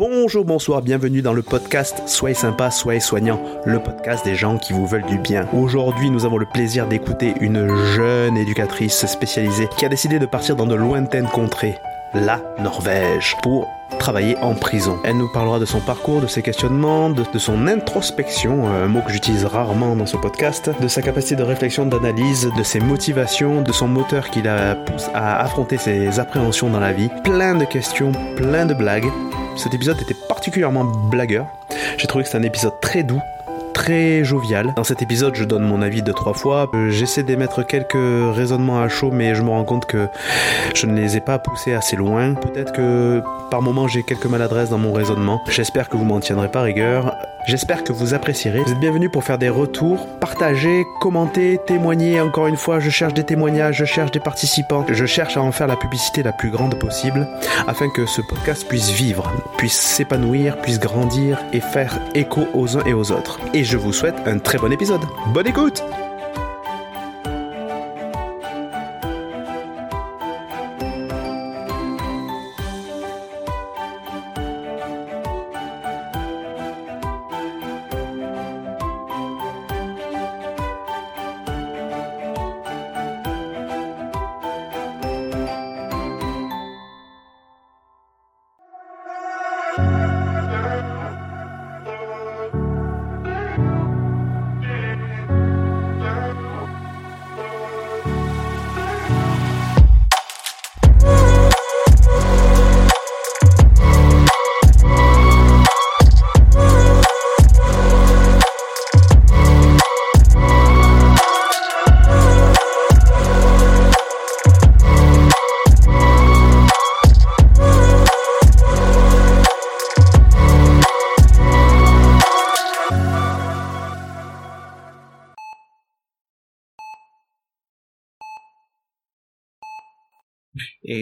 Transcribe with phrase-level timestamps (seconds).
[0.00, 4.72] Bonjour, bonsoir, bienvenue dans le podcast Soyez sympa, soyez soignant, le podcast des gens qui
[4.72, 5.46] vous veulent du bien.
[5.52, 10.56] Aujourd'hui, nous avons le plaisir d'écouter une jeune éducatrice spécialisée qui a décidé de partir
[10.56, 11.74] dans de lointaines contrées,
[12.14, 13.68] la Norvège, pour
[13.98, 14.98] travailler en prison.
[15.04, 19.12] Elle nous parlera de son parcours, de ses questionnements, de, son introspection, un mot que
[19.12, 23.72] j'utilise rarement dans ce podcast, de sa capacité de réflexion, d'analyse, de ses motivations, de
[23.72, 27.10] son moteur qui la pousse à affronter ses appréhensions dans la vie.
[27.22, 29.10] Plein de questions, plein de blagues.
[29.60, 31.46] Cet épisode était particulièrement blagueur.
[31.98, 33.20] J'ai trouvé que c'était un épisode très doux,
[33.80, 34.74] très jovial.
[34.76, 36.70] Dans cet épisode, je donne mon avis de trois fois.
[36.74, 40.06] Euh, J'essaie d'émettre quelques raisonnements à chaud, mais je me rends compte que
[40.74, 42.34] je ne les ai pas poussés assez loin.
[42.34, 45.40] Peut-être que par moments j'ai quelques maladresses dans mon raisonnement.
[45.48, 47.16] J'espère que vous m'en tiendrez pas rigueur.
[47.46, 48.60] J'espère que vous apprécierez.
[48.60, 52.20] Vous êtes bienvenus pour faire des retours, partager, commenter, témoigner.
[52.20, 54.84] Encore une fois, je cherche des témoignages, je cherche des participants.
[54.88, 57.26] Je cherche à en faire la publicité la plus grande possible
[57.66, 62.84] afin que ce podcast puisse vivre, puisse s'épanouir, puisse grandir et faire écho aux uns
[62.84, 63.40] et aux autres.
[63.54, 65.02] Et je vous souhaite un très bon épisode.
[65.32, 65.84] Bonne écoute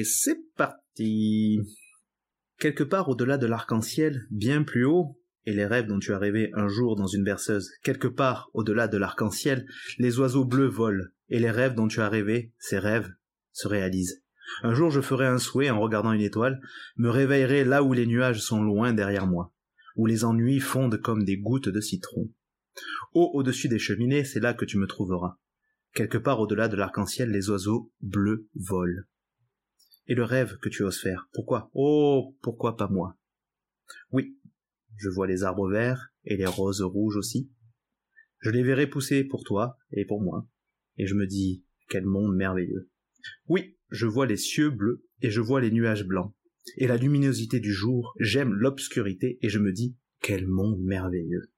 [0.05, 1.61] C'est parti
[2.59, 6.51] Quelque part au-delà de l'arc-en-ciel, bien plus haut, et les rêves dont tu as rêvé
[6.55, 9.67] un jour dans une berceuse, quelque part au-delà de l'arc-en-ciel,
[9.99, 13.11] les oiseaux bleus volent, et les rêves dont tu as rêvé, ces rêves,
[13.53, 14.23] se réalisent.
[14.63, 16.61] Un jour je ferai un souhait en regardant une étoile,
[16.97, 19.53] me réveillerai là où les nuages sont loin derrière moi,
[19.97, 22.31] où les ennuis fondent comme des gouttes de citron.
[23.15, 25.39] Haut au-dessus des cheminées, c'est là que tu me trouveras.
[25.95, 29.03] Quelque part au-delà de l'arc-en-ciel, les oiseaux bleus volent.
[30.09, 31.71] Et le rêve que tu oses faire, pourquoi?
[31.75, 33.17] Oh, pourquoi pas moi?
[34.11, 34.39] Oui,
[34.97, 37.51] je vois les arbres verts et les roses rouges aussi.
[38.41, 40.49] Je les verrai pousser pour toi et pour moi,
[40.97, 42.91] et je me dis, quel monde merveilleux.
[43.47, 46.35] Oui, je vois les cieux bleus et je vois les nuages blancs,
[46.77, 51.53] et la luminosité du jour, j'aime l'obscurité et je me dis, quel monde merveilleux.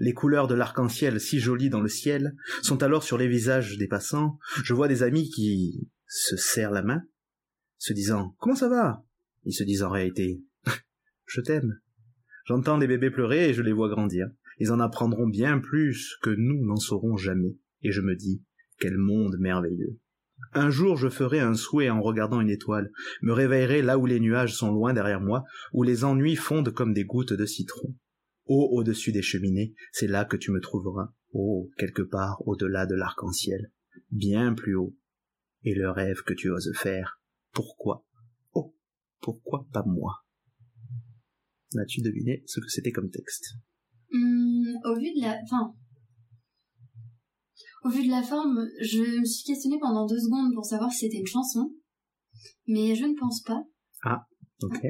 [0.00, 3.88] Les couleurs de l'arc-en-ciel si jolies dans le ciel sont alors sur les visages des
[3.88, 4.38] passants.
[4.62, 7.02] Je vois des amis qui se serrent la main,
[7.78, 9.04] se disant Comment ça va?
[9.44, 10.42] Ils se disent en réalité
[11.26, 11.80] Je t'aime.
[12.44, 14.28] J'entends des bébés pleurer et je les vois grandir.
[14.58, 17.56] Ils en apprendront bien plus que nous n'en saurons jamais.
[17.82, 18.42] Et je me dis
[18.78, 19.98] Quel monde merveilleux.
[20.52, 22.90] Un jour je ferai un souhait en regardant une étoile,
[23.22, 26.94] me réveillerai là où les nuages sont loin derrière moi, où les ennuis fondent comme
[26.94, 27.94] des gouttes de citron.
[28.46, 31.12] Haut au-dessus des cheminées, c'est là que tu me trouveras.
[31.32, 33.70] Oh, quelque part au-delà de l'arc-en-ciel,
[34.10, 34.96] bien plus haut.
[35.64, 37.17] Et le rêve que tu oses faire,
[37.58, 38.06] pourquoi?
[38.54, 38.72] Oh,
[39.20, 40.24] pourquoi pas moi?
[41.76, 43.54] As-tu deviné ce que c'était comme texte?
[44.14, 45.74] Hum, au vu de la, enfin,
[47.82, 51.00] au vu de la forme, je me suis questionnée pendant deux secondes pour savoir si
[51.00, 51.74] c'était une chanson,
[52.68, 53.64] mais je ne pense pas.
[54.04, 54.24] Ah,
[54.62, 54.80] ok.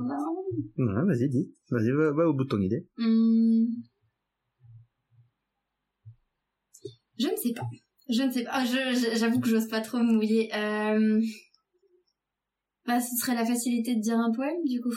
[0.00, 1.54] Ouais, vas-y, dis.
[1.70, 2.88] Vas-y, va, va au bout de ton idée.
[2.98, 3.68] Hum.
[7.16, 7.68] Je ne sais pas.
[8.08, 8.50] Je ne sais pas.
[8.54, 10.50] Ah, J'avoue que j'ose pas trop me mouiller.
[10.52, 11.20] Euh...
[12.88, 14.92] Bah, ce serait la facilité de dire un poème, du coup.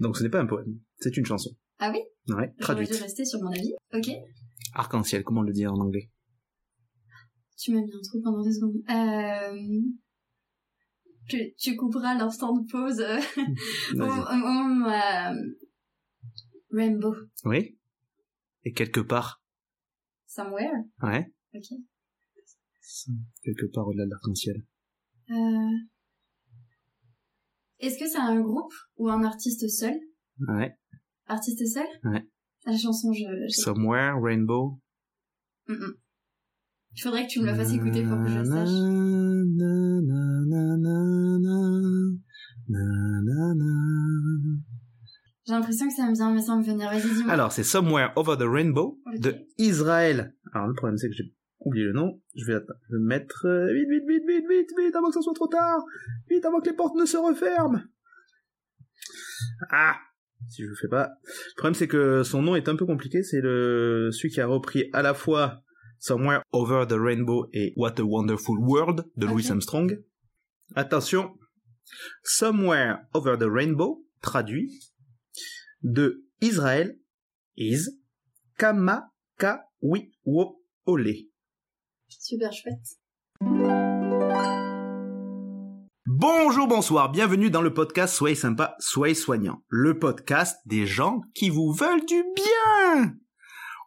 [0.00, 1.50] Donc ce n'est pas un poème, c'est une chanson.
[1.80, 1.98] Ah oui?
[1.98, 2.92] Ouais, J'aurais traduite.
[2.92, 3.74] dû rester sur mon avis.
[3.92, 4.08] Ok.
[4.74, 6.08] Arc-en-ciel, comment le dire en anglais?
[7.58, 8.76] Tu m'as mis un trou pendant deux secondes.
[8.88, 9.80] Euh...
[11.28, 13.00] Tu, tu couperas l'instant de pause.
[13.00, 13.18] euh,
[13.96, 15.34] au- euh,
[16.70, 17.14] Rainbow.
[17.44, 17.76] Oui
[18.64, 19.42] Et quelque part?
[20.26, 20.84] Somewhere.
[21.02, 21.26] Ouais.
[21.54, 21.66] Ok.
[23.42, 24.64] Quelque part au-delà de l'arc-en-ciel.
[25.30, 25.78] Euh...
[27.82, 29.98] Est-ce que c'est un groupe ou un artiste seul?
[30.48, 30.72] Ouais.
[31.26, 31.86] Artiste seul?
[32.04, 32.24] Ouais.
[32.64, 33.24] La chanson, je...
[33.48, 33.60] je...
[33.60, 34.78] Somewhere, Rainbow.
[35.66, 35.94] Mm, mm.
[36.94, 38.68] Il faudrait que tu me la fasses écouter pour que je sache.
[45.44, 46.88] J'ai l'impression que ça me vient, mais sans me venir.
[46.88, 47.32] Vas-y, dis-moi.
[47.32, 50.36] Alors, c'est Somewhere Over the Rainbow de Israël.
[50.52, 52.20] Alors, le problème, c'est que j'ai oublié le nom.
[52.34, 55.14] Je vais, attends, je vais mettre euh, vite, vite, vite, vite, vite, vite, avant que
[55.14, 55.84] ça soit trop tard.
[56.28, 57.82] Vite, avant que les portes ne se referment.
[59.70, 59.96] Ah,
[60.48, 61.10] si je le fais pas.
[61.24, 63.22] Le problème, c'est que son nom est un peu compliqué.
[63.22, 65.62] C'est le celui qui a repris à la fois
[65.98, 69.50] Somewhere Over the Rainbow et What a Wonderful World de Louis.
[69.50, 70.02] Armstrong.
[70.74, 71.34] Attention.
[72.24, 74.70] Somewhere Over the Rainbow, traduit,
[75.82, 76.96] de Israël,
[77.56, 77.88] is,
[78.58, 81.31] Kama, Ka, Wi, Wo, Olé.
[82.20, 82.98] Super chouette.
[86.06, 89.62] Bonjour, bonsoir, bienvenue dans le podcast Soyez sympa, soyez soignant.
[89.68, 93.14] Le podcast des gens qui vous veulent du bien.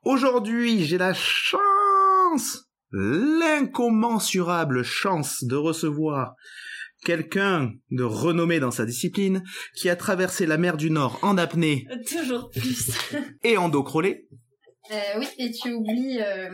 [0.03, 6.35] Aujourd'hui, j'ai la chance, l'incommensurable chance de recevoir
[7.03, 9.43] quelqu'un de renommé dans sa discipline
[9.75, 12.91] qui a traversé la mer du Nord en apnée Toujours plus.
[13.43, 14.27] et en dos crawlé.
[14.91, 16.49] Euh, oui, et tu oublies euh,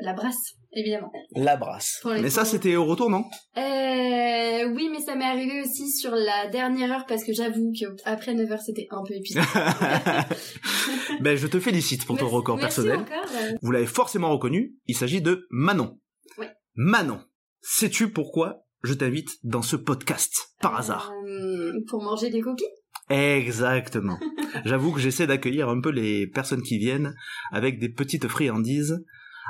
[0.00, 1.12] la brasse, évidemment.
[1.36, 2.00] La brasse.
[2.04, 3.24] Mais ça, c'était au retour, non?
[3.56, 7.86] Euh, oui, mais ça m'est arrivé aussi sur la dernière heure parce que j'avoue que
[8.04, 9.42] après 9 heures c'était un peu épuisant.
[11.20, 13.00] Ben, je te félicite pour ton Merci- record merci personnel.
[13.00, 13.30] encore.
[13.36, 15.98] euh, Vous l'avez forcément reconnu, il s'agit de Manon.
[16.38, 16.46] Oui.
[16.74, 17.20] Manon,
[17.60, 21.12] sais-tu pourquoi je t'invite dans ce podcast Par hasard?
[21.28, 22.64] euh, pour manger des cookies
[23.10, 24.18] Exactement.
[24.64, 27.14] J'avoue que j'essaie d'accueillir un peu les personnes qui viennent
[27.52, 29.04] avec des petites friandises.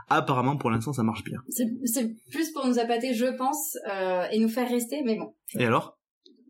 [0.08, 1.40] Apparemment, pour l'instant, ça marche bien.
[1.48, 5.64] C'est plus pour nous appâter, je pense, euh, et nous faire rester, mais bon, Et
[5.64, 5.98] alors?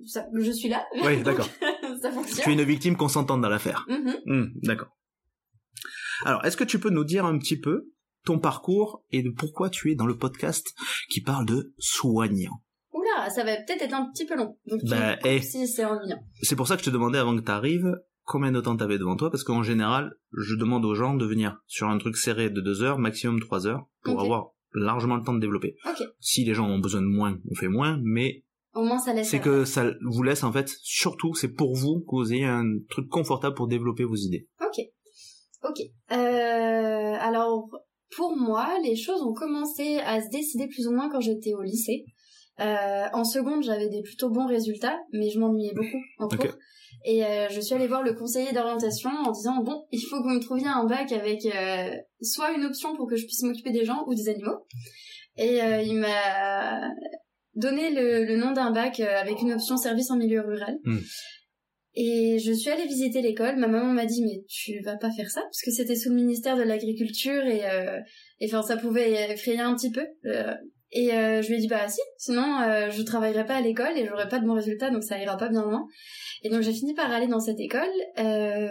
[0.06, 0.84] Ça, je suis là.
[1.04, 1.48] Oui, d'accord.
[2.42, 3.86] Tu es une victime consentante dans l'affaire.
[3.88, 4.16] Mhm.
[4.26, 4.96] Hmm, d'accord.
[6.24, 7.88] Alors, est-ce que tu peux nous dire un petit peu
[8.24, 10.74] ton parcours et de pourquoi tu es dans le podcast
[11.10, 12.62] qui parle de soignant?
[12.92, 14.56] Oula, ça va peut-être être un petit peu long.
[14.66, 15.40] Donc, Bah, eh.
[15.42, 16.18] si c'est ennuyant.
[16.42, 17.92] C'est pour ça que je te demandais avant que tu arrives
[18.24, 21.58] combien de temps t'avais devant toi, parce qu'en général, je demande aux gens de venir
[21.66, 25.34] sur un truc serré de deux heures, maximum trois heures, pour avoir largement le temps
[25.34, 25.76] de développer.
[26.20, 29.28] Si les gens ont besoin de moins, on fait moins, mais Au moins, ça laisse.
[29.28, 32.64] c'est que ça vous laisse en fait, surtout, c'est pour vous que vous ayez un
[32.88, 34.48] truc confortable pour développer vos idées.
[34.60, 34.84] Ok.
[35.64, 35.80] Ok.
[36.10, 36.14] Euh,
[37.20, 37.68] alors,
[38.16, 41.62] pour moi, les choses ont commencé à se décider plus ou moins quand j'étais au
[41.62, 42.04] lycée.
[42.60, 46.56] Euh, en seconde, j'avais des plutôt bons résultats, mais je m'ennuyais beaucoup en cours.
[47.04, 50.28] Et euh, je suis allée voir le conseiller d'orientation en disant bon, il faut que
[50.28, 51.90] vous me trouviez un bac avec euh,
[52.20, 54.66] soit une option pour que je puisse m'occuper des gens ou des animaux.
[55.36, 56.90] Et euh, il m'a
[57.54, 60.78] donné le, le nom d'un bac avec une option service en milieu rural.
[60.84, 61.00] Hmm.
[61.94, 63.56] Et je suis allée visiter l'école.
[63.56, 66.14] Ma maman m'a dit mais tu vas pas faire ça parce que c'était sous le
[66.14, 67.62] ministère de l'agriculture et
[68.40, 70.06] et enfin ça pouvait effrayer un petit peu.
[70.92, 73.96] Et euh, je lui ai dit bah si, sinon euh, je travaillerai pas à l'école
[73.96, 75.86] et j'aurai pas de bons résultats donc ça ira pas bien loin.
[76.42, 77.88] Et donc j'ai fini par aller dans cette école.
[78.18, 78.68] Euh,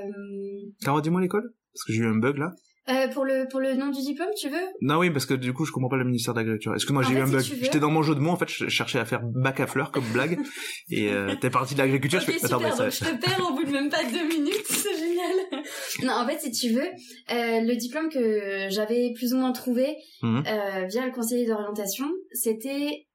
[0.83, 1.51] T'as redis-moi l'école?
[1.73, 2.51] Parce que j'ai eu un bug là.
[2.89, 4.63] Euh, pour le pour le nom du diplôme, tu veux?
[4.81, 6.73] Non oui, parce que du coup je comprends pas le ministère de l'Agriculture.
[6.73, 7.41] Excuse-moi, j'ai eu un bug.
[7.41, 9.91] J'étais dans mon jeu de mots, en fait, je cherchais à faire bac à fleurs
[9.91, 10.39] comme blague,
[10.89, 12.33] et euh, t'es parti de l'agriculture, je fais...
[12.33, 14.53] super, Attends, mais ça- donc je te perds au bout de même pas deux minutes,
[14.65, 15.63] c'est génial.
[16.03, 19.95] non, en fait, si tu veux, euh, le diplôme que j'avais plus ou moins trouvé
[20.23, 23.05] euh, via le conseiller d'orientation, c'était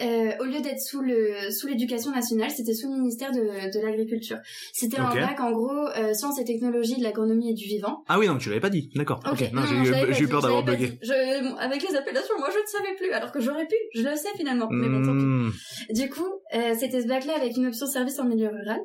[0.00, 3.84] euh, au lieu d'être sous le sous l'éducation nationale, c'était sous le ministère de, de
[3.84, 4.38] l'agriculture.
[4.72, 5.16] C'était Ok.
[5.16, 8.02] un bac en gros euh, sciences et technologies de l'agronomie et du vivant.
[8.08, 9.20] Ah oui, non, tu l'avais pas dit, d'accord.
[9.30, 9.84] Ok, non, j'ai eu,
[10.14, 10.98] j'ai peur d'avoir bugué.
[11.02, 14.02] Je, bon, avec les appellations, moi je ne savais plus, alors que j'aurais pu, je
[14.02, 14.68] le sais finalement.
[14.70, 15.24] Mais bon, tant pis.
[15.24, 15.52] Hmm.
[15.90, 18.80] Du coup, euh, c'était ce bac-là avec une option service en milieu rural.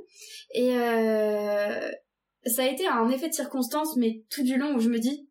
[0.53, 1.89] Et euh,
[2.45, 5.27] ça a été un effet de circonstance, mais tout du long où je me dis,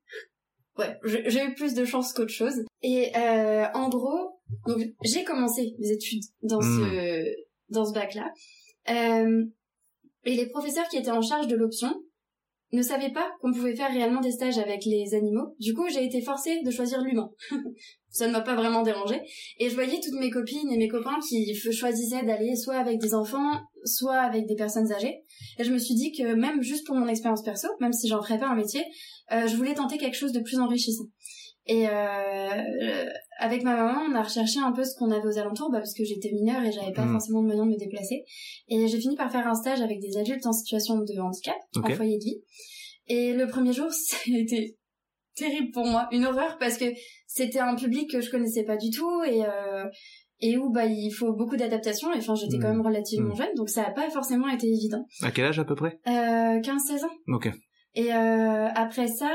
[0.79, 2.65] ouais, j'ai j'ai eu plus de chance qu'autre chose.
[2.83, 4.36] Et euh, en gros,
[4.67, 7.35] donc j'ai commencé mes études dans ce
[7.69, 8.31] dans ce bac-là.
[8.91, 9.45] Euh,
[10.25, 11.93] et les professeurs qui étaient en charge de l'option
[12.73, 15.55] ne savaient pas qu'on pouvait faire réellement des stages avec les animaux.
[15.61, 17.31] Du coup, j'ai été forcée de choisir l'humain.
[18.09, 19.21] ça ne m'a pas vraiment dérangé.
[19.59, 23.15] Et je voyais toutes mes copines et mes copains qui choisissaient d'aller soit avec des
[23.15, 23.53] enfants,
[23.85, 25.23] soit avec des personnes âgées.
[25.59, 28.23] Et je me suis dit que même juste pour mon expérience perso, même si j'en
[28.23, 28.85] ferais pas un métier,
[29.33, 31.05] euh, je voulais tenter quelque chose de plus enrichissant.
[31.69, 33.07] Et euh, euh,
[33.39, 35.95] avec ma maman, on a recherché un peu ce qu'on avait aux alentours, bah, parce
[35.95, 37.13] que j'étais mineure et j'avais pas Mhm.
[37.13, 38.25] forcément de moyens de me déplacer.
[38.69, 41.91] Et j'ai fini par faire un stage avec des adultes en situation de handicap, Ok.
[41.91, 42.41] en foyer de vie.
[43.09, 44.77] Et le premier jour, ça a été
[45.35, 46.87] terrible pour moi, une horreur, parce que
[47.27, 49.85] c'était un public que je connaissais pas du tout et euh,
[50.41, 52.13] et où bah il faut beaucoup d'adaptation.
[52.13, 53.37] Et enfin, j'étais quand même relativement Mhm.
[53.37, 55.05] jeune, donc ça a pas forcément été évident.
[55.23, 55.99] À quel âge à peu près?
[56.07, 57.35] Euh, 15-16 ans.
[57.35, 57.49] Ok.
[57.95, 59.31] Et euh, après ça,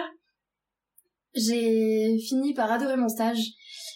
[1.36, 3.40] j'ai fini par adorer mon stage.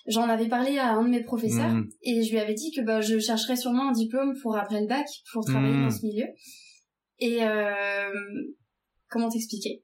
[0.08, 1.90] J'en avais parlé à un de mes professeurs Mhm.
[2.04, 4.88] et je lui avais dit que bah, je chercherais sûrement un diplôme pour après le
[4.88, 6.26] bac, pour travailler dans ce milieu.
[7.20, 8.12] Et euh,
[9.10, 9.84] comment t'expliquer?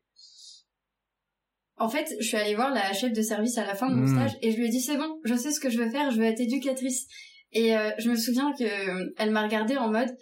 [1.77, 4.03] En fait, je suis allée voir la chef de service à la fin de mon
[4.03, 4.15] Hmm.
[4.15, 6.11] stage et je lui ai dit c'est bon, je sais ce que je veux faire,
[6.11, 7.07] je veux être éducatrice.
[7.53, 10.15] Et euh, je me souviens que euh, elle m'a regardée en mode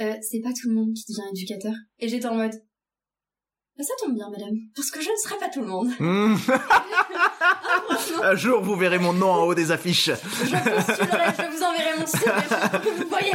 [0.00, 1.74] euh, c'est pas tout le monde qui devient éducateur.
[2.00, 2.54] Et j'étais en mode
[3.82, 5.88] ça tombe bien, madame, parce que je ne serai pas tout le monde.
[5.98, 6.36] Hmm.
[6.36, 10.10] Franchement, Un jour, vous verrez mon nom en haut des affiches.
[10.10, 12.30] je je vous enverrai mon CV.
[13.02, 13.32] Vous voyez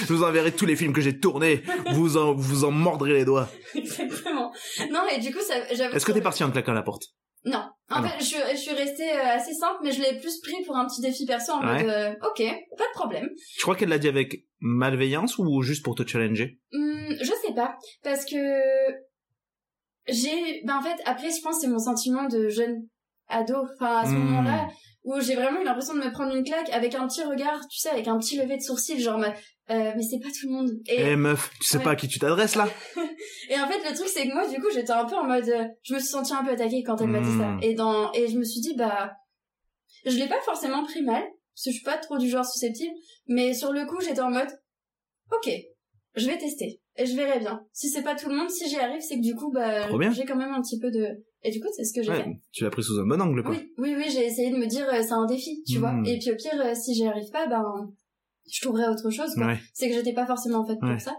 [0.00, 1.62] Je vous enverrai tous les films que j'ai tournés.
[1.92, 3.48] Vous en, vous en mordrez les doigts.
[3.74, 4.52] Exactement.
[4.90, 5.94] Non, et du coup, ça, j'avoue.
[5.96, 7.02] Est-ce que t'es parti en claquant la porte?
[7.44, 7.58] Non.
[7.58, 8.08] En Ah non.
[8.08, 10.76] fait, je, suis- je suis restée euh, assez simple, mais je l'ai plus pris pour
[10.76, 11.82] un petit défi perso en Ouais.
[11.82, 12.42] mode, euh, ok,
[12.78, 13.28] pas de problème.
[13.58, 16.58] Je crois qu'elle l'a dit avec malveillance ou juste pour te challenger?
[16.72, 18.36] Hum, je sais pas, parce que
[20.08, 22.86] j'ai, ben en fait, après, je pense c'est mon sentiment de jeune
[23.28, 24.18] ado, enfin à ce Hmm.
[24.24, 24.68] moment-là,
[25.04, 27.78] où j'ai vraiment eu l'impression de me prendre une claque avec un petit regard, tu
[27.78, 29.34] sais, avec un petit lever de sourcil, genre, mais,
[29.70, 30.70] euh, mais c'est pas tout le monde.
[30.86, 31.84] Eh meuf, tu sais Ouais.
[31.84, 32.68] pas à qui tu t'adresses là
[33.50, 35.48] et en fait, le truc, c'est que moi, du coup, j'étais un peu en mode,
[35.48, 37.48] euh, je me suis sentie un peu attaquée quand elle m'a dit ça.
[37.48, 37.60] Hmm.
[37.62, 39.12] Et dans, et je me suis dit, bah,
[40.06, 42.94] je l'ai pas forcément pris mal, parce que je suis pas trop du genre susceptible,
[43.26, 44.48] mais sur le coup, j'étais en mode,
[45.32, 45.50] ok,
[46.16, 47.60] je vais tester, et je verrai bien.
[47.72, 50.24] Si c'est pas tout le monde, si j'y arrive, c'est que du coup, bah, j'ai
[50.24, 51.08] quand même un petit peu de,
[51.42, 52.30] et du coup, c'est ce que j'ai Ouais, fait.
[52.52, 53.52] Tu l'as pris sous un bon angle quoi.
[53.52, 55.80] Oui, oui, oui, j'ai essayé de me dire, euh, c'est un défi, tu Hmm.
[55.80, 55.94] vois.
[56.06, 57.64] Et puis au pire, euh, si j'y arrive pas, ben,
[58.52, 59.58] je trouverai autre chose, Ouais.
[59.72, 60.92] c'est que j'étais pas forcément faite Ouais.
[60.92, 61.16] pour ça.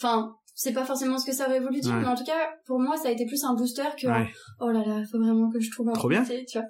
[0.00, 2.78] Enfin, c'est pas forcément ce que ça aurait voulu dire, mais en tout cas, pour
[2.80, 4.06] moi, ça a été plus un booster que
[4.60, 6.24] oh là là, faut vraiment que je trouve un Trop bien.
[6.24, 6.66] tu vois.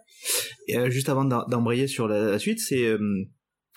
[0.68, 2.98] Et euh, juste avant d'embrayer sur la, la suite, c'est euh,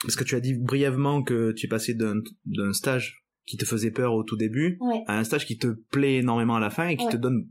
[0.04, 3.92] parce que tu as dit brièvement que tu es passé d'un stage qui te faisait
[3.92, 5.04] peur au tout début Ouais.
[5.08, 7.12] à un stage qui te plaît énormément à la fin et qui Ouais.
[7.12, 7.48] te donne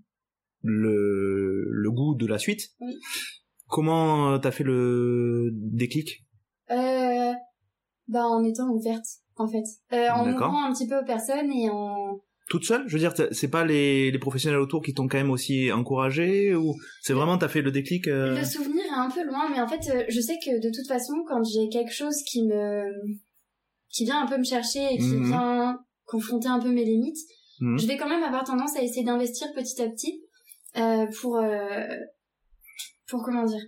[0.63, 2.63] le, le goût de la suite.
[2.81, 2.99] Oui.
[3.69, 6.25] Comment t'as fait le déclic?
[6.71, 7.33] Euh,
[8.09, 9.05] bah, en étant ouverte,
[9.37, 9.65] en fait.
[9.93, 12.21] Euh, en m'ouvrant un petit peu aux personnes et en...
[12.49, 12.85] Toute seule?
[12.87, 16.55] Je veux dire, c'est pas les, les professionnels autour qui t'ont quand même aussi encouragé
[16.55, 19.61] ou c'est vraiment t'as fait le déclic euh, Le souvenir est un peu loin, mais
[19.63, 22.85] en fait, euh, je sais que de toute façon, quand j'ai quelque chose qui me...
[23.89, 25.27] qui vient un peu me chercher et qui Mhm.
[25.29, 27.19] vient confronter un peu mes limites,
[27.61, 27.79] Mhm.
[27.79, 30.21] je vais quand même avoir tendance à essayer d'investir petit à petit
[30.77, 31.87] euh, pour euh,
[33.09, 33.63] pour comment dire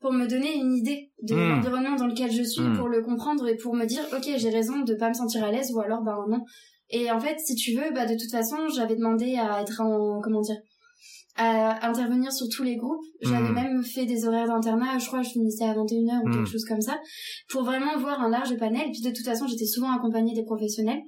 [0.00, 2.76] pour me donner une idée de l'environnement dans lequel je suis Mm.
[2.78, 5.50] pour le comprendre et pour me dire ok j'ai raison de pas me sentir à
[5.50, 6.40] l'aise ou alors ben non
[6.90, 10.20] et en fait si tu veux bah de toute façon j'avais demandé à être en
[10.22, 10.56] comment dire
[11.36, 15.30] à intervenir sur tous les groupes j'avais même fait des horaires d'internat je crois je
[15.30, 16.32] finissais à 21h ou Mm.
[16.34, 16.98] quelque chose comme ça
[17.48, 21.02] pour vraiment voir un large panel puis de toute façon j'étais souvent accompagnée des professionnels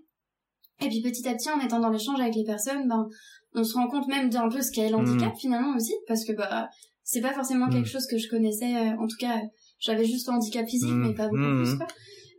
[0.81, 3.09] et puis petit à petit, en étant dans l'échange avec les personnes, ben,
[3.55, 6.69] on se rend compte même d'un peu ce qu'est l'handicap finalement aussi, parce que bah
[7.03, 7.73] c'est pas forcément Mm.
[7.73, 8.75] quelque chose que je connaissais.
[8.77, 9.41] euh, en tout cas,
[9.79, 11.07] j'avais juste le handicap physique, Mm.
[11.07, 11.63] mais pas beaucoup Mm.
[11.65, 11.87] plus quoi.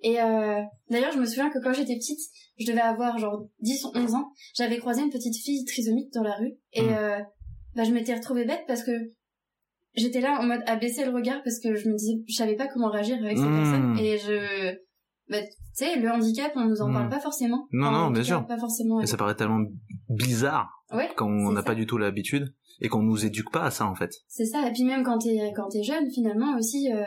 [0.03, 2.19] Et euh, d'ailleurs, je me souviens que quand j'étais petite,
[2.59, 6.23] je devais avoir genre 10 ou 11 ans, j'avais croisé une petite fille trisomique dans
[6.23, 6.93] la rue, et Mm.
[6.97, 7.19] euh,
[7.75, 8.91] bah, je m'étais retrouvée bête parce que
[9.95, 12.55] j'étais là en mode à baisser le regard parce que je me disais, je savais
[12.55, 13.55] pas comment réagir avec cette Mm.
[13.55, 14.75] personne, et je
[15.29, 17.67] bah, tu sais, le handicap, on nous en parle pas forcément.
[17.71, 18.45] Non, non, en bien sûr.
[18.47, 19.01] Pas forcément.
[19.01, 19.63] Et ça paraît tellement
[20.09, 23.71] bizarre Ouais, quand on n'a pas du tout l'habitude et qu'on nous éduque pas à
[23.71, 24.11] ça en fait.
[24.27, 24.67] C'est ça.
[24.67, 27.03] Et puis même quand t'es quand t'es jeune, finalement aussi, euh,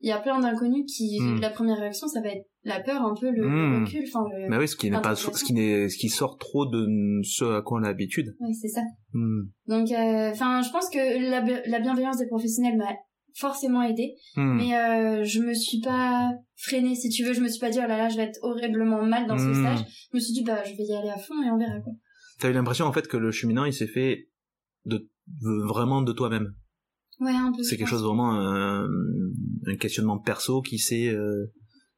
[0.00, 1.40] il y a plein d'inconnus qui Mm.
[1.40, 3.72] la première réaction, ça va être la peur, un peu le, Mm.
[3.72, 4.04] le recul.
[4.08, 4.48] Enfin, le...
[4.48, 6.86] Mais oui, ce qui n'est pas, ce qui n'est, ce qui sort trop de
[7.22, 8.34] ce à quoi on a l'habitude.
[8.40, 8.80] Ouais, c'est ça.
[9.12, 9.42] Hmm.
[9.66, 12.94] Donc, euh, enfin, je pense que la, la bienveillance des professionnels m'a
[13.36, 14.56] forcément aidé, Hmm.
[14.56, 16.30] mais euh, je me suis pas
[16.62, 17.32] freinée, si tu veux.
[17.32, 19.48] Je me suis pas dit oh là là, je vais être horriblement mal dans ce
[19.50, 19.54] Hmm.
[19.54, 19.78] stage.
[20.12, 21.92] Je me suis dit bah je vais y aller à fond et on verra quoi.
[22.38, 24.28] T'as eu l'impression en fait que le cheminant il s'est fait
[24.86, 25.06] de
[25.66, 26.54] vraiment de toi-même?
[27.20, 27.62] Ouais, un peu.
[27.62, 28.86] C'est quelque chose vraiment un,
[29.66, 31.52] un questionnement perso qui s'est euh,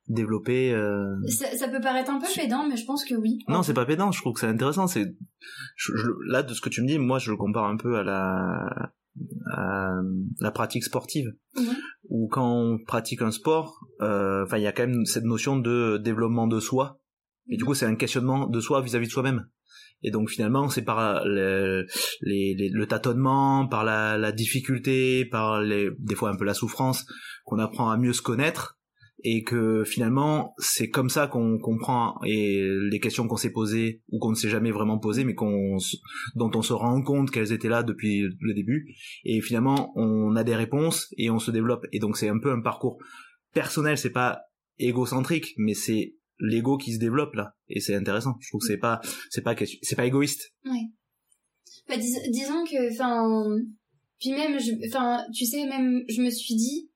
[0.08, 0.72] développé.
[0.72, 1.14] euh.
[1.28, 3.38] Ça, ça peut paraître un peu pédant, mais je pense que oui.
[3.48, 4.10] Non, c'est pas pédant.
[4.10, 4.88] Je trouve que c'est intéressant.
[4.88, 5.14] C'est
[6.28, 8.92] là de ce que tu me dis, moi je le compare un peu à la
[10.40, 11.32] la pratique sportive.
[11.56, 11.76] Mhm.
[12.08, 15.56] Où quand on pratique un sport, euh, enfin il y a quand même cette notion
[15.58, 17.00] de développement de soi.
[17.48, 19.46] Et du coup, c'est un questionnement de soi vis-à-vis de soi-même.
[20.02, 21.86] Et donc finalement, c'est par le,
[22.22, 26.54] les- les- le tâtonnement, par la, la difficulté, par les, des fois un peu la
[26.54, 27.06] souffrance,
[27.44, 28.78] qu'on apprend à mieux se connaître.
[29.24, 34.18] Et que finalement, c'est comme ça qu'on comprend et les questions qu'on s'est posées ou
[34.18, 35.76] qu'on ne s'est jamais vraiment posées, mais qu'on,
[36.34, 38.94] dont on se rend compte qu'elles étaient là depuis le début.
[39.24, 41.86] Et finalement, on a des réponses et on se développe.
[41.92, 42.98] Et donc c'est un peu un parcours
[43.54, 43.96] personnel.
[43.96, 44.40] C'est pas
[44.78, 48.78] égocentrique, mais c'est l'ego qui se développe là et c'est intéressant je trouve que c'est
[48.78, 49.00] pas
[49.30, 50.88] c'est pas c'est pas égoïste Ouais.
[51.88, 53.56] Bah, dis- disons que, enfin,
[54.20, 56.90] puis même, enfin, tu sais, même, je me suis dit,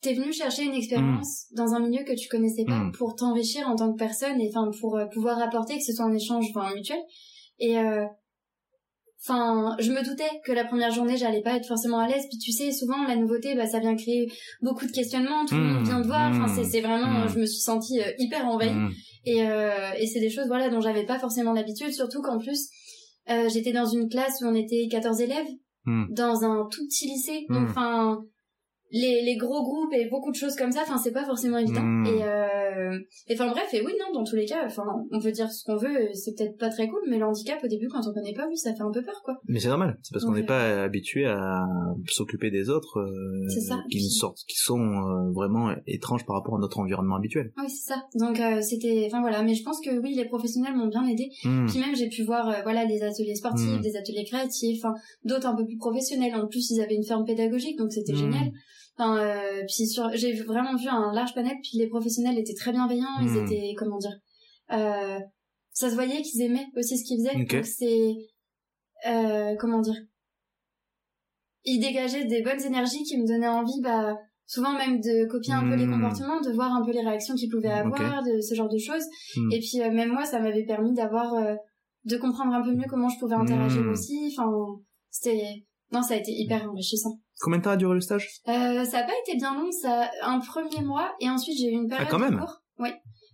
[0.00, 2.92] t'es venu chercher une expérience dans un milieu que tu connaissais pas Mm.
[2.92, 6.04] pour t'enrichir en tant que personne et enfin pour euh, pouvoir apporter que ce soit
[6.06, 6.98] un échange enfin mutuel.
[7.58, 8.06] Et euh,
[9.22, 12.24] Enfin, je me doutais que la première journée, j'allais pas être forcément à l'aise.
[12.30, 15.44] Puis tu sais, souvent la nouveauté, bah, ça vient créer beaucoup de questionnements.
[15.44, 16.30] Tout le monde vient de voir.
[16.30, 18.70] Enfin, c'est, c'est vraiment, je me suis sentie hyper envahie.
[19.26, 21.92] Et, euh, et c'est des choses, voilà, dont j'avais pas forcément l'habitude.
[21.92, 22.70] Surtout qu'en plus,
[23.28, 25.48] euh, j'étais dans une classe où on était 14 élèves,
[26.08, 27.44] dans un tout petit lycée.
[27.50, 28.22] Donc, enfin,
[28.92, 31.82] les, les gros groupes et beaucoup de choses comme ça enfin c'est pas forcément évident.
[31.82, 32.06] Hmm.
[32.06, 32.98] et euh,
[33.32, 35.76] enfin bref et oui non dans tous les cas enfin on peut dire ce qu'on
[35.76, 38.46] veut c'est peut-être pas très cool mais le handicap au début quand on connaît pas
[38.48, 39.40] oui ça fait un peu peur quoi.
[39.48, 41.66] Mais c'est normal c'est parce qu'on n'est pas habitué à
[42.08, 43.46] s'occuper des autres euh,
[43.90, 47.52] qui sortent qui sont euh, vraiment étranges par rapport à notre environnement habituel.
[47.58, 48.04] Oui c'est ça.
[48.14, 49.42] Donc euh, c'était enfin voilà.
[49.42, 51.30] Mais je pense que oui les professionnels m'ont bien aidé.
[51.44, 51.66] Hmm.
[51.66, 53.80] puis même j'ai pu voir voilà les ateliers sportifs hmm.
[53.80, 54.94] des ateliers créatifs enfin
[55.24, 56.34] d'autres un peu plus professionnels.
[56.34, 58.50] En plus ils avaient une ferme pédagogique donc c'était génial
[58.96, 61.54] Enfin, euh, puis sur, j'ai vraiment vu un large panel.
[61.62, 63.20] Puis les professionnels étaient très bienveillants.
[63.20, 63.46] Ils hmm.
[63.46, 64.16] étaient, comment dire,
[64.72, 65.18] euh,
[65.72, 67.36] ça se voyait qu'ils aimaient aussi ce qu'ils faisaient.
[67.36, 68.14] Donc c'est,
[69.06, 69.96] euh, comment dire,
[71.64, 74.16] ils dégageaient des bonnes énergies qui me donnaient envie, bah,
[74.46, 75.92] souvent même de copier un peu les hmm.
[75.92, 79.04] comportements, de voir un peu les réactions qu'ils pouvaient avoir, de ce genre de choses.
[79.36, 79.52] Hmm.
[79.52, 81.54] Et puis euh, même moi, ça m'avait permis d'avoir, euh,
[82.04, 84.34] de comprendre un peu mieux comment je pouvais interagir aussi.
[84.36, 84.50] Enfin,
[85.10, 87.20] c'était, non, ça a été hyper enrichissant.
[87.40, 88.28] Combien de temps a duré le stage?
[88.48, 91.74] Euh, Ça n'a pas été bien long, ça un premier mois et ensuite j'ai eu
[91.74, 92.38] une période ah, quand même.
[92.38, 92.62] court.
[92.78, 92.90] Oui.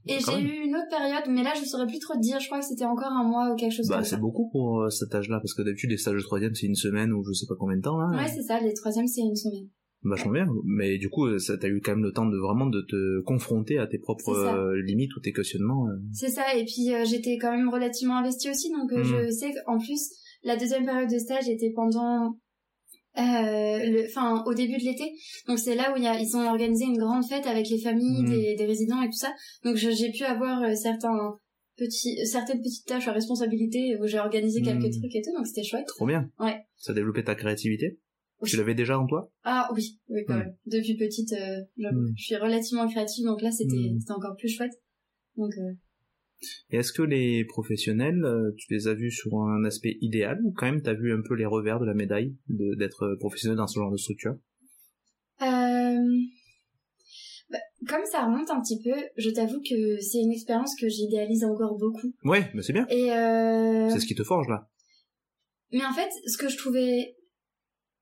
[0.08, 2.38] Et j'ai eu une autre période, mais là je saurais plus trop te dire.
[2.38, 4.10] Je crois que c'était encore un mois ou quelque chose bah, comme ça.
[4.10, 6.76] C'est beaucoup pour euh, cet âge-là, parce que d'habitude les stages de troisième c'est une
[6.76, 8.16] semaine ou je sais pas combien de temps là.
[8.16, 9.68] Ouais c'est ça, les troisièmes c'est une semaine.
[10.04, 12.82] Vachement bien, mais du coup ça t'a eu quand même le temps de vraiment de
[12.82, 15.88] te confronter à tes propres euh, limites ou tes questionnements.
[15.88, 15.98] Euh.
[16.12, 19.02] C'est ça, et puis j'étais quand même relativement investie aussi, donc hmm.
[19.02, 20.12] je sais qu'en plus
[20.46, 22.28] la deuxième période de stage était pendant euh,
[23.16, 25.12] enfin au début de l'été.
[25.46, 28.22] Donc c'est là où y a, ils ont organisé une grande fête avec les familles
[28.22, 28.28] mmh.
[28.28, 29.32] des, des, résidents et tout ça.
[29.64, 31.38] Donc j'ai pu avoir euh, certains
[31.76, 35.00] petits, certaines petites tâches à responsabilité où j'ai organisé quelques mmh.
[35.00, 35.32] trucs et tout.
[35.36, 35.86] Donc c'était chouette.
[35.86, 36.30] Trop bien.
[36.38, 36.60] Ouais.
[36.76, 37.98] Ça a développé ta créativité?
[38.44, 39.32] Tu l'avais déjà en toi?
[39.44, 40.38] Ah oui, oui quand mmh.
[40.38, 40.56] même.
[40.66, 41.62] Depuis petite, euh,
[42.16, 44.74] je suis relativement créative, donc là c'était c'était encore plus chouette.
[45.36, 45.72] Donc euh,
[46.70, 50.52] et est-ce que les professionnels, euh, tu les as vus sur un aspect idéal ou
[50.52, 53.66] quand même tu as vu un peu les revers de la médaille d'être professionnel dans
[53.66, 54.36] ce genre de structure?
[55.42, 55.98] Euh...
[57.50, 61.44] bah, Comme ça remonte un petit peu, je t'avoue que c'est une expérience que j'idéalise
[61.44, 62.12] encore beaucoup.
[62.24, 62.86] Ouais, mais c'est bien.
[62.88, 63.88] Et euh...
[63.90, 64.68] C'est ce qui te forge là.
[65.72, 67.16] Mais en fait, ce que je trouvais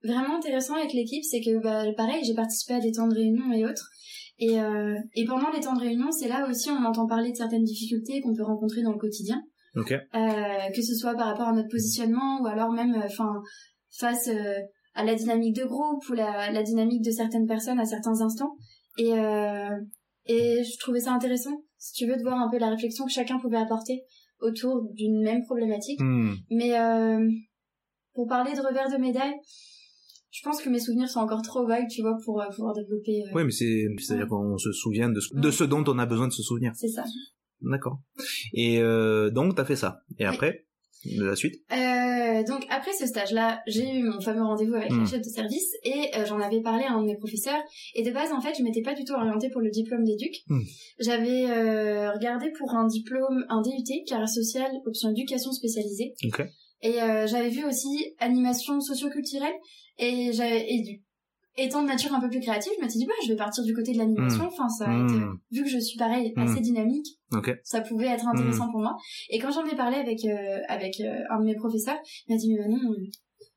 [0.02, 3.52] vraiment intéressant avec l'équipe, c'est que bah, pareil, j'ai participé à des temps de réunion
[3.52, 3.90] et autres.
[4.38, 7.36] Et, euh, et pendant les temps de réunion, c'est là aussi on entend parler de
[7.36, 9.42] certaines difficultés qu'on peut rencontrer dans le quotidien.
[9.76, 9.98] Okay.
[10.14, 13.42] Euh, que ce soit par rapport à notre positionnement ou alors même euh, enfin
[13.98, 14.28] face
[14.94, 18.56] à la dynamique de groupe ou la, la, dynamique de certaines personnes à certains instants.
[18.98, 19.10] Et,
[20.26, 23.12] et je trouvais ça intéressant, si tu veux, de voir un peu la réflexion que
[23.12, 24.02] chacun pouvait apporter
[24.40, 26.00] autour d'une même problématique.
[26.00, 26.34] Hmm.
[26.50, 26.72] Mais
[28.14, 29.34] pour parler de revers de médaille,
[30.34, 33.22] je pense que mes souvenirs sont encore trop vagues, tu vois, pour euh, pouvoir développer.
[33.22, 33.30] Euh...
[33.34, 36.26] Oui, mais c'est, c'est-à-dire qu'on se souvient de ce, de ce dont on a besoin
[36.26, 36.72] de se souvenir.
[36.74, 37.04] C'est ça.
[37.62, 38.00] D'accord.
[38.52, 40.00] Et euh, donc, t'as fait ça.
[40.18, 40.66] Et après,
[41.04, 41.54] de la suite?
[41.70, 45.06] Euh, Donc, après ce stage-là, j'ai eu mon fameux rendez-vous avec la hmm.
[45.06, 47.62] chef de service et j'en avais parlé à un de mes professeurs.
[47.94, 50.34] Et de base, en fait, je m'étais pas du tout orientée pour le diplôme d'éduc.
[50.48, 50.62] Hmm.
[50.98, 56.14] J'avais regardé pour un diplôme, un DUT, carrière sociale, option éducation spécialisée.
[56.26, 56.46] Okay.
[56.82, 56.94] Et
[57.28, 59.54] j'avais vu aussi animation socioculturelle
[59.98, 61.04] et j'avais et du
[61.56, 63.74] étant de nature un peu plus créative, je m'étais dit bah je vais partir du
[63.74, 64.44] côté de l'animation.
[64.44, 64.48] Hmm.
[64.48, 65.38] Enfin ça a été, hmm.
[65.52, 66.40] vu que je suis pareil hmm.
[66.40, 67.06] assez dynamique,
[67.62, 68.96] ça pouvait être intéressant pour moi.
[69.30, 72.38] Et quand j'en ai parlé avec euh, avec euh, un de mes professeurs, il m'a
[72.38, 72.78] dit mais non,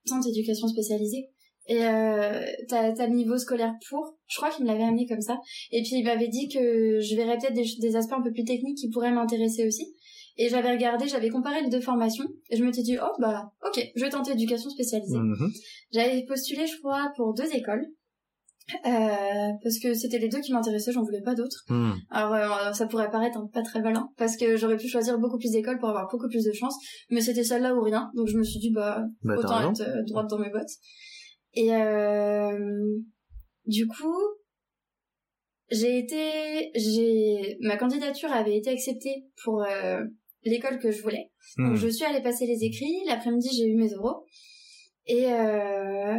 [0.07, 1.29] tente éducation spécialisée.
[1.69, 5.37] Et euh, t'as le niveau scolaire pour, je crois qu'il me l'avait amené comme ça.
[5.71, 8.45] Et puis il m'avait dit que je verrais peut-être des, des aspects un peu plus
[8.45, 9.93] techniques qui pourraient m'intéresser aussi.
[10.37, 13.83] Et j'avais regardé, j'avais comparé les deux formations, et je m'étais dit, oh bah, ok,
[13.95, 15.17] je vais tenter éducation spécialisée.
[15.17, 15.51] Mhm.
[15.91, 17.85] J'avais postulé, je crois, pour deux écoles.
[18.85, 21.63] Euh, parce que c'était les deux qui m'intéressaient, j'en voulais pas d'autres.
[21.69, 21.95] Mhm.
[22.09, 25.51] Alors euh, ça pourrait paraître pas très malin, parce que j'aurais pu choisir beaucoup plus
[25.51, 26.75] d'écoles pour avoir beaucoup plus de chance,
[27.09, 30.03] mais c'était celle-là ou rien, donc je me suis dit bah, bah autant être euh,
[30.05, 30.73] droite dans mes bottes.
[31.53, 32.99] Et euh,
[33.65, 34.19] du coup,
[35.71, 40.01] j'ai été, j'ai ma candidature avait été acceptée pour euh,
[40.49, 41.31] l'école que je voulais.
[41.57, 41.75] Donc hmm.
[41.75, 43.03] je suis allée passer les écrits.
[43.07, 44.25] L'après-midi, j'ai eu mes euros.
[45.05, 46.15] Et euh,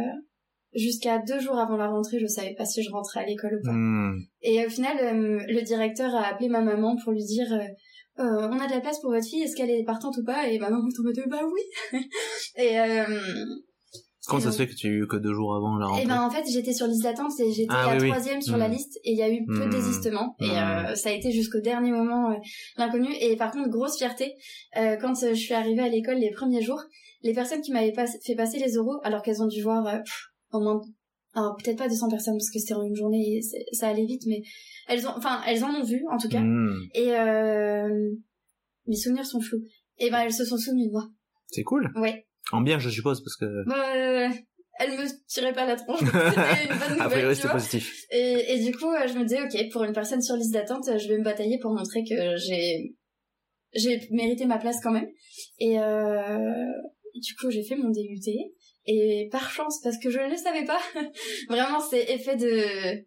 [0.73, 3.65] jusqu'à deux jours avant la rentrée, je savais pas si je rentrais à l'école ou
[3.65, 3.73] pas.
[3.73, 4.19] Hmm.
[4.41, 8.49] Et au final, euh, le directeur a appelé ma maman pour lui dire euh, euh,
[8.49, 10.47] on a de la place pour votre fille, est-ce qu'elle est partante ou pas?
[10.49, 11.99] Et ma maman est en mode bah oui.
[12.57, 12.77] et
[14.29, 16.05] Comment ça se fait que tu as eu que deux jours avant la Et rentrée
[16.05, 18.09] ben en fait j'étais sur liste d'attente et j'étais Ah, la oui, oui.
[18.09, 18.71] troisième sur la Hmm.
[18.71, 19.65] liste et il y a eu peu Hmm.
[19.65, 20.89] de désistements et Hmm.
[20.91, 22.35] euh, ça a été jusqu'au dernier moment euh,
[22.77, 24.33] l'inconnu et par contre grosse fierté
[24.77, 26.81] euh, quand euh, je suis arrivée à l'école les premiers jours
[27.23, 30.19] les personnes qui m'avaient pas fait passer les oraux alors qu'elles ont dû voir pff,
[30.53, 30.79] au moins
[31.35, 33.41] alors peut-être pas 200 personnes parce que c'était en une journée et
[33.75, 34.41] ça allait vite mais
[34.87, 36.75] elles ont enfin elles en ont vu en tout cas Hmm.
[36.93, 37.11] et
[38.87, 39.61] mes souvenirs sont flous
[39.97, 41.07] et ben elles se sont souvenues de moi
[41.47, 41.91] C'est cool.
[41.95, 43.45] ouais En bien, je suppose, parce que.
[43.67, 44.29] bah, euh,
[44.79, 46.13] elles me tiraient pas la tronche c'était
[46.73, 48.05] une bonne A nouvelle priori, tu c'était positif.
[48.11, 50.87] Et, et du coup, euh, je me disais, ok, pour une personne sur liste d'attente,
[50.87, 52.95] euh, je vais me batailler pour montrer que j'ai
[53.73, 55.09] j'ai mérité ma place quand même.
[55.59, 56.65] Et euh,
[57.15, 58.31] du coup, j'ai fait mon DUT.
[58.85, 60.79] Et par chance, parce que je ne le savais pas,
[61.49, 63.05] vraiment, c'est effet de...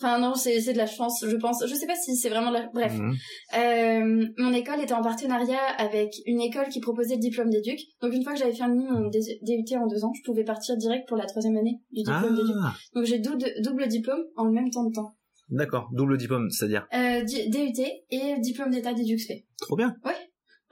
[0.00, 1.64] Enfin non, c'est de la chance, je pense.
[1.66, 2.66] Je sais pas si c'est vraiment de la...
[2.74, 2.92] Bref.
[2.98, 3.14] Mhm.
[3.56, 7.78] Euh, mon école était en partenariat avec une école qui proposait le diplôme d'éduc.
[8.00, 11.06] Donc une fois que j'avais fini mon DUT en deux ans, je pouvais partir direct
[11.06, 12.56] pour la troisième année du diplôme d'éduc.
[12.60, 15.14] Ah, Donc j'ai double, double diplôme en le même temps de temps.
[15.48, 15.88] d'accord.
[15.92, 16.88] Double diplôme, c'est-à-dire.
[16.92, 19.46] Euh, DUT et diplôme d'état d'éduc-spé.
[19.60, 19.94] Trop bien.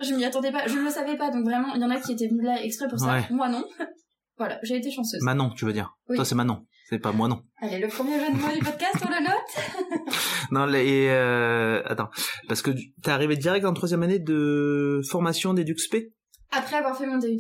[0.01, 2.01] Je m'y attendais pas, je ne le savais pas, donc vraiment, il y en a
[2.01, 3.13] qui étaient venus là exprès pour ça.
[3.15, 3.23] Ouais.
[3.31, 3.65] Moi non.
[4.37, 5.21] voilà, j'ai été chanceuse.
[5.23, 5.97] Manon, tu veux dire.
[6.09, 6.17] Oui.
[6.17, 6.67] Toi, c'est Manon.
[6.93, 7.41] C'est pas moi, non.
[7.63, 10.11] Allez, le premier jeu de mots du podcast, on le note
[10.51, 12.11] Non, les, euh, attends.
[12.49, 12.71] Parce que
[13.03, 16.13] t'es arrivé direct en troisième année de formation d'EduxP
[16.51, 17.39] Après avoir fait mon DUT.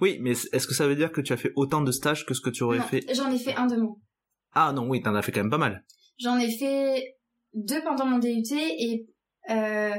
[0.00, 2.32] Oui, mais est-ce que ça veut dire que tu as fait autant de stages que
[2.32, 3.04] ce que tu aurais Non, fait?
[3.12, 3.96] J'en ai fait un de moins.
[4.52, 5.84] Ah non, oui, t'en as fait quand même pas mal.
[6.20, 7.16] J'en ai fait
[7.54, 9.04] deux pendant mon DUT et...
[9.50, 9.96] Euh...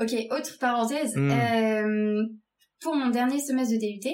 [0.00, 1.14] Ok, autre parenthèse.
[1.14, 1.30] Mm.
[1.30, 2.22] Euh,
[2.80, 4.08] Pour mon dernier semestre de DUT,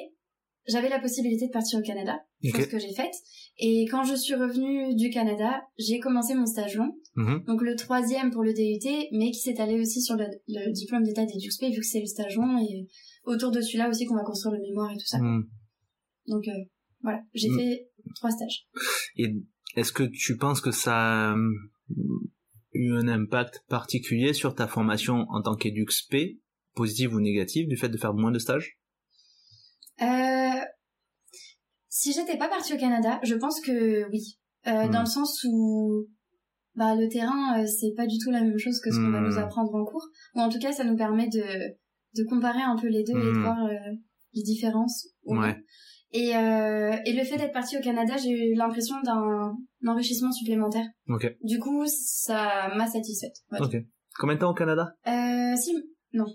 [0.69, 2.69] j'avais la possibilité de partir au Canada, chose Ok.
[2.69, 3.15] que j'ai faite.
[3.59, 6.93] Et quand je suis revenue du Canada, j'ai commencé mon stage long.
[7.17, 7.45] Mhm.
[7.47, 11.03] Donc le troisième pour le DUT, mais qui s'est allé aussi sur le, le diplôme
[11.03, 12.87] d'état d'éduc vu que c'est le stage long et
[13.25, 15.19] autour de celui-là aussi qu'on va construire le mémoire et tout ça.
[15.19, 15.49] Mhm.
[16.29, 16.53] Donc euh,
[17.03, 17.59] voilà, j'ai Mm.
[17.59, 18.67] fait trois stages.
[19.17, 19.35] Et
[19.77, 21.51] est-ce que tu penses que ça a euh,
[22.75, 26.39] eu un impact particulier sur ta formation en tant qu'EduxP,
[26.75, 28.78] positive ou négative, du fait de faire moins de stages?
[30.03, 30.61] Euh,
[31.89, 34.39] si j'étais pas partie au Canada, je pense que oui.
[34.67, 34.91] Euh, Mm.
[34.91, 36.07] Dans le sens où
[36.75, 39.21] bah, le terrain, euh, c'est pas du tout la même chose que ce qu'on va
[39.21, 39.27] Mm.
[39.29, 40.07] nous apprendre en cours.
[40.35, 41.43] Ou en tout cas, ça nous permet de,
[42.17, 43.43] de comparer un peu les deux et de Mm.
[43.43, 43.75] voir euh,
[44.35, 45.09] les différences.
[45.25, 45.57] Ouais.
[46.13, 49.55] Et, euh, et le fait d'être partie au Canada, j'ai eu l'impression d'un
[49.87, 50.87] enrichissement supplémentaire.
[51.09, 51.37] Ok.
[51.43, 53.35] Du coup, ça m'a satisfaite.
[53.53, 53.61] dire.
[53.63, 53.77] Ok.
[54.19, 54.95] Combien de temps au Canada?
[55.07, 55.75] Euh, si,
[56.13, 56.27] non.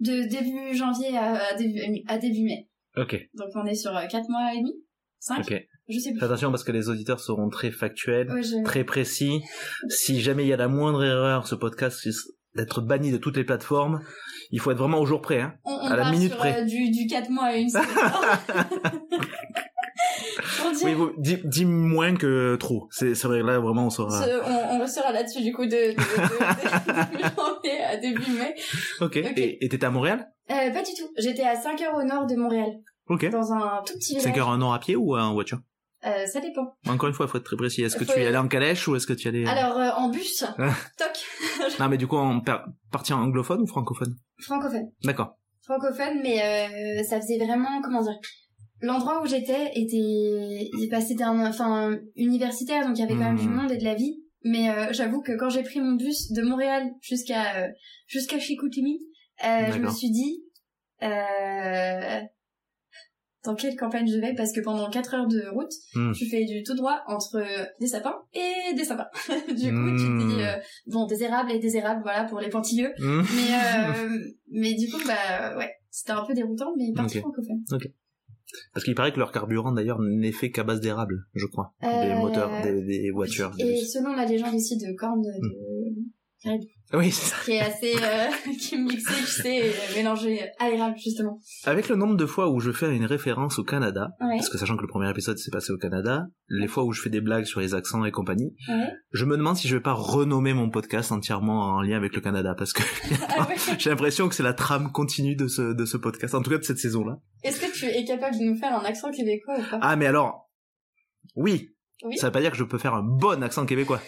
[0.00, 2.68] De début janvier à, à début, à début mai.
[2.96, 3.16] Ok.
[3.34, 4.74] Donc on est sur 4 mois et demi?
[5.20, 5.54] 5 Ok.
[5.88, 6.22] Je sais plus.
[6.22, 9.40] Attention parce que les auditeurs seront très factuels, Ouais, je- très précis.
[9.88, 13.36] Si jamais il y a la moindre erreur, ce podcast risque d'être banni de toutes
[13.36, 14.00] les plateformes.
[14.50, 15.40] Il faut être vraiment au jour près.
[15.40, 15.54] Hein.
[15.64, 16.62] On, on à la minute sur, près.
[16.62, 17.86] euh, du, du 4 mois à une semaine.
[20.82, 22.88] on, Oui, vous- dis, dis moins que trop.
[22.90, 25.94] C'est c'est vrai, là vraiment on ce- on, on restera là-dessus du coup de, de,
[25.94, 28.54] de- de début janvier à début mai.
[29.00, 29.18] Ok.
[29.30, 29.38] Ok.
[29.38, 30.26] Et t'étais à Montréal?
[30.50, 31.08] Euh, pas du tout.
[31.18, 32.70] J'étais à 5 heures au nord de Montréal,
[33.08, 33.28] Ok.
[33.30, 34.24] dans un tout petit village.
[34.24, 35.58] 5 heures un an à pied ou en voiture?
[36.06, 36.74] Euh, ça dépend.
[36.88, 37.82] Encore une fois, il faut être très précis.
[37.82, 39.46] Est-ce que Faut- tu y allais en calèche ou est-ce que tu y allais...
[39.46, 40.72] Alors euh, en bus, Ah.
[40.96, 41.10] toc,
[41.78, 44.14] Non, mais du coup, en par- partie anglophone ou francophone?
[44.40, 44.90] Francophone.
[45.04, 45.36] D'accord.
[45.62, 48.14] francophone, mais euh, ça faisait vraiment, comment dire,
[48.80, 53.36] l'endroit où j'étais était, bah, c'était un, enfin, universitaire, donc il y avait quand même
[53.36, 54.22] du monde et de la vie.
[54.42, 57.68] Mais euh, j'avoue que quand j'ai pris mon bus de Montréal jusqu'à euh,
[58.06, 58.98] jusqu'à Chicoutimi,
[59.44, 60.42] euh, je me suis dit,
[61.02, 62.20] euh,
[63.44, 64.34] dans quelle campagne je vais?
[64.34, 66.12] Parce que pendant 4 heures de route, Hmm.
[66.12, 67.42] tu fais du tout droit entre
[67.80, 69.08] des sapins et des sapins.
[69.48, 72.48] du coup, tu te dis, euh, bon, des érables et des érables, voilà, pour les
[72.48, 72.92] pointilleux.
[72.98, 74.18] Mais, euh,
[74.50, 77.22] mais du coup, bah ouais, c'était un peu déroutant, mais partie Ok.
[77.24, 77.62] francophone.
[78.74, 81.74] Parce qu'il paraît que leur carburant, d'ailleurs, n'est fait qu'à base d'érable, je crois.
[81.82, 83.50] Des Euh, moteurs, des, des voitures.
[83.56, 83.92] des Et bus.
[83.92, 85.28] selon la légende aussi de corne de...
[86.92, 87.36] Oui, c'est ça.
[87.44, 91.38] qui est assez euh, qui est mixé, tu sais, et mélangé à l'érable justement.
[91.64, 94.58] Avec le nombre de fois où je fais une référence au Canada, Ouais, parce que
[94.58, 97.20] sachant que le premier épisode s'est passé au Canada, les fois où je fais des
[97.20, 98.88] blagues sur les accents et compagnie, ouais.
[99.12, 102.20] je me demande si je vais pas renommer mon podcast entièrement en lien avec le
[102.20, 102.82] Canada, parce que
[103.38, 103.54] Ah ouais.
[103.78, 106.58] j'ai l'impression que c'est la trame continue de ce, de ce podcast, en tout cas
[106.58, 107.18] de cette saison-là.
[107.44, 109.78] Est-ce que tu es capable de nous faire un accent québécois ou pas?
[109.82, 110.50] Ah, mais alors,
[111.36, 111.68] oui,
[112.02, 112.16] Oui.
[112.16, 114.00] ça veut pas dire que je peux faire un bon accent québécois.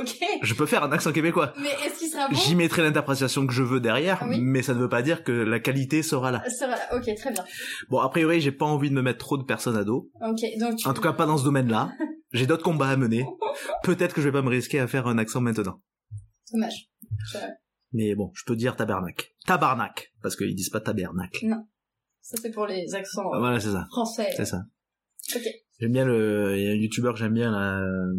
[0.00, 0.16] Ok.
[0.42, 1.52] Je peux faire un accent québécois.
[1.60, 4.40] Mais est-ce qu'il sera bon J'y mettrai l'interprétation que je veux derrière, Oui.
[4.40, 6.42] mais ça ne veut pas dire que la qualité sera là.
[6.50, 6.96] Ça va là.
[6.96, 7.44] Ok, très bien.
[7.88, 10.10] Bon, a priori, j'ai pas envie de me mettre trop de personnes à dos.
[10.20, 10.86] Ok, donc tu...
[10.88, 11.92] En tout cas, pas dans ce domaine-là.
[12.32, 13.24] J'ai d'autres combats à mener.
[13.84, 15.80] Peut-être que je vais pas me risquer à faire un accent maintenant.
[16.52, 16.90] Dommage.
[17.32, 17.38] Je-
[17.94, 19.28] Mais bon, je peux dire tabernacle.
[19.46, 20.12] Tabarnak.
[20.22, 21.46] Parce qu'ils disent pas tabernacle.
[22.20, 23.86] Ça, c'est pour les accents euh, Voilà, c'est ça.
[23.90, 24.28] français.
[24.36, 24.58] C'est ça.
[25.34, 25.42] Ok.
[25.80, 28.12] J'aime bien le, il y a un youtubeur que j'aime bien là, euh,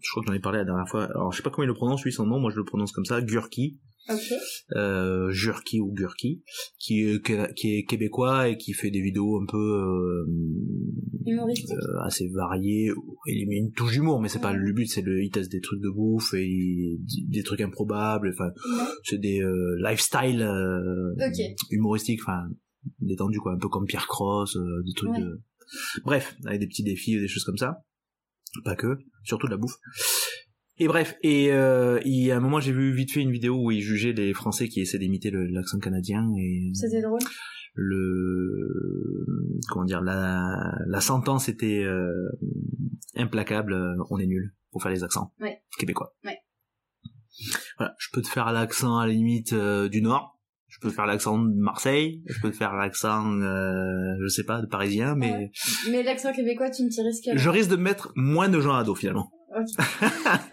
[0.00, 1.04] je crois que j'en ai parlé la dernière fois.
[1.04, 2.90] Alors je sais pas comment il le prononce lui son nom, moi je le prononce
[2.90, 3.78] comme ça, Gurki,
[4.10, 4.32] Ok.
[4.74, 6.42] euh, Jurki ou Gurki,
[6.80, 7.22] qui est,
[7.54, 10.26] qui est québécois et qui fait des vidéos un peu euh,
[11.28, 12.90] euh, assez variées.
[13.26, 14.58] Il met une touche d'humour, mais c'est pas Ouais.
[14.58, 18.30] le but, c'est le, il teste des trucs de bouffe et il des trucs improbables.
[18.34, 18.88] Enfin, Ouais.
[19.04, 21.40] c'est des euh, lifestyle euh, Ok.
[21.70, 22.48] humoristiques, enfin
[23.00, 25.20] détendus quoi, un peu comme Pierre Cross, euh, des trucs Ouais.
[25.20, 25.40] de...
[26.04, 27.84] Bref, avec des petits défis, des choses comme ça.
[28.64, 29.76] Pas que, surtout de la bouffe.
[30.78, 33.56] Et bref, et euh, il y a un moment j'ai vu vite fait une vidéo
[33.64, 37.18] où il jugeait les Français qui essaient d'imiter l'accent canadien et C'était drôle.
[37.74, 39.26] le
[39.68, 42.12] comment dire la la sentence était euh,
[43.16, 45.60] implacable, euh, on est nul pour faire les accents Ouais.
[45.78, 46.14] québécois.
[46.24, 46.38] Ouais.
[47.78, 50.37] Voilà, je peux te faire l'accent à la limite euh, du nord,
[50.80, 54.66] je peux faire l'accent de Marseille, je peux faire l'accent euh, je sais pas de
[54.66, 55.50] parisien mais Ouais.
[55.90, 58.84] Mais l'accent québécois, tu ne t'y risques je risque de mettre moins de gens à
[58.84, 59.30] dos finalement.
[59.56, 59.66] Ok.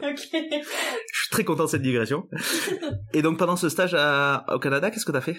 [0.03, 0.29] ok.
[0.31, 2.27] Je suis très content de cette digression.
[3.13, 5.35] Et donc pendant ce stage à- au Canada, qu'est-ce que t'as fait?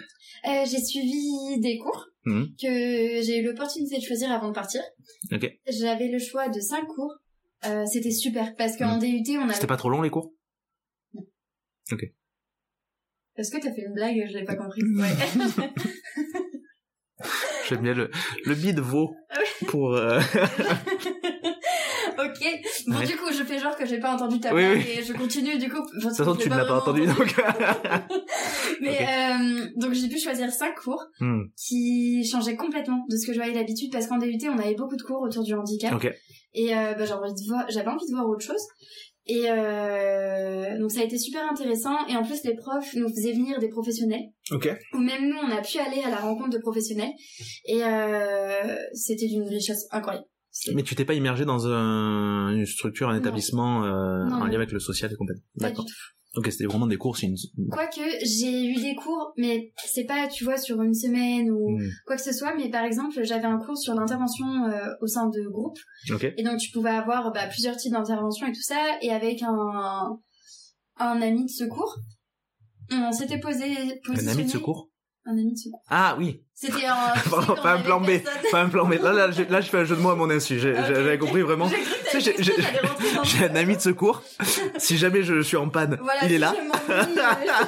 [0.46, 2.49] Euh, j'ai suivi des cours Mhm.
[2.61, 4.83] que j'ai eu l'opportunité de choisir avant de partir.
[5.33, 5.51] Ok.
[5.68, 7.14] J'avais le choix de cinq cours.
[7.66, 9.01] Euh, C'était super parce qu'en Mhm.
[9.22, 9.55] DUT, on avait...
[9.55, 10.33] C'était pas trop long les cours?
[13.38, 14.83] Est-ce que t'as fait une blague Je l'ai pas compris?
[14.96, 15.09] Ouais.
[17.68, 18.11] J'aime bien le,
[18.44, 19.16] le bide vaut
[19.68, 19.94] pour...
[19.94, 20.20] euh,
[22.18, 22.61] ok.
[22.87, 23.07] Bon, Ouais.
[23.07, 24.99] du coup, je fais genre que j'ai pas entendu ta Oui, blague oui.
[24.99, 25.79] et je continue du coup.
[25.81, 27.35] De toute façon, tu ne l'as pas entendu, donc...
[28.81, 29.01] Mais Ok.
[29.09, 33.38] euh, donc j'ai pu choisir cinq cours Hmm, qui changeaient complètement de ce que je
[33.38, 35.94] voyais d'habitude parce qu'en DUT, on avait beaucoup de cours autour du handicap.
[35.94, 36.12] Ok.
[36.55, 38.62] Et euh, bah, j'avais envie de voir, j'avais envie de voir autre chose.
[39.29, 42.07] Et euh, donc ça a été super intéressant.
[42.09, 44.23] Et en plus, les profs nous faisaient venir des professionnels.
[44.53, 44.69] Ok.
[44.95, 47.11] Ou même nous, on a pu aller à la rencontre de professionnels.
[47.67, 50.27] Et euh, c'était d'une richesse incroyable.
[50.75, 54.55] Mais tu t'es pas immergé dans un- une structure, un établissement euh, Non, en lien
[54.55, 55.43] avec le social et compagnie.
[55.57, 55.85] D'accord.
[56.37, 57.37] Ok, c'était vraiment des cours, c'est une...
[57.70, 61.88] Quoique, j'ai eu des cours, mais c'est pas, tu vois, sur une semaine ou Hmm,
[62.07, 62.55] quoi que ce soit.
[62.57, 65.79] Mais par exemple, j'avais un cours sur l'intervention euh, au sein de groupes.
[66.12, 66.25] Ok.
[66.37, 68.99] Et donc, tu pouvais avoir bah, plusieurs types d'interventions et tout ça.
[69.01, 70.18] Et avec un,
[70.99, 71.96] un ami de secours,
[72.92, 73.64] on s'était posé,
[74.09, 74.90] Un ami de secours
[75.29, 75.83] Un ami de secours.
[75.91, 76.95] Ah oui C'était un...
[77.31, 78.07] Pardon, pas un plan B.
[78.07, 78.93] personne- Pas un plan B.
[79.03, 80.59] Là, là, j'ai- là, je fais un jeu de mots à mon insu.
[80.61, 80.85] J'ai- Ok.
[80.87, 81.69] J'avais compris vraiment.
[83.25, 84.23] J'ai un ami de secours.
[84.79, 86.55] Si jamais je suis en panne, Voilà, il si est là.
[86.57, 87.05] je euh,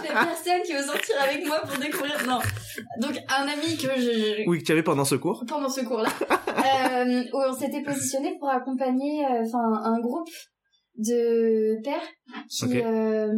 [0.03, 2.15] des personnes qui veulent sortir avec moi pour découvrir.
[2.27, 2.39] Non.
[3.01, 5.45] Donc, un ami que je, Oui, que tu avais pendant ce cours.
[5.49, 6.09] pendant ce cours-là,
[7.01, 10.29] euh, où on s'était positionné pour accompagner euh, un groupe
[10.97, 12.09] de pères
[12.49, 13.33] qui euh,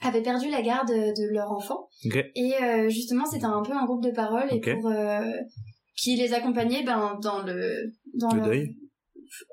[0.00, 1.88] avaient perdu la garde de leur enfant.
[2.34, 5.20] Et euh, justement, c'était un peu un groupe de parole et pour euh,
[5.96, 8.76] qui les accompagnait ben, dans le dans Le leur- deuil.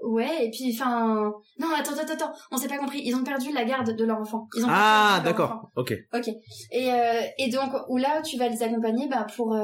[0.02, 3.52] Ouais, et puis enfin non, attends attends attends, on s'est pas compris, ils ont perdu
[3.54, 4.48] la garde de leur enfant.
[4.58, 5.70] Ils ont Ah, d'accord.
[5.76, 5.94] Ok.
[6.16, 6.30] Ok.
[6.72, 9.56] Et, euh, et donc, où là, tu vas les accompagner bah, pour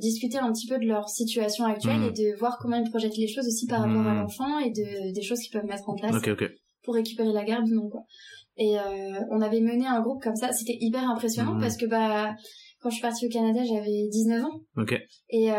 [0.00, 2.08] discuter un petit peu de leur situation actuelle Mhm.
[2.08, 4.20] et de voir comment ils projettent les choses aussi par rapport à Mhm.
[4.20, 6.14] l'enfant et de, des choses qu'ils peuvent mettre en place
[6.82, 8.02] pour récupérer la garde ou non, quoi.
[8.56, 10.52] Et euh, on avait mené un groupe comme ça.
[10.52, 11.60] C'était hyper impressionnant Mhm.
[11.60, 12.34] parce que bah,
[12.80, 14.60] quand je suis partie au Canada, j'avais 19 ans.
[14.76, 14.94] Ok.
[15.30, 15.54] Et euh,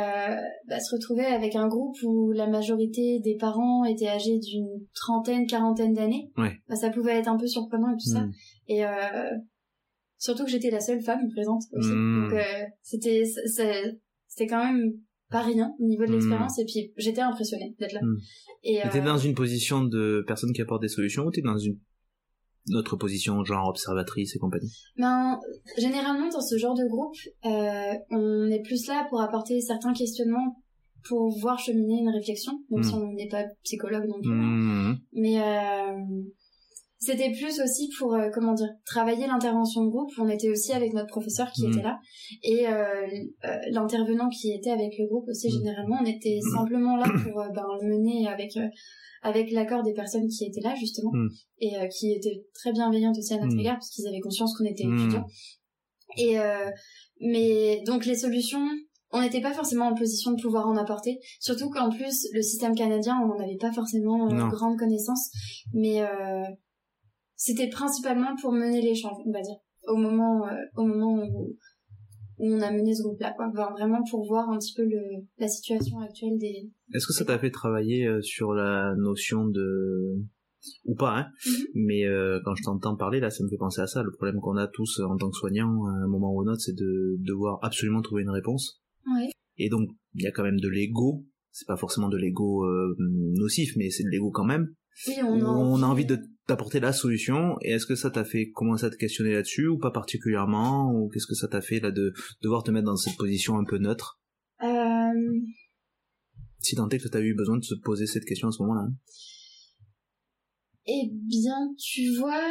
[0.67, 5.45] bah, se retrouver avec un groupe où la majorité des parents étaient âgés d'une trentaine,
[5.47, 6.53] quarantaine d'années, Ouais.
[6.69, 8.21] bah, ça pouvait être un peu surprenant et tout ça.
[8.21, 8.31] Hmm.
[8.67, 9.31] Et euh,
[10.17, 11.89] surtout que j'étais la seule femme présente aussi.
[11.91, 12.23] Mm.
[12.29, 13.23] Donc euh, c'était
[14.27, 14.93] c'était quand même
[15.29, 16.13] pas rien au niveau de Mm.
[16.13, 16.59] l'expérience.
[16.59, 18.01] Et puis j'étais impressionnée d'être là.
[18.01, 18.17] Mm.
[18.63, 21.57] Et T'es euh, dans une position de personne qui apporte des solutions ou t'es dans
[21.57, 21.77] une
[22.73, 24.71] autre position, genre observatrice et compagnie?
[24.97, 25.39] Ben,
[25.77, 30.55] généralement dans ce genre de groupe, euh, on est plus là pour apporter certains questionnements
[31.07, 32.83] pour voir cheminer une réflexion, même Mm.
[32.83, 34.31] si on n'est pas psychologue non plus.
[34.33, 34.97] Mmh.
[35.13, 36.23] Mais euh,
[37.05, 40.09] c'était plus aussi pour, euh, comment dire, travailler l'intervention de groupe.
[40.17, 41.71] On était aussi avec notre professeur qui Mhm.
[41.71, 41.99] était là.
[42.43, 43.05] Et euh,
[43.45, 45.53] euh, l'intervenant qui était avec le groupe aussi, Mhm.
[45.59, 48.51] généralement, on était simplement là pour ben, le mener avec,
[49.21, 51.11] avec l'accord des personnes qui étaient là, justement.
[51.59, 54.65] Et euh, qui étaient très bienveillantes aussi à notre égard, parce qu'ils avaient conscience qu'on
[54.65, 55.25] était étudiants.
[56.17, 56.69] Et euh,
[57.21, 58.67] mais donc les solutions,
[59.11, 61.19] on n'était pas forcément en position de pouvoir en apporter.
[61.39, 65.29] Surtout qu'en plus le système canadien, on n'en avait pas forcément euh, grande connaissance,
[65.73, 66.01] mais
[67.35, 69.55] c'était principalement pour mener l'échange, on va dire,
[69.87, 71.55] au moment euh, au moment où,
[72.39, 73.47] où on a mené ce groupe-là, quoi.
[73.51, 75.01] Enfin, vraiment pour voir un petit peu le,
[75.37, 76.69] la situation actuelle des.
[76.93, 80.15] Est-ce que ça t'a fait travailler euh, sur la notion de
[80.85, 81.63] ou pas hein Mhm.
[81.75, 84.39] mais euh, quand je t'entends parler là ça me fait penser à ça le problème
[84.41, 87.17] qu'on a tous en tant que soignants à un moment ou un autre c'est de
[87.19, 89.29] devoir absolument trouver une réponse Ouais.
[89.57, 91.23] et donc il y a quand même de l'ego.
[91.51, 94.73] C'est pas forcément de l'ego euh, nocif, mais c'est de l'ego quand même.
[95.07, 96.17] Oui, On, on a envie de
[96.47, 97.55] t'apporter la solution.
[97.61, 101.09] Et est-ce que ça t'a fait commencer à te questionner là-dessus ou pas particulièrement Ou
[101.09, 103.77] qu'est-ce que ça t'a fait là de devoir te mettre dans cette position un peu
[103.77, 104.19] neutre?
[104.63, 105.39] Euh,
[106.59, 108.81] Si tant est que t'as eu besoin de se poser cette question à ce moment-là.
[108.81, 108.93] hein.
[110.87, 112.43] Eh bien, tu vois,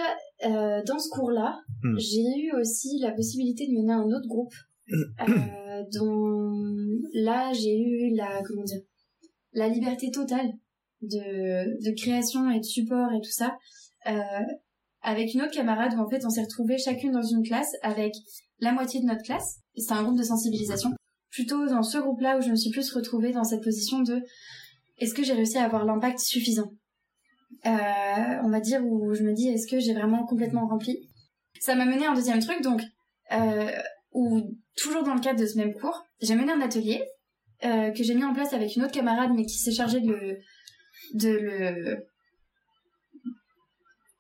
[0.45, 1.97] euh, dans ce cours-là, Hmm.
[1.99, 4.53] j'ai eu aussi la possibilité de mener un autre groupe,
[4.93, 6.67] euh, dont
[7.15, 8.81] là j'ai eu la comment dire,
[9.53, 10.51] la liberté totale
[11.03, 13.57] de, de création et de support et tout ça,
[15.03, 18.15] avec une autre camarade où en fait on s'est retrouvés chacune dans une classe avec
[18.61, 19.61] la moitié de notre classe.
[19.77, 20.91] C'était un groupe de sensibilisation.
[21.31, 24.23] Plutôt dans ce groupe-là où je me suis plus retrouvée dans cette position de
[24.99, 26.73] est-ce que j'ai réussi à avoir l'impact suffisant?
[27.67, 27.71] Euh,
[28.43, 31.09] on va dire, où je me dis, est-ce que j'ai vraiment complètement rempli?
[31.61, 32.83] Ça m'a mené à un deuxième truc, donc,
[33.33, 33.71] euh,
[34.13, 34.43] où,
[34.77, 37.05] toujours dans le cadre de ce même cours, j'ai mené un atelier
[37.65, 40.39] euh, que j'ai mis en place avec une autre camarade, mais qui s'est chargée de
[41.29, 42.07] le...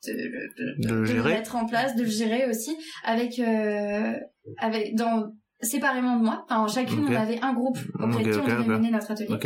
[0.06, 3.38] de le, de- De de mettre en place, de le gérer aussi, avec...
[3.38, 4.14] euh,
[4.58, 6.44] avec dans séparément de moi.
[6.50, 9.38] Enfin, chacune, on avait un groupe auprès de Ok, qui on devait mener notre atelier.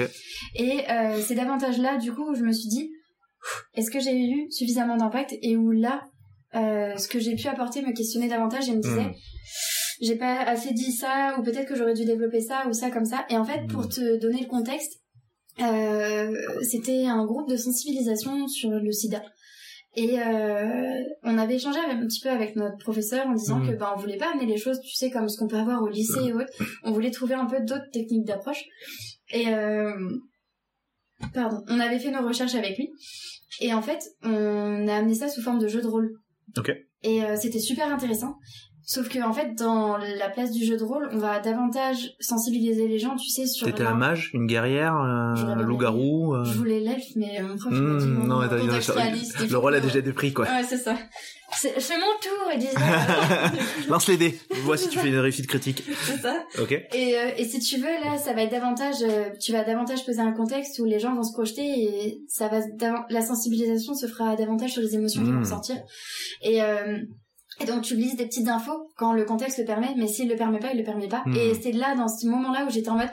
[0.56, 2.90] Et euh, c'est davantage là, du coup, où je me suis dit,
[3.74, 6.02] est-ce que j'ai eu suffisamment d'impact et où là,
[6.56, 9.12] euh, ce que j'ai pu apporter me questionnait davantage et me disait, Hmm.
[10.00, 13.04] j'ai pas assez dit ça, ou peut-être que j'aurais dû développer ça, ou ça comme
[13.04, 13.24] ça.
[13.30, 13.68] Et en fait, Hmm.
[13.68, 14.94] pour te donner le contexte,
[15.60, 19.22] euh, c'était un groupe de sensibilisation sur le sida.
[19.96, 23.70] Et euh, on avait échangé un petit peu avec notre professeur en disant Mhm.
[23.70, 25.82] que ben on voulait pas amener les choses, tu sais, comme ce qu'on peut avoir
[25.82, 26.52] au lycée et autres.
[26.84, 28.62] On voulait trouver un peu d'autres techniques d'approche.
[29.32, 29.92] Et euh,
[31.34, 32.90] pardon, on avait fait nos recherches avec lui.
[33.60, 36.10] Et en fait, on a amené ça sous forme de jeu de rôle.
[36.56, 36.70] Ok.
[37.02, 38.34] Et euh, c'était super intéressant.
[38.90, 42.88] Sauf que en fait, dans la place du jeu de rôle, on va davantage sensibiliser
[42.88, 43.66] les gens, tu sais, sur.
[43.66, 47.98] T'étais un mage, une guerrière, un loup-garou euh, Je voulais l'elfe, mais mon prof m'a
[47.98, 50.46] dit hmm, non, Non, le rôle a déjà été pris, quoi.
[50.46, 50.96] Ouais, c'est ça.
[51.54, 54.38] C'est c'est mon tour, et Lance les dés.
[54.62, 55.82] Vois si tu fais une réussite critique.
[56.06, 56.42] c'est ça.
[56.58, 56.72] Ok.
[56.72, 60.06] Et, euh, et si tu veux, là, ça va être davantage, euh, tu vas davantage
[60.06, 62.60] poser un contexte où les gens vont se projeter et ça va,
[63.10, 65.38] la sensibilisation se fera davantage sur les émotions qui Mm.
[65.40, 65.76] vont sortir.
[66.40, 66.62] Et,
[67.60, 70.36] et donc tu glisses des petites infos quand le contexte le permet, mais s'il le
[70.36, 71.24] permet pas, il le permet pas.
[71.36, 73.10] Et c'est là, dans ce moment-là, où j'étais en mode,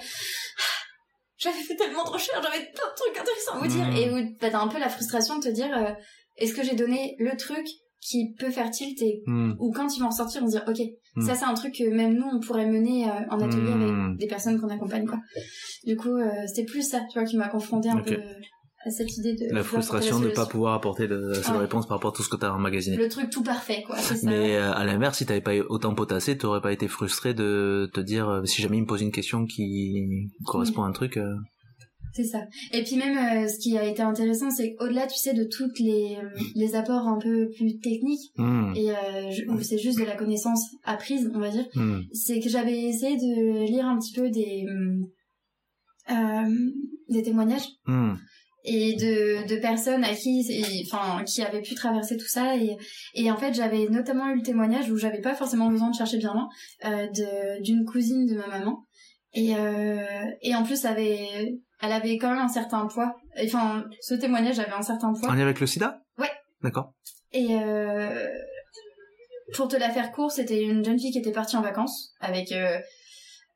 [1.37, 3.95] j'avais fait tellement de recherches, j'avais plein de trucs intéressants à vous dire, Mm.
[3.97, 5.91] et où bah, t'as un peu la frustration de te dire, euh,
[6.37, 7.65] est-ce que j'ai donné le truc
[8.01, 9.53] qui peut faire tilt et Hmm.
[9.59, 10.77] ou quand ils vont ressortir, on se dire, ok,
[11.25, 14.27] ça c'est un truc que même nous on pourrait mener euh, en atelier avec des
[14.27, 15.17] personnes qu'on accompagne, quoi.
[15.85, 18.17] Du coup, euh, c'était plus ça, tu vois, qui m'a confronté un peu
[18.85, 21.61] à cette idée de La frustration de la pas pouvoir apporter de, assez de Ouais.
[21.61, 22.97] réponses par rapport à tout ce que t'as emmagasiné.
[22.97, 23.97] le truc tout parfait, quoi.
[23.97, 24.13] Ça.
[24.23, 27.99] Mais euh, à l'inverse, si t'avais pas autant potassé, t'aurais pas été frustré de te
[27.99, 31.17] dire euh, si jamais il me pose une question qui correspond à un truc.
[31.17, 31.33] euh,
[32.13, 32.41] C'est ça.
[32.73, 36.17] Et puis même, ce qui a été intéressant, c'est qu'au-delà, tu sais, de toutes les,
[36.55, 38.31] les apports un peu plus techniques,
[38.75, 38.91] et
[39.49, 43.17] où c'est juste de la connaissance apprise, on va dire, hmm, c'est que j'avais essayé
[43.17, 44.65] de lire un petit peu des,
[47.09, 48.13] des témoignages hmm.
[48.65, 52.57] Et de, de personnes à qui enfin qui avaient pu traverser tout ça.
[52.57, 52.75] Et,
[53.13, 56.17] et en fait j'avais notamment eu le témoignage où j'avais pas forcément besoin de chercher
[56.17, 56.49] bien loin
[56.85, 58.85] euh, d'une cousine de ma maman.
[59.33, 63.15] Et euh, et en plus elle avait elle avait quand même un certain poids.
[63.43, 65.29] Enfin ce témoignage avait un certain poids.
[65.29, 66.01] En lien avec le sida?
[66.17, 66.31] Ouais.
[66.63, 66.93] D'accord.
[67.31, 68.27] et euh,
[69.53, 72.51] pour te la faire court, c'était une jeune fille qui était partie en vacances avec
[72.51, 72.79] euh,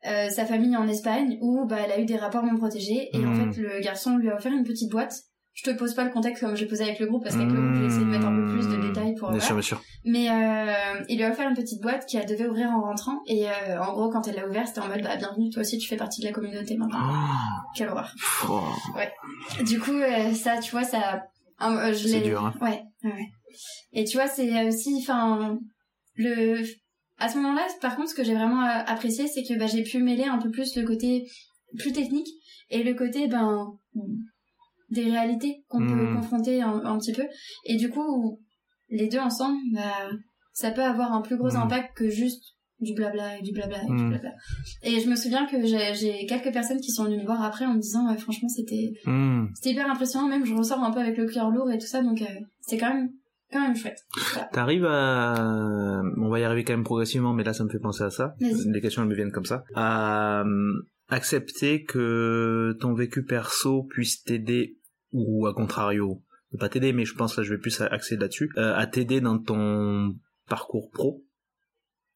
[0.07, 3.17] euh, sa famille en Espagne où bah, elle a eu des rapports non protégés et
[3.25, 3.53] en Mhm.
[3.53, 5.13] fait le garçon lui a offert une petite boîte.
[5.53, 7.59] Je te pose pas le contexte comme j'ai posé avec le groupe parce qu'avec le
[7.61, 9.33] groupe j'ai essayé de mettre un peu plus de détails pour Hmm.
[9.33, 9.81] Bien sûr, bien sûr.
[10.05, 13.49] Mais euh, il lui a offert une petite boîte qu'elle devait ouvrir en rentrant et
[13.49, 15.89] euh, en gros quand elle l'a ouvert c'était en mode bah bienvenue toi aussi tu
[15.89, 16.99] fais partie de la communauté maintenant.
[17.01, 18.13] Oh, Quelle horreur.
[18.47, 18.61] oh.
[19.65, 21.23] Du coup, euh, ça, tu vois, ça.
[21.61, 22.53] euh, je C'est l'ai- dur, hein.
[22.61, 23.27] Ouais, ouais, ouais.
[23.91, 25.57] Et tu vois, c'est aussi, enfin,
[26.15, 26.63] le.
[27.19, 29.83] À ce moment-là, par contre, ce que j'ai vraiment euh, apprécié, c'est que bah, j'ai
[29.83, 31.29] pu mêler un peu plus le côté
[31.77, 32.27] plus technique
[32.69, 33.67] et le côté, ben,
[34.89, 36.15] des réalités qu'on peut Mm.
[36.15, 37.25] confronter un, un petit peu.
[37.65, 38.39] Et du coup,
[38.89, 40.09] les deux ensemble, bah,
[40.53, 41.57] ça peut avoir un plus gros Mm.
[41.63, 44.09] impact que juste du blabla et du blabla et du Mm.
[44.09, 44.31] blabla.
[44.83, 47.73] Et je me souviens que j'ai quelques personnes qui sont venues me voir après en
[47.73, 49.47] me disant, ouais, franchement, c'était Hmm.
[49.53, 52.01] c'était hyper impressionnant, même je ressors un peu avec le cœur lourd et tout ça,
[52.01, 52.25] donc euh,
[52.61, 53.11] c'est quand même,
[53.51, 53.99] quand même chouette.
[54.51, 56.01] T'arrives à...
[56.17, 58.35] On va y arriver quand même progressivement, mais là ça me fait penser à ça.
[58.39, 59.63] Les questions elles me viennent comme ça.
[59.75, 64.77] À euh, accepter que ton vécu perso puisse t'aider,
[65.11, 66.23] ou à contrario,
[66.59, 69.39] pas t'aider, mais je pense là je vais plus axer là-dessus, euh, à t'aider dans
[69.39, 70.15] ton
[70.47, 71.23] parcours pro.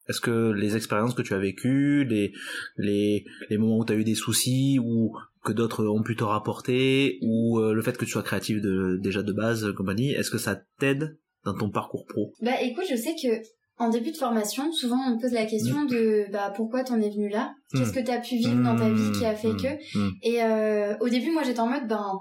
[0.09, 2.33] Est-ce que les expériences que tu as vécues, les,
[2.75, 5.15] les, les moments où tu as eu des soucis ou
[5.45, 8.97] que d'autres ont pu te rapporter ou euh, le fait que tu sois créative de,
[9.01, 12.95] déjà de base, compagnie, est-ce que ça t'aide dans ton parcours pro Bah écoute, je
[12.95, 13.41] sais que
[13.77, 17.09] en début de formation, souvent on me pose la question de bah pourquoi t'en es
[17.09, 17.53] venu là?
[17.71, 17.93] Qu'est-ce Mm.
[17.95, 20.27] que t'as pu vivre dans ta vie qui a fait Mmh, que?
[20.27, 22.19] Et euh, au début, moi j'étais en mode ben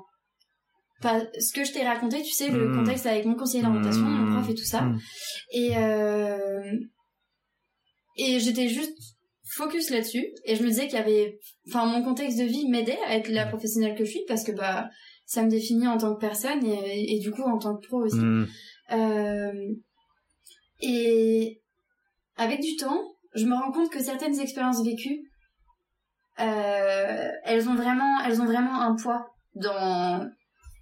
[1.03, 2.75] pas ce que je t'ai raconté, tu sais, le Mm.
[2.77, 4.25] contexte avec mon conseiller d'orientation, Mm.
[4.25, 4.83] mon prof et tout ça.
[4.83, 4.99] Mm.
[5.53, 6.73] Et euh,
[8.17, 8.97] et j'étais juste
[9.55, 12.99] focus là-dessus et je me disais qu'il y avait enfin mon contexte de vie m'aidait
[13.07, 14.89] à être la professionnelle que je suis parce que bah
[15.33, 18.03] ça me définit en tant que personne et, et du coup en tant que pro
[18.05, 18.19] aussi.
[18.19, 18.47] Mmh.
[18.93, 19.75] Euh,
[20.83, 21.63] et
[22.37, 23.03] avec du temps,
[23.35, 25.21] je me rends compte que certaines expériences vécues,
[26.39, 29.25] euh, elles ont vraiment, elles ont vraiment un poids
[29.55, 30.31] dans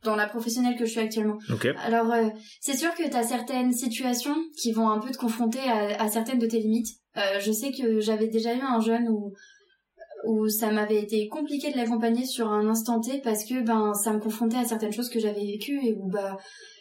[0.03, 1.39] dans la professionnelle que je suis actuellement.
[1.85, 2.31] Alors, euh,
[2.61, 6.09] c'est sûr que tu as certaines situations qui vont un peu te confronter à, à
[6.09, 6.89] certaines de tes limites.
[7.19, 9.35] Euh, je sais que j'avais déjà eu un jeune où
[10.27, 14.13] où ça m'avait été compliqué de l'accompagner sur un instant T parce que ben ça
[14.13, 16.37] me confrontait à certaines choses que j'avais vécues et où bah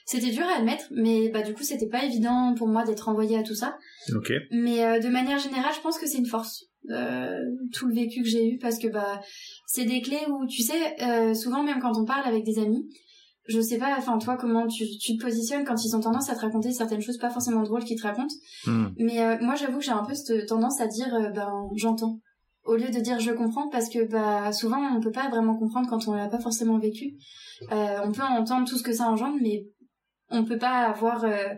[0.06, 3.38] c'était dur à admettre mais bah du coup c'était pas évident pour moi d'être envoyée
[3.38, 3.78] à tout ça
[4.16, 4.32] Ok.
[4.52, 7.38] mais euh, de manière générale je pense que c'est une force euh,
[7.74, 9.22] tout le vécu que j'ai eu parce que bah
[9.68, 12.90] c'est des clés où tu sais euh, souvent même quand on parle avec des amis
[13.48, 16.36] je sais pas enfin toi comment tu, tu te positionnes quand ils ont tendance à
[16.36, 18.36] te raconter certaines choses pas forcément drôles qu'ils te racontent
[18.68, 18.88] Mmh.
[18.98, 22.20] mais moi, j'avoue que j'ai un peu cette tendance à dire, ben, j'entends.
[22.70, 25.90] Au lieu de dire je comprends, parce que bah, souvent, on peut pas vraiment comprendre
[25.90, 27.16] quand on l'a pas forcément vécu.
[27.72, 29.66] Euh, on peut entendre tout ce que ça engendre, mais
[30.30, 31.50] on peut pas avoir, euh,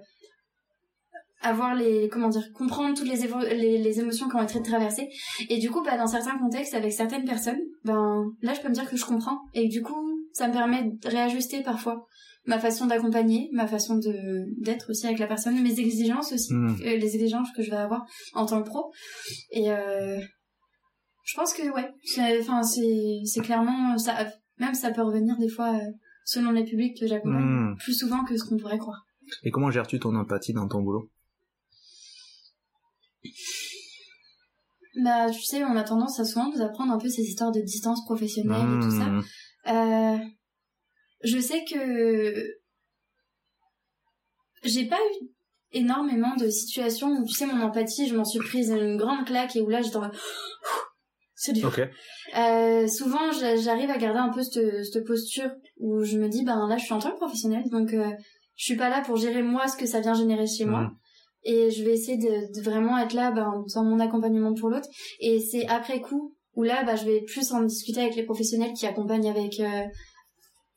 [1.41, 5.09] avoir les, comment dire, comprendre toutes les, les, les émotions qui ont été traversées.
[5.49, 8.73] Et du coup, bah, dans certains contextes, avec certaines personnes, ben, là, je peux me
[8.73, 9.39] dire que je comprends.
[9.53, 12.07] Et du coup, ça me permet de réajuster parfois
[12.45, 16.75] ma façon d'accompagner, ma façon de d'être aussi avec la personne, mes exigences aussi Mmh.
[16.85, 18.91] euh, les exigences que je vais avoir en tant que pro
[19.51, 20.19] et euh,
[21.23, 25.73] je pense que ouais c'est enfin c'est clairement ça même ça peut revenir des fois
[25.75, 25.91] euh,
[26.25, 27.77] selon les publics que j'accompagne Mmh.
[27.77, 29.05] plus souvent que ce qu'on pourrait croire
[29.43, 31.09] Et comment gères-tu ton empathie dans ton boulot?
[35.03, 37.61] Bah tu sais on a tendance à souvent nous apprendre un peu ces histoires de
[37.61, 39.23] distance professionnelle et tout ça Mmh.
[39.67, 40.17] Euh,
[41.23, 42.43] je sais que
[44.63, 45.27] j'ai pas eu
[45.71, 49.55] énormément de situations où tu sais mon empathie je m'en suis prise une grande claque
[49.55, 50.11] et où là j'étais en
[51.43, 51.67] c'est dur.
[52.37, 56.43] Euh, souvent, j'a- j'arrive à garder un peu cette, cette posture où je me dis,
[56.43, 58.09] ben là, je suis en tant que professionnelle, donc euh,
[58.55, 60.81] je suis pas là pour gérer moi ce que ça vient générer chez moi.
[60.81, 60.89] Mhm.
[61.43, 64.87] Et je vais essayer de, de vraiment être là ben, dans mon accompagnement pour l'autre.
[65.19, 68.73] Et c'est après coup où là, bah, je vais plus en discuter avec les professionnels
[68.73, 69.83] qui accompagnent avec euh,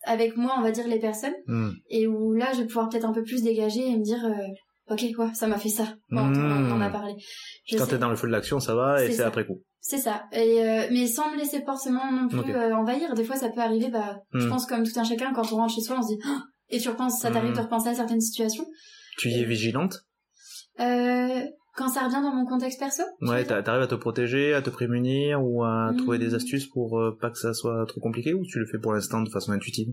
[0.06, 1.34] avec moi, on va dire, les personnes.
[1.46, 1.70] Mmh.
[1.90, 4.32] Et où là, je vais pouvoir peut-être un peu plus dégager et me dire, euh,
[4.90, 5.94] ok, quoi, ça m'a fait ça.
[6.10, 6.70] Bon, Mhm.
[6.72, 7.14] on en a parlé.
[7.66, 9.62] Je Quand t'es dans le feu de l'action, ça va et C'est après coup.
[9.80, 10.24] C'est ça.
[10.32, 13.14] Et euh, mais sans me laisser forcément non plus euh, envahir.
[13.14, 13.88] Des fois, ça peut arriver.
[13.90, 14.48] Bah, je Mm.
[14.50, 16.78] pense comme tout un chacun, quand on rentre chez soi, on se dit Ah et
[16.78, 17.20] tu repenses.
[17.20, 18.66] Ça t'arrive de repenser à certaines situations.
[19.18, 19.98] Tu y es vigilante?
[20.80, 21.40] Euh,
[21.76, 23.02] quand ça revient dans mon contexte perso.
[23.20, 27.30] Ouais, t'arrives à te protéger, à te prémunir ou à trouver des astuces pour pas
[27.30, 29.88] que ça soit trop compliqué ou tu le fais pour l'instant de façon intuitive?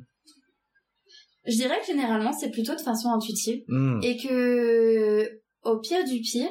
[1.46, 4.00] Je dirais que généralement, c'est plutôt de façon intuitive Hmm.
[4.04, 5.28] et que
[5.64, 6.50] au pire du pire.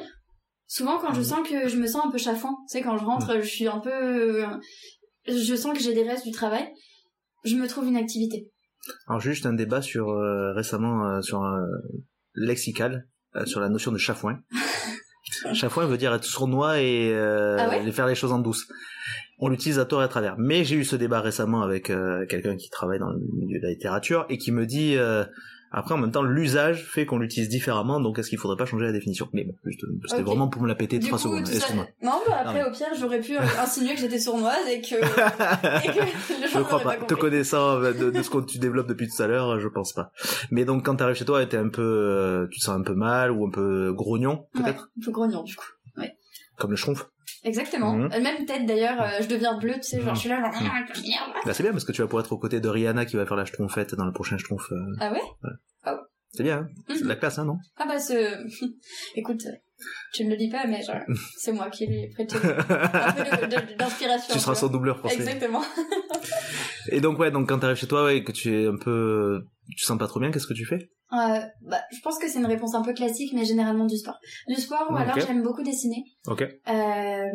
[0.67, 1.23] Souvent, quand je Mm.
[1.25, 3.67] sens que je me sens un peu chafouin, tu sais, quand je rentre, je suis
[3.67, 4.45] un peu,
[5.27, 6.65] je sens que j'ai des restes du travail,
[7.43, 8.49] je me trouve une activité.
[9.07, 11.61] Alors juste un débat sur euh, récemment euh, sur un
[12.35, 14.39] lexical euh, sur la notion de chafouin.
[15.53, 17.91] chafouin veut dire être sournois et euh, Ah ouais?
[17.91, 18.65] faire les choses en douce.
[19.41, 20.35] On l'utilise à tort et à travers.
[20.37, 23.63] Mais j'ai eu ce débat récemment avec euh, quelqu'un qui travaille dans le milieu de
[23.65, 25.25] la littérature et qui me dit euh,
[25.71, 28.85] après en même temps l'usage fait qu'on l'utilise différemment donc est-ce qu'il faudrait pas changer
[28.85, 29.29] la définition?
[29.33, 29.71] Mais bon, euh,
[30.07, 31.45] c'était vraiment pour me la péter trois coup, secondes.
[31.45, 31.73] tout ça-.
[31.73, 31.85] Non,
[32.27, 35.87] bah après, Non, au pire, j'aurais pu euh, insinuer que j'étais sournoise et que, et
[35.87, 37.05] que Je crois n'auraient pas.
[37.05, 39.93] Te connaissant euh, de, de ce que tu développes depuis tout à l'heure, je pense
[39.93, 40.11] pas.
[40.51, 42.93] Mais donc quand t'arrives chez toi, t'es un peu, euh, tu te sens un peu
[42.93, 45.65] mal ou un peu grognon, Ouais, peut-être, un peu grognon, du coup.
[46.57, 47.07] comme le schtroumpf.
[47.43, 47.93] Exactement.
[47.93, 48.09] Mhm.
[48.13, 50.15] Euh, Même peut-être d'ailleurs, euh, je deviens bleue, tu sais, genre Mhm.
[50.15, 50.69] je suis là, genre, Mhm.
[50.71, 51.41] ah.
[51.45, 53.25] Bah c'est bien parce que tu vas pouvoir être aux côtés de Rihanna qui va
[53.25, 54.71] faire la schtroumpfette dans le prochain schtroumpf.
[54.71, 54.75] euh.
[54.99, 55.21] Ah ouais?
[56.33, 57.57] C'est bien, hein c'est de la classe, hein, non?
[57.77, 58.13] Ah bah ce...
[59.15, 59.41] Écoute,
[60.13, 60.95] tu ne le dis pas, mais genre,
[61.37, 62.39] c'est moi qui lui ai prêté un
[63.37, 64.33] peu d'inspiration.
[64.33, 65.15] Tu seras son doubleur français.
[65.15, 65.61] Exactement.
[66.89, 69.41] Et donc ouais, donc quand t'arrives chez toi, ouais, que tu es un peu,
[69.75, 70.89] tu sens pas trop bien, qu'est-ce que tu fais?
[71.13, 74.17] Euh, bah, je pense que c'est une réponse un peu classique, mais généralement du sport.
[74.47, 76.03] Du sport, ou alors j'aime beaucoup dessiner.
[76.27, 76.41] Ok.
[76.69, 77.29] Euh,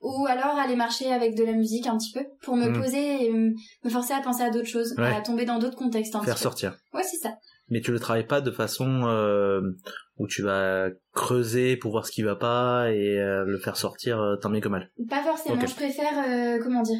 [0.00, 2.80] ou alors aller marcher avec de la musique un petit peu pour me Mm.
[2.80, 5.14] poser et me forcer à penser à d'autres choses, Ouais.
[5.14, 6.76] à tomber dans d'autres contextes un Faire petit sortir.
[6.90, 6.98] peu.
[6.98, 7.34] Ouais, c'est ça.
[7.68, 9.60] Mais tu le travailles pas de façon, euh,
[10.16, 14.48] où tu vas creuser pour voir ce qui va pas et le faire sortir tant
[14.50, 14.90] bien que mal?
[15.08, 16.98] Pas forcément, je préfère, comment dire,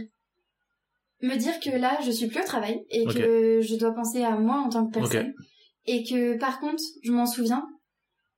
[1.23, 4.37] me dire que là, je suis plus au travail et que je dois penser à
[4.37, 5.33] moi en tant que personne.
[5.87, 7.64] Et que par contre, je m'en souviens.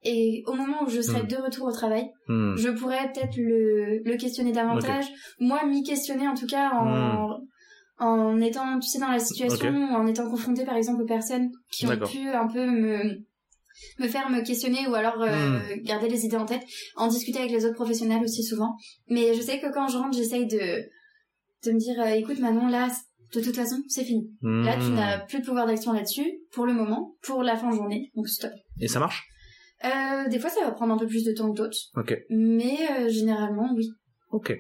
[0.05, 1.27] Et au moment où je serai Hmm.
[1.29, 2.57] de retour au travail, Hmm.
[2.57, 5.07] je pourrais peut-être le, le questionner davantage.
[5.39, 7.39] Moi, m'y questionner en tout cas en,
[7.99, 11.87] en étant, tu sais, dans la situation, en étant confrontée par exemple aux personnes qui
[11.87, 13.19] ont pu un peu me
[13.99, 15.83] me faire me questionner ou alors euh, Hmm.
[15.83, 16.63] garder les idées en tête,
[16.97, 18.75] en discuter avec les autres professionnels aussi souvent.
[19.09, 20.83] Mais je sais que quand je rentre, j'essaye de
[21.65, 22.89] de me dire, euh, écoute Manon, là,
[23.35, 24.31] de toute façon, c'est fini.
[24.43, 27.77] Là, tu n'as plus de pouvoir d'action là-dessus pour le moment, pour la fin de
[27.77, 28.51] journée, donc stop.
[28.81, 29.23] Et ça marche?
[29.85, 32.17] Euh, des fois, ça va prendre un peu plus de temps que d'autres, Ok.
[32.31, 33.89] mais euh, généralement, oui.
[34.31, 34.55] Ok.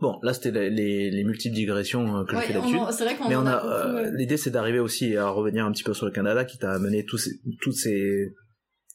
[0.00, 3.02] Bon, là c'était les, les, les multiples digressions que je fais Ouais, là-dessus.
[3.04, 5.92] vrai qu'on Mais on a euh, l'idée c'est d'arriver aussi à revenir un petit peu
[5.92, 8.32] sur le Canada qui t'a amené tous ces, tous ces,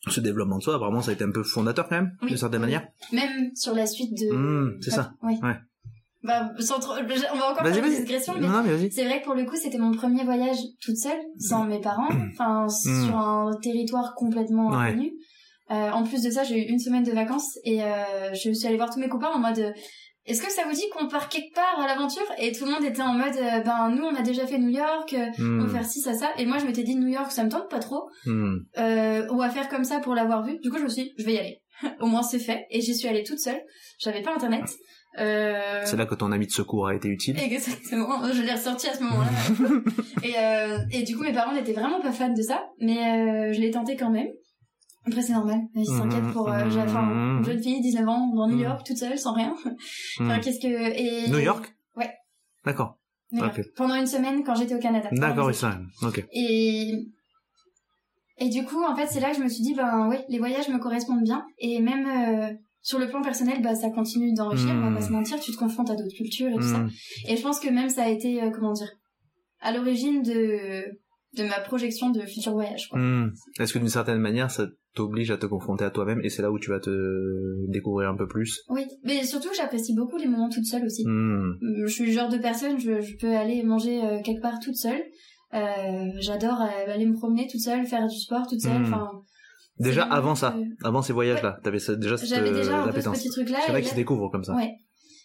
[0.08, 0.76] ce développement de soi.
[0.76, 2.30] Apparemment, ça a été un peu fondateur quand même, Oui.
[2.30, 2.88] d'une certaine manière.
[3.12, 4.34] Même sur la suite de.
[4.34, 5.14] Hmm, c'est ça.
[5.24, 5.34] Oui.
[5.44, 5.56] Ouais.
[6.24, 8.04] Bah, sans trop- On va encore faire des vas-y.
[8.06, 11.20] digressions, mais Non, c'est vrai que pour le coup, c'était mon premier voyage toute seule,
[11.38, 14.70] sans mes parents, enfin, sur un territoire complètement.
[14.70, 14.88] Ouais.
[14.90, 15.12] inconnu.
[15.72, 18.68] Euh, en plus de ça, j'ai eu une semaine de vacances et euh, je suis
[18.68, 19.72] allée voir tous mes copains en mode euh,
[20.26, 22.24] est-ce que ça vous dit qu'on part quelque part à l'aventure?
[22.38, 24.70] Et tout le monde était en mode euh, ben nous on a déjà fait New
[24.70, 26.30] York, euh, on Hmm, va faire ci, ça, ça.
[26.38, 28.04] Et moi je m'étais dit New York ça me tente pas trop.
[28.26, 28.58] hmm.
[28.78, 30.60] euh, ou à faire comme ça pour l'avoir vu.
[30.60, 31.62] Du coup, je me suis dit, je vais y aller.
[32.02, 32.66] Au moins, c'est fait.
[32.70, 33.62] Et j'y suis allée toute seule.
[34.00, 34.64] J'avais pas internet.
[35.20, 35.82] Euh...
[35.86, 37.38] C'est là que ton ami de secours a été utile.
[37.40, 38.32] Exactement.
[38.32, 39.30] Je l'ai ressorti à ce moment-là.
[40.24, 42.66] et, euh, et du coup, mes parents n'étaient vraiment pas fans de ça.
[42.80, 44.28] Mais euh, je l'ai tenté quand même.
[45.06, 45.60] Après, c'est normal.
[45.76, 46.50] Ils s'inquiètent pour...
[46.52, 47.04] Euh, j'ai- enfin,
[47.38, 48.62] une jeune fille, 19 ans, dans New Mhm.
[48.64, 49.54] York, toute seule, sans rien.
[50.22, 50.68] Enfin, qu'est-ce que...
[51.28, 51.30] Et...
[51.30, 51.76] New York?
[51.96, 52.10] Ouais.
[52.66, 52.98] D'accord.
[53.76, 55.10] Pendant une semaine, quand j'étais au Canada.
[55.12, 55.78] D'accord, oui, ça.
[56.04, 56.24] Ok.
[56.32, 57.08] Et
[58.40, 60.40] et du coup, en fait, c'est là que je me suis dit, ben ouais, les
[60.40, 61.46] voyages me correspondent bien.
[61.60, 64.72] Et même sur le plan personnel, bah ça continue d'enrichir.
[64.76, 66.80] On va pas se mentir, tu te confrontes à d'autres cultures et tout ça.
[66.80, 66.90] Hmm.
[67.30, 68.92] Et je pense que même ça a été, euh, comment dire,
[69.62, 70.84] à l'origine de
[71.36, 72.90] de ma projection de futurs voyages.
[72.90, 73.00] Quoi.
[73.00, 73.34] Hmm.
[73.60, 76.52] Est-ce que d'une certaine manière, ça t'oblige à te confronter à toi-même et c'est là
[76.52, 78.62] où tu vas te découvrir un peu plus?
[78.70, 81.04] Oui, mais surtout, j'apprécie beaucoup les moments toute seule aussi.
[81.08, 81.54] Hmm.
[81.62, 84.76] Je suis le genre de personne, je, je peux aller manger euh, quelque part toute
[84.76, 85.02] seule.
[85.54, 88.82] Euh, J'adore aller me promener toute seule, faire du sport toute seule.
[88.82, 89.10] Enfin,
[89.80, 93.30] Déjà avant ça, avant ces voyages-là, t'avais déjà cette J'avais déjà un peu ce petit
[93.30, 93.60] truc-là.
[93.66, 94.54] C'est vrai qu'ils se découvrent comme ça.
[94.56, 94.72] Ouais.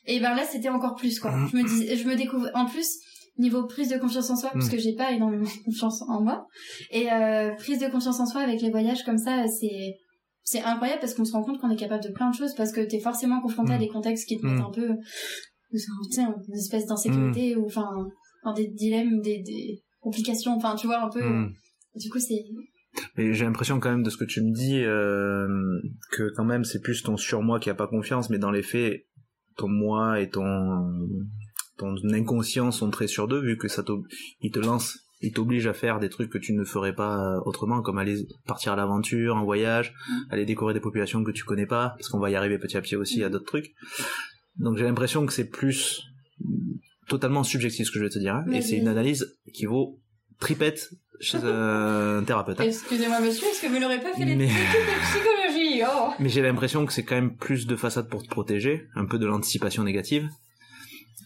[0.06, 1.32] Et ben là, c'était encore plus, quoi.
[1.52, 2.88] Je me dis, je me découvre, en plus,
[3.36, 4.70] niveau prise de confiance en soi, parce Mhm.
[4.72, 6.46] que j'ai pas énormément de confiance en moi.
[6.90, 9.96] Et, euh, prise de confiance en soi avec les voyages comme ça, c'est,
[10.42, 12.72] c'est incroyable parce qu'on se rend compte qu'on est capable de plein de choses parce
[12.72, 13.80] que t'es forcément confronté à Mhm.
[13.82, 14.88] des contextes qui te mettent un peu,
[15.70, 15.78] tu
[16.10, 17.86] sais, une espèce d'insécurité ou, enfin,
[18.44, 21.22] dans des dilemmes, des, des complications, enfin, tu vois, un peu.
[21.22, 21.52] Hmm.
[21.96, 22.44] Du coup, c'est,
[23.16, 25.48] Mais j'ai l'impression quand même de ce que tu me dis euh,
[26.12, 29.04] que quand même c'est plus ton surmoi qui a pas confiance, mais dans les faits,
[29.56, 31.08] ton moi et ton
[31.76, 34.04] ton inconscient sont très sur deux vu que ça t'ob-
[34.40, 37.40] il te lance, il t'oblige à faire des trucs que tu ne ferais pas euh,
[37.44, 40.12] autrement, comme aller partir à l'aventure, en voyage, Mm.
[40.30, 42.80] aller découvrir des populations que tu connais pas, parce qu'on va y arriver petit à
[42.80, 43.32] petit aussi à Mm.
[43.32, 43.72] d'autres trucs.
[44.56, 46.02] Donc j'ai l'impression que c'est plus
[47.08, 49.98] totalement subjectif ce que je vais te dire, hein, et c'est une analyse qui vaut
[50.40, 50.90] tripette
[51.20, 52.60] chez un thérapeute.
[52.60, 52.64] hein.
[52.64, 55.82] excusez-moi monsieur, est-ce que vous n'aurez pas fait les Mais- études de psychologie?
[55.86, 56.10] Oh!
[56.18, 59.18] Mais j'ai l'impression que c'est quand même plus de façade pour te protéger, un peu
[59.18, 60.28] de l'anticipation négative,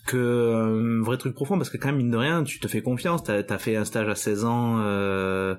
[0.07, 2.67] que euh, un vrai truc profond, parce que quand même, mine de rien, tu te
[2.69, 5.55] fais confiance, t'as as fait un stage à 16 ans euh,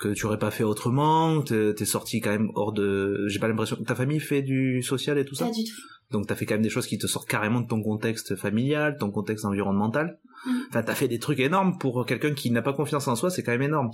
[0.00, 3.24] que tu aurais pas fait autrement, t'es sorti quand même hors de...
[3.28, 3.76] J'ai pas l'impression...
[3.84, 5.46] Ta famille fait du social et tout ça?
[5.46, 5.72] Pas du tout.
[6.10, 8.96] Donc t'as fait quand même des choses qui te sortent carrément de ton contexte familial,
[8.98, 10.18] ton contexte environnemental.
[10.46, 10.50] Mm.
[10.70, 13.42] Enfin, t'as fait des trucs énormes pour quelqu'un qui n'a pas confiance en soi, c'est
[13.42, 13.90] quand même énorme.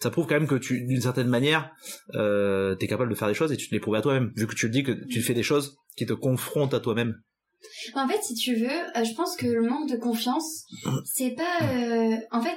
[0.00, 1.72] Ça prouve quand même que tu, d'une certaine manière,
[2.14, 4.30] euh, t'es capable de faire des choses et tu te les prouves à toi-même.
[4.36, 7.14] Vu que tu dis que tu fais des choses qui te confrontent à toi-même.
[7.96, 10.64] En fait, si tu veux, euh, je pense que le manque de confiance,
[11.04, 11.58] c'est pas.
[11.64, 12.56] euh, En fait,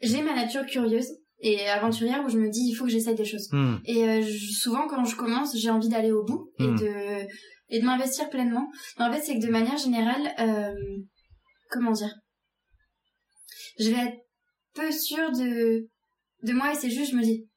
[0.00, 1.08] j'ai ma nature curieuse
[1.40, 3.48] et aventurière où je me dis il faut que j'essaye des choses.
[3.50, 3.78] Hmm.
[3.84, 6.78] Et euh, je- souvent, quand je commence, j'ai envie d'aller au bout et Mm.
[6.78, 7.26] de
[7.68, 8.68] et de m'investir pleinement.
[8.98, 10.74] Mais en fait, c'est que de manière générale, euh,
[11.70, 12.14] comment dire,
[13.78, 14.18] je vais être
[14.74, 15.88] peu sûre de
[16.42, 17.48] de moi et c'est juste, je me dis,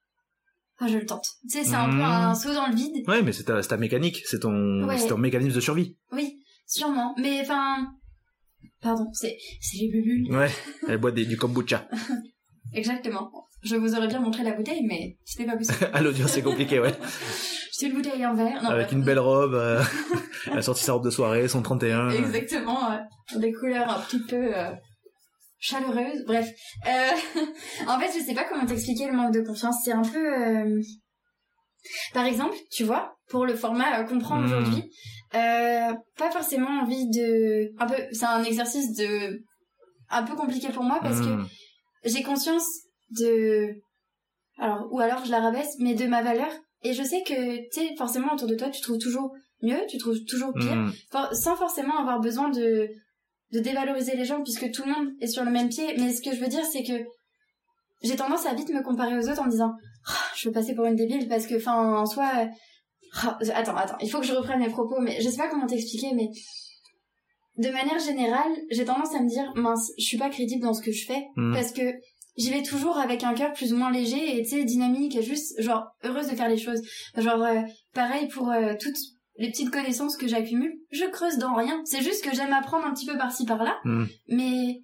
[0.80, 1.26] ah, je le tente.
[1.50, 3.08] Tu sais, c'est un peu un saut dans le vide.
[3.08, 5.06] Ouais, mais c'est ta, ta mécanique, c'est ton, Ouais.
[5.08, 5.98] ton mécanisme de survie.
[6.14, 7.14] Oui, sûrement.
[7.18, 7.88] Mais enfin,
[8.82, 10.34] pardon, c'est c'est les bulles.
[10.36, 10.50] Ouais.
[10.88, 11.88] Elle boit des, du kombucha.
[12.74, 13.30] Exactement.
[13.62, 15.90] Je vous aurais bien montré la bouteille, mais c'était pas possible.
[15.94, 16.94] à l'audio, c'est compliqué, ouais.
[17.80, 18.62] C'est une bouteille en verre.
[18.62, 19.54] Non, Avec une belle robe.
[19.54, 19.82] euh,
[20.52, 22.10] elle a sorti sa robe de soirée, son 31.
[22.10, 22.92] Exactement.
[22.92, 22.98] euh,
[23.40, 24.72] des couleurs un petit peu euh,
[25.60, 26.26] chaleureuses.
[26.28, 26.50] Bref.
[26.88, 27.42] Euh,
[27.88, 29.78] en fait, je sais pas comment t'expliquer le manque de confiance.
[29.86, 30.18] C'est un peu...
[30.44, 30.82] euh,
[32.14, 34.46] Par exemple, tu vois, pour le format euh, comprendre Hmm.
[34.46, 34.84] aujourd'hui,
[35.36, 39.42] euh, pas forcément envie de, un peu, c'est un exercice de,
[40.10, 41.48] un peu compliqué pour moi parce que Hmm.
[42.04, 42.66] j'ai conscience
[43.20, 43.70] de,
[44.58, 46.50] alors ou alors je la rabaisse, mais de ma valeur.
[46.84, 49.98] Et je sais que tu sais forcément autour de toi, tu trouves toujours mieux, tu
[49.98, 50.72] trouves toujours pire,
[51.12, 52.88] for- sans forcément avoir besoin de
[53.52, 55.88] de dévaloriser les gens puisque tout le monde est sur le même pied.
[55.98, 57.04] Mais ce que je veux dire, c'est que
[58.04, 59.74] j'ai tendance à vite me comparer aux autres en disant
[60.08, 62.30] Ah, je veux passer pour une débile parce que enfin en soi
[63.24, 65.66] ah, attends attends il faut que je reprenne mes propos mais je sais pas comment
[65.66, 66.30] t'expliquer mais
[67.58, 70.82] de manière générale j'ai tendance à me dire mince je suis pas crédible dans ce
[70.82, 71.54] que je fais Hmm.
[71.54, 71.82] parce que
[72.38, 75.24] j'y vais toujours avec un cœur plus ou moins léger et tu sais dynamique et
[75.24, 76.82] juste genre heureuse de faire les choses
[77.18, 77.62] genre euh,
[77.94, 78.98] pareil pour euh, toutes
[79.38, 82.94] les petites connaissances que j'accumule je creuse dans rien c'est juste que j'aime apprendre un
[82.94, 84.06] petit peu par-ci par-là Hmm.
[84.28, 84.82] mais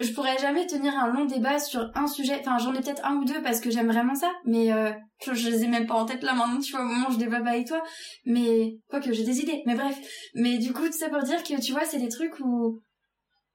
[0.00, 2.40] je pourrais jamais tenir un long débat sur un sujet.
[2.40, 4.92] Enfin, j'en ai peut-être un ou deux parce que j'aime vraiment ça, mais euh,
[5.22, 7.12] je, je les ai même pas en tête là maintenant, tu vois, au moment où
[7.12, 7.82] je débat avec toi.
[8.24, 9.98] Mais, quoique, j'ai des idées, mais bref.
[10.34, 12.80] Mais du coup, tout ça pour dire que, tu vois, c'est des trucs où,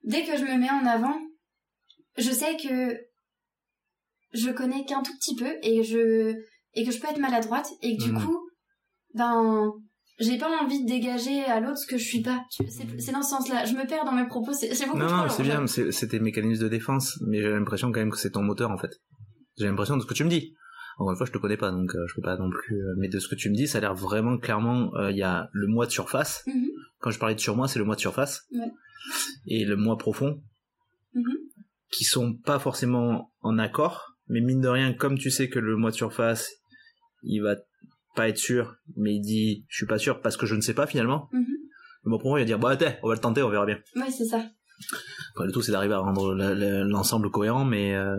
[0.03, 1.17] dès que je me mets en avant,
[2.17, 2.97] je sais que
[4.33, 6.35] je connais qu'un tout petit peu et je,
[6.73, 8.21] et que je peux être maladroite et que du Mhm.
[8.23, 8.49] coup,
[9.13, 9.71] ben,
[10.19, 12.43] j'ai pas envie de dégager à l'autre ce que je suis pas.
[12.99, 13.65] C'est dans ce sens-là.
[13.65, 16.19] Je me perds dans mes propos, c'est beaucoup Non, trop non, c'est bien, c'est- c'était
[16.19, 18.91] mécanisme de défense, mais j'ai l'impression quand même que c'est ton moteur en fait.
[19.57, 20.53] J'ai l'impression de ce que tu me dis.
[20.97, 22.75] Encore une fois, je te connais pas, donc euh, je peux pas non plus.
[22.81, 24.93] euh, mais de ce que tu me dis, ça a l'air vraiment clairement.
[24.95, 26.43] euh, Il y a le moi de surface.
[26.47, 26.67] Mhm.
[26.99, 28.43] Quand je parlais de surmoi, c'est le moi de surface.
[28.51, 28.71] Ouais.
[29.47, 30.41] Et le moi profond,
[31.13, 31.33] Mhm.
[31.91, 35.75] Qui sont pas forcément en accord, mais mine de rien, comme tu sais que le
[35.77, 36.49] moi de surface,
[37.23, 37.55] il va
[38.15, 40.73] pas être sûr, mais il dit je suis pas sûr parce que je ne sais
[40.73, 41.29] pas finalement.
[41.31, 41.45] Mhm.
[42.03, 43.77] Le moi profond, il va dire bah attends, on va le tenter, on verra bien.
[43.95, 44.43] Oui, c'est ça.
[45.39, 46.33] Le tout, c'est d'arriver à rendre
[46.83, 48.15] l'ensemble cohérent, mais euh,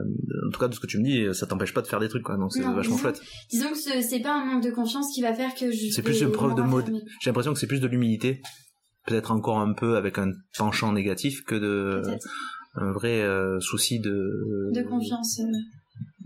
[0.48, 2.08] en tout cas, de ce que tu me dis, ça t'empêche pas de faire des
[2.08, 2.36] trucs, quoi.
[2.36, 3.20] Donc c'est vachement disons- chouette.
[3.50, 5.90] Disons que ce- c'est pas un manque de confiance qui va faire que je.
[5.90, 6.90] C'est plus une preuve de mode.
[7.20, 8.40] J'ai l'impression que c'est plus de l'humilité,
[9.06, 12.02] peut-être encore un peu avec un penchant négatif que de.
[12.76, 15.40] Un vrai euh, souci de De confiance.
[15.40, 15.44] euh.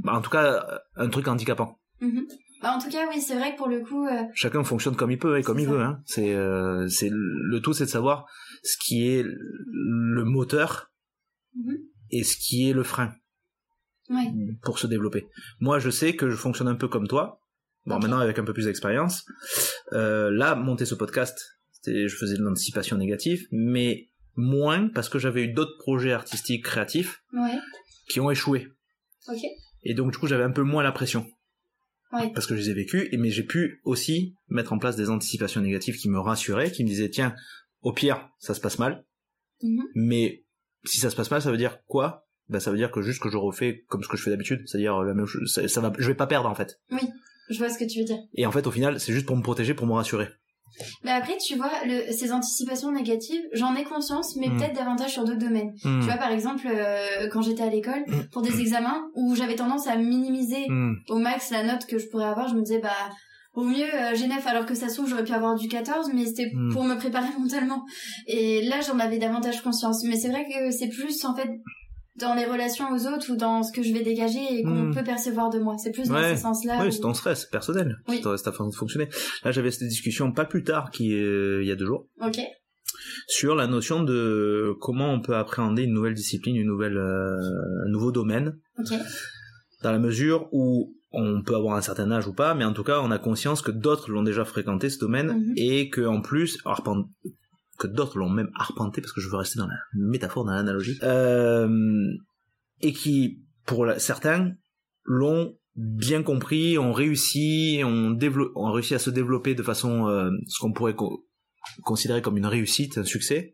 [0.03, 1.79] Bah, en tout cas, un truc handicapant.
[2.01, 2.27] Mhm.
[2.63, 5.11] Bah, en tout cas, oui, c'est vrai que pour le coup, euh, Chacun fonctionne comme
[5.11, 5.71] il peut et comme il ça.
[5.73, 5.81] veut.
[5.81, 6.01] Hein.
[6.07, 8.27] C'est euh, c'est le tout, c'est de savoir
[8.63, 10.91] ce qui est le moteur
[11.55, 11.79] Mhm.
[12.11, 13.13] et ce qui est le frein.
[14.11, 14.27] ouais.
[14.63, 15.29] pour se développer.
[15.61, 17.41] Moi, je sais que je fonctionne un peu comme toi.
[17.87, 19.25] Bon, maintenant avec un peu plus d'expérience.
[19.93, 21.41] Euh, là, monter ce podcast,
[21.87, 27.23] je faisais de l'anticipation négative, mais moins parce que j'avais eu d'autres projets artistiques créatifs
[27.33, 27.59] Ouais.
[28.09, 28.69] qui ont échoué.
[29.83, 31.27] Et donc, du coup, j'avais un peu moins la pression.
[32.13, 32.31] Ouais.
[32.35, 35.11] Parce que je les ai vécus, et mais j'ai pu aussi mettre en place des
[35.11, 37.35] anticipations négatives qui me rassuraient, qui me disaient, tiens,
[37.83, 39.05] au pire, ça se passe mal,
[39.63, 39.83] Mhm.
[39.95, 40.45] mais
[40.85, 42.27] si ça se passe mal, ça veut dire quoi?
[42.49, 44.63] Ben, ça veut dire que juste que je refais comme ce que je fais d'habitude,
[44.67, 46.81] c'est-à-dire la même chose, ça, ça va, je vais pas perdre en fait.
[47.49, 48.19] Je vois ce que tu veux dire.
[48.35, 50.29] Et en fait, au final, c'est juste pour me protéger, pour me rassurer.
[51.05, 54.59] Mais après, tu vois, le, ces anticipations négatives, j'en ai conscience, mais Mhm.
[54.59, 55.73] peut-être davantage sur d'autres domaines.
[55.85, 56.01] Hmm.
[56.01, 59.87] Tu vois, par exemple, euh, quand j'étais à l'école, pour des examens où j'avais tendance
[59.87, 60.67] à minimiser
[61.09, 62.91] au max la note que je pourrais avoir, je me disais, bah,
[63.55, 66.11] au mieux, euh, j'ai 9, alors que ça se trouve, j'aurais pu avoir du 14,
[66.15, 67.83] mais c'était pour me préparer mentalement.
[68.29, 70.05] Et là, j'en avais davantage conscience.
[70.05, 71.49] Mais c'est vrai que c'est plus, en fait,
[72.17, 74.95] dans les relations aux autres ou dans ce que je vais dégager et qu'on Hmm.
[74.95, 75.77] peut percevoir de moi.
[75.79, 76.37] C'est plus dans Ouais.
[76.37, 76.79] ce sens-là.
[76.81, 77.97] Oui, où- c'est ton stress personnel.
[78.09, 78.21] Oui.
[78.23, 79.09] C'est ta- façon de fonctionner.
[79.45, 82.39] Là, j'avais cette discussion pas plus tard qu'il il y a deux jours Ok.
[83.29, 87.37] sur la notion de comment on peut appréhender une nouvelle discipline, une nouvelle, euh,
[87.87, 88.93] un nouveau domaine, Ok.
[89.83, 92.85] dans la mesure où on peut avoir un certain âge ou pas, mais en tout
[92.85, 95.53] cas, on a conscience que d'autres l'ont déjà fréquenté ce domaine Mhm.
[95.57, 96.59] et que en plus,
[97.81, 100.99] que d'autres l'ont même arpenté parce que je veux rester dans la métaphore, dans l'analogie,
[101.03, 101.69] euh,
[102.81, 104.53] et qui, pour certains,
[105.05, 110.31] l'ont bien compris, ont réussi, ont, dévelop- ont réussi à se développer de façon, euh,
[110.47, 111.27] ce qu'on pourrait co-
[111.83, 113.53] considérer comme une réussite, un succès,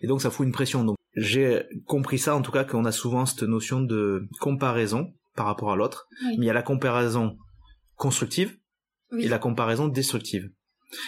[0.00, 0.84] et donc ça fout une pression.
[0.84, 5.46] Donc j'ai compris ça en tout cas qu'on a souvent cette notion de comparaison par
[5.46, 6.36] rapport à l'autre, Oui.
[6.38, 7.36] mais il y a la comparaison
[7.96, 8.56] constructive
[9.12, 9.24] Oui.
[9.24, 10.48] et la comparaison destructive.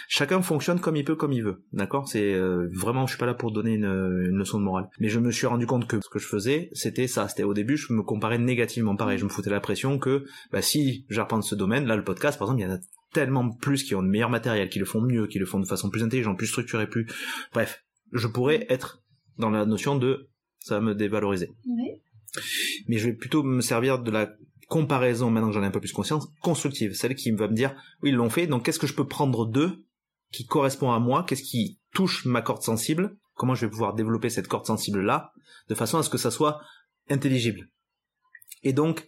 [0.08, 2.08] Chacun fonctionne comme il peut, comme il veut, d'accord?
[2.08, 4.88] C'est euh, vraiment, je suis pas là pour donner une, une leçon de morale.
[4.98, 7.28] Mais je me suis rendu compte que ce que je faisais, c'était ça.
[7.28, 8.96] C'était au début, je me comparais négativement.
[8.96, 12.38] Pareil, je me foutais la pression que, bah, si j'arpente ce domaine, là, le podcast,
[12.38, 12.80] par exemple, il y en a
[13.12, 15.66] tellement plus qui ont de meilleur matériel, qui le font mieux, qui le font de
[15.66, 17.06] façon plus intelligente, plus structurée, plus,
[17.52, 19.02] bref, je pourrais être
[19.38, 20.28] dans la notion de,
[20.58, 21.50] ça va me dévaloriser
[22.88, 24.32] mais je vais plutôt me servir de la
[24.68, 27.74] comparaison, maintenant que j'en ai un peu plus conscience, constructive, celle qui va me dire,
[28.02, 29.84] oui, ils l'ont fait, donc qu'est-ce que je peux prendre d'eux
[30.32, 34.30] qui correspond à moi, qu'est-ce qui touche ma corde sensible, comment je vais pouvoir développer
[34.30, 35.32] cette corde sensible-là,
[35.68, 36.60] de façon à ce que ça soit
[37.08, 37.68] intelligible.
[38.62, 39.06] Et donc,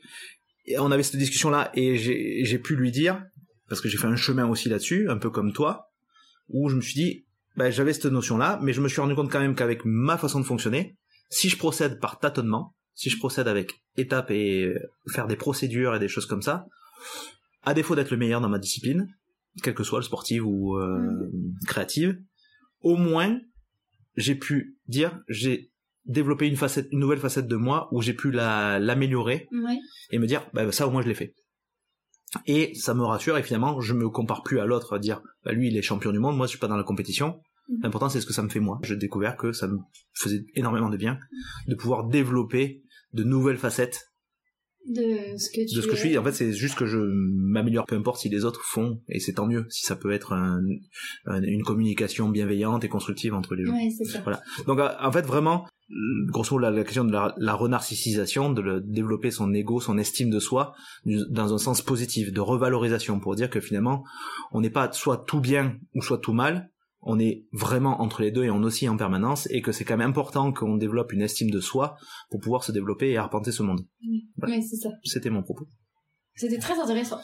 [0.79, 3.25] on avait cette discussion-là, et j'ai pu lui dire,
[3.69, 5.91] parce que j'ai fait un chemin aussi là-dessus, un peu comme toi,
[6.49, 7.27] où je me suis dit,
[7.57, 10.41] bah, j'avais cette notion-là, mais je me suis rendu compte quand même qu'avec ma façon
[10.41, 10.97] de fonctionner,
[11.31, 14.75] si je procède par tâtonnement, si je procède avec étapes et
[15.13, 16.67] faire des procédures et des choses comme ça,
[17.63, 19.09] à défaut d'être le meilleur dans ma discipline,
[19.63, 21.55] quelle que soit le sportive ou euh, Mm.
[21.67, 22.19] créative,
[22.81, 23.39] au moins
[24.17, 25.71] j'ai pu dire j'ai
[26.07, 29.49] développé une facette, une nouvelle facette de moi où j'ai pu la l'améliorer
[30.11, 31.35] et me dire bah, ça au moins je l'ai fait.
[32.47, 35.53] Et ça me rassure et finalement je me compare plus à l'autre à dire bah,
[35.53, 37.41] lui il est champion du monde, moi je suis pas dans la compétition.
[37.69, 37.81] Mhm.
[37.83, 38.79] L'important c'est ce que ça me fait moi.
[38.83, 39.79] J'ai découvert que ça me
[40.15, 41.19] faisait énormément de bien
[41.67, 42.83] de pouvoir développer
[43.13, 44.13] de nouvelles facettes
[44.89, 46.17] De ce que tu de ce que je suis.
[46.19, 49.33] En fait, c'est juste que je m'améliore, peu importe si les autres font, et c'est
[49.35, 50.61] tant mieux si ça peut être un-
[51.27, 53.73] un- une communication bienveillante et constructive entre les gens.
[53.75, 54.23] Ouais, c'est ça.
[54.67, 55.67] Donc, euh, en fait, vraiment,
[56.29, 59.99] grosso modo, la, la question de la, la renarcissisation, de le, développer son ego, son
[59.99, 64.05] estime de soi, dans un sens positif, de revalorisation, pour dire que finalement,
[64.53, 66.71] on n'est pas soit tout bien ou soit tout mal,
[67.07, 69.97] on est vraiment entre les deux et on oscille en permanence, et que c'est quand
[69.97, 71.97] même important qu'on développe une estime de soi
[72.31, 73.81] pour pouvoir se développer et arpenter ce monde.
[74.37, 74.57] Voilà.
[74.57, 74.91] Ouais, c'est ça.
[75.05, 75.67] C'était mon propos.
[76.39, 77.19] C'était très intéressant.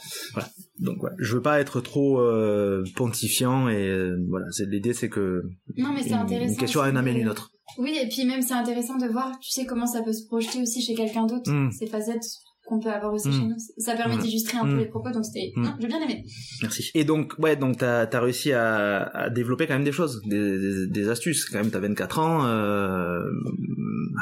[0.78, 5.10] Donc ouais, je veux pas être trop euh, pontifiant et euh, voilà, c'est l'idée c'est
[5.10, 5.42] que
[5.76, 6.52] Non, mais c'est une, intéressant.
[6.54, 7.50] une question en amène une autre.
[7.76, 10.62] Oui, et puis même c'est intéressant de voir, tu sais, comment ça peut se projeter
[10.62, 11.70] aussi chez quelqu'un d'autre, Mm.
[11.72, 12.24] ces facettes
[12.72, 13.32] qu'on peut avoir aussi Mm.
[13.32, 13.56] chez nous.
[13.78, 14.20] Ça permet Mm.
[14.20, 15.52] d'illustrer un peu les propos, donc c'était...
[15.56, 15.62] Mm.
[15.62, 16.24] Non, j'ai bien aimé.
[16.62, 16.90] Merci.
[16.94, 20.58] Et donc ouais, donc t'as as réussi à, à développer quand même des choses, des,
[20.58, 21.44] des, des astuces.
[21.44, 23.20] Quand même, t'as 24 ans, euh,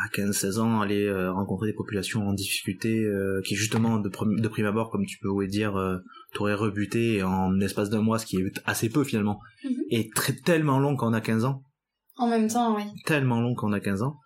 [0.04, 4.40] à 15-16 ans, aller euh, rencontrer des populations en difficulté, euh, qui justement de, prim-
[4.40, 5.98] de prime abord, comme tu peux dire, euh,
[6.34, 9.70] t'aurais rebuté en l'espace d'un mois, ce qui est assez peu finalement, Mhm.
[9.90, 11.62] et très tellement long quand on a 15 ans.
[12.20, 12.84] En même temps, oui.
[13.06, 14.16] tellement long quand on a 15 ans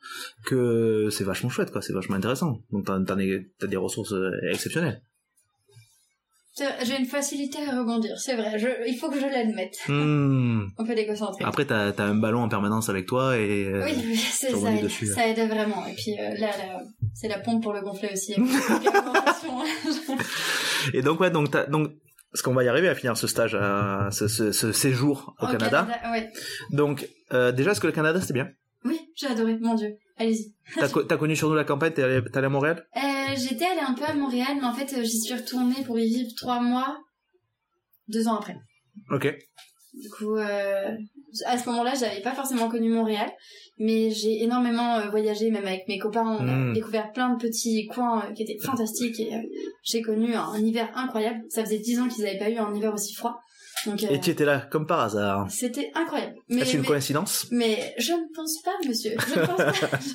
[0.44, 5.00] que c'est vachement chouette quoi c'est vachement intéressant donc t'as t'as des, ressources euh, exceptionnelles
[6.84, 8.58] J'ai une facilité à rebondir, c'est vrai.
[8.58, 8.68] Je...
[8.88, 9.76] Il faut que je l'admette.
[9.88, 10.66] Hmm.
[10.78, 11.44] On peut déconcentrer.
[11.44, 14.58] après t'as as un ballon en permanence avec toi et euh, Oui, oui, c'est tu
[14.60, 14.72] ça.
[14.72, 14.82] Aide.
[14.84, 15.14] dessus, là.
[15.14, 15.86] Ça aide vraiment.
[15.86, 16.82] Et puis euh, là, là
[17.14, 18.34] c'est la pompe pour le gonfler aussi.
[20.92, 21.90] et donc ouais donc t'as- donc
[22.34, 25.46] parce qu'on va y arriver à finir ce stage à ce, ce, ce séjour au,
[25.46, 25.86] Canada.
[26.10, 26.32] ouais.
[26.70, 28.50] donc euh, déjà est-ce que le Canada c'était bien?
[28.84, 29.56] Oui, j'ai adoré.
[29.60, 29.96] Mon Dieu.
[30.18, 30.52] Allez-y.
[30.78, 32.84] t'as co- connu surtout la campagne t'es allé, t'es allé à Montréal?
[32.96, 33.00] Euh,
[33.36, 36.06] J'étais allée un peu à Montréal, mais en fait, euh, j'y suis retournée pour y
[36.08, 36.98] vivre trois mois,
[38.08, 38.56] deux ans après.
[39.10, 39.32] ok
[39.94, 40.90] Du coup, euh,
[41.46, 43.30] à ce moment-là, j'avais pas forcément connu Montréal,
[43.78, 46.38] mais j'ai énormément euh, voyagé, même avec mes copains.
[46.40, 46.72] On a Mm.
[46.74, 49.38] découvert plein de petits coins euh, qui étaient fantastiques et euh,
[49.82, 51.40] j'ai connu un, hiver incroyable.
[51.48, 53.40] Ça faisait dix ans qu'ils avaient pas eu un hiver aussi froid.
[53.86, 56.36] Donc, et tu étais là comme par hasard c'était incroyable.
[56.48, 57.48] Mais, est-ce une coïncidence?
[57.50, 59.14] mais je ne pense pas, monsieur.
[59.28, 59.56] Je ne pense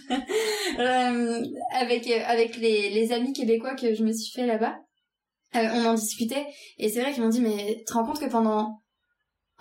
[0.05, 0.16] pas.
[1.80, 4.78] Avec avec les, les amis québécois que je me suis fait là-bas,
[5.53, 6.45] on en discutait
[6.78, 8.82] et c'est vrai qu'ils m'ont dit mais tu te rends compte que pendant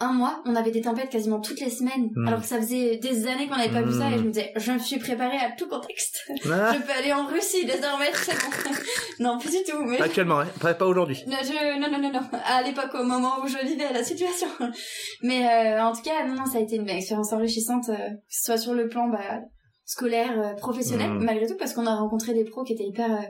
[0.01, 2.29] un mois, on avait des tempêtes quasiment toutes les semaines, Mm.
[2.29, 4.53] alors que ça faisait des années qu'on n'avait pas vu ça et je me disais
[4.57, 6.19] je me suis préparée à tout contexte.
[6.53, 8.75] Ah, Je peux aller en Russie désormais, c'est bon.
[9.21, 12.27] non, pas du tout, mais actuellement hein, pas, aujourd'hui non, je- non, non, non, non.
[12.45, 14.47] À l'époque, au moment où je vivais la situation.
[15.23, 18.15] Mais euh, en tout cas, non, non, ça a été une expérience enrichissante, euh, que
[18.29, 19.41] ce soit sur le plan bah,
[19.85, 21.25] scolaire, euh, professionnel, Mhm.
[21.25, 23.23] malgré tout, parce qu'on a rencontré des pros qui étaient hyper, euh,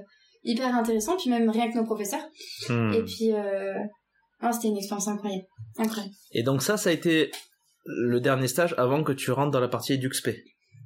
[0.45, 2.27] hyper intéressants, puis même rien que nos professeurs.
[2.69, 2.93] Hmm.
[2.93, 3.33] Et puis,
[4.43, 5.47] non, c'était une expérience incroyable.
[5.78, 6.14] Incroyable.
[6.32, 7.30] Et donc ça, ça a été
[7.84, 10.30] le dernier stage avant que tu rentres dans la partie EduxP.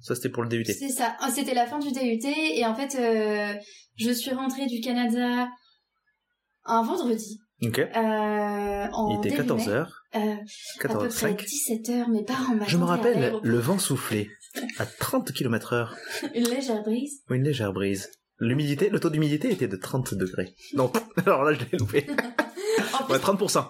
[0.01, 0.65] Ça, c'était pour le DUT.
[0.65, 1.17] C'est ça.
[1.23, 3.55] Oh, C'était la fin du DUT, et en fait, euh,
[3.97, 5.49] je suis rentrée du Canada
[6.65, 7.41] un vendredi.
[7.63, 7.79] Ok.
[7.79, 10.21] Euh, en Il était début 14h, mai.
[10.21, 10.39] Euh, à
[10.81, 14.29] peu 14 près 5 17h, mes parents m'attendaient Je me rappelle, le vent soufflait
[14.79, 15.97] à 30 km heure.
[16.35, 17.23] Une légère brise.
[17.31, 18.11] Une légère brise.
[18.41, 20.55] L'humidité, le taux d'humidité était de 30 degrés.
[20.75, 20.91] Non,
[21.27, 22.07] alors là, je l'ai loupé.
[22.95, 23.65] En plus, Ouais, 30%.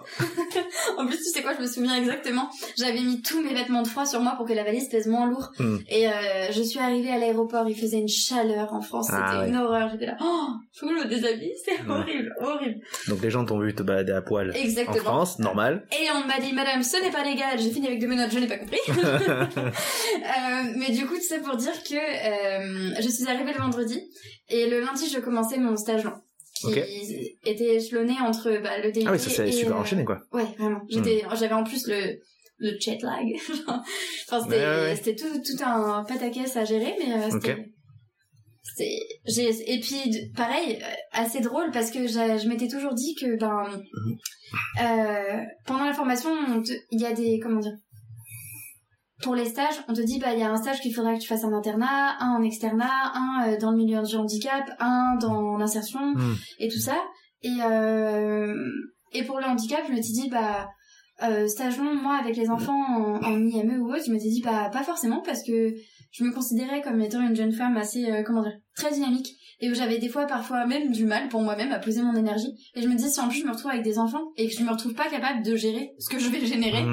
[0.97, 2.49] en plus, tu sais quoi, je me souviens exactement.
[2.77, 5.27] J'avais mis tous mes vêtements de froid sur moi pour que la valise pèse moins
[5.29, 5.51] lourd.
[5.59, 5.77] Hmm.
[5.89, 6.11] Et euh,
[6.51, 9.49] je suis arrivée à l'aéroport, il faisait une chaleur en France, c'était Ah ouais.
[9.49, 9.89] une horreur.
[9.91, 11.89] J'étais là, oh, faut que je me déshabille, c'est Ouais.
[11.89, 12.79] horrible, horrible.
[13.07, 14.97] Donc les gens t'ont vu te balader à poil en Exactement.
[15.03, 15.85] France, normal.
[15.91, 17.59] Et on m'a dit, madame, ce n'est pas légal.
[17.59, 18.79] J'ai fini avec deux menottes, je n'ai pas compris.
[20.23, 24.01] Euh, mais du coup, tout ça pour dire que euh, je suis arrivée le vendredi
[24.49, 26.13] et le lundi, je commençais mon stage long.
[26.71, 30.19] Qui était échelonné entre bah, le DUT Ah oui, ça s'est super euh, enchaîné, quoi.
[30.31, 30.81] Ouais, vraiment.
[30.89, 32.19] J'étais, j'avais en plus le
[32.59, 33.25] le jet lag.
[33.67, 33.83] enfin,
[34.43, 37.53] c'était, Ouais, ouais, tout, tout un pataquès à gérer, mais euh, c'était.
[37.53, 37.59] Ok.
[38.63, 43.37] c'était- j'ai, et puis, pareil, euh, assez drôle parce que je m'étais toujours dit que,
[43.37, 44.17] ben, Mhm.
[44.81, 46.29] euh, pendant la formation,
[46.91, 47.73] il y a des, comment dire,
[49.21, 51.19] pour les stages, on te dit, bah, il y a un stage qu'il faudra que
[51.19, 55.15] tu fasses en internat, un en externat, un euh, dans le milieu du handicap, un
[55.21, 56.35] dans l'insertion, Hmm.
[56.59, 56.97] et tout ça.
[57.41, 58.55] Et, euh,
[59.15, 60.67] Et pour le handicap, je me suis dit, bah,
[61.21, 64.29] euh, stage long, moi, avec les enfants en, en IME ou autre, je me suis
[64.31, 65.71] dit, bah, pas forcément, parce que
[66.11, 69.29] je me considérais comme étant une jeune femme assez, comment dire, très dynamique,
[69.63, 72.51] et où j'avais des fois, parfois même, du mal pour moi-même à poser mon énergie.
[72.75, 74.53] Et je me dis, si en plus je me retrouve avec des enfants, et que
[74.53, 76.83] je me retrouve pas capable de gérer ce que je vais générer,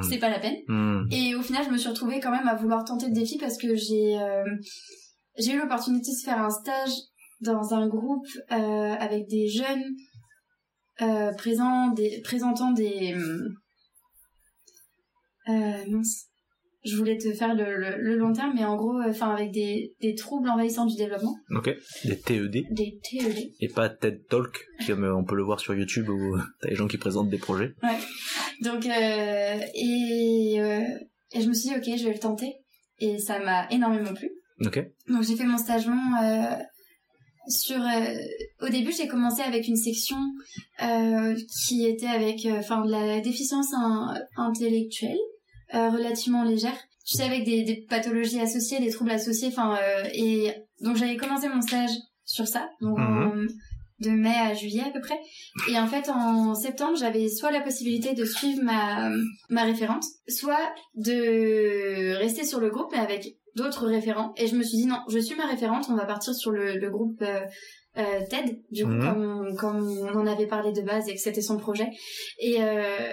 [0.00, 0.02] Hmm.
[0.02, 0.56] c'est pas la peine.
[0.68, 1.06] Hmm.
[1.10, 3.58] Et au final, je me suis retrouvée quand même à vouloir tenter le défi parce
[3.58, 4.44] que j'ai euh,
[5.38, 6.92] j'ai eu l'opportunité de faire un stage
[7.40, 9.84] dans un groupe euh, avec des jeunes
[11.02, 13.14] euh, présents, des, présentant des
[15.48, 16.29] euh, mince.
[16.82, 19.50] Je voulais te faire le, le, le long terme, mais en gros, euh, enfin avec
[19.52, 21.70] des, des troubles envahissants du développement, Ok.
[22.04, 23.50] Des TED des TED.
[23.60, 26.68] et pas TED Talk, comme euh, on peut le voir sur YouTube où euh, t'as
[26.70, 27.74] les gens qui présentent des projets.
[28.62, 30.80] Donc euh, et, euh,
[31.34, 32.54] et je me suis dit ok, je vais le tenter,
[32.98, 34.30] et ça m'a énormément plu.
[34.64, 34.82] Ok.
[35.08, 36.56] Donc j'ai fait mon stage long euh,
[37.48, 37.76] sur.
[37.80, 38.14] euh,
[38.62, 40.16] au début, j'ai commencé avec une section
[40.82, 41.34] euh,
[41.66, 45.18] qui était avec, enfin, de la déficience in- intellectuelle
[45.72, 46.76] relativement légère.
[47.06, 49.48] Tu sais, avec des, des pathologies associées, des troubles associés.
[49.48, 51.90] Enfin, euh, et donc j'avais commencé mon stage
[52.24, 53.32] sur ça, donc en-
[54.00, 55.18] de mai à juillet à peu près.
[55.70, 59.10] Et en fait, en septembre, j'avais soit la possibilité de suivre ma
[59.50, 64.32] ma référente, soit de rester sur le groupe mais avec d'autres référents.
[64.36, 66.76] Et je me suis dit non, je suis ma référente, on va partir sur le,
[66.78, 67.40] le groupe euh,
[67.98, 69.00] euh, TED, du coup, Mhm.
[69.02, 71.88] comme, comme on en avait parlé de base et que c'était son projet.
[72.38, 73.12] Et, euh,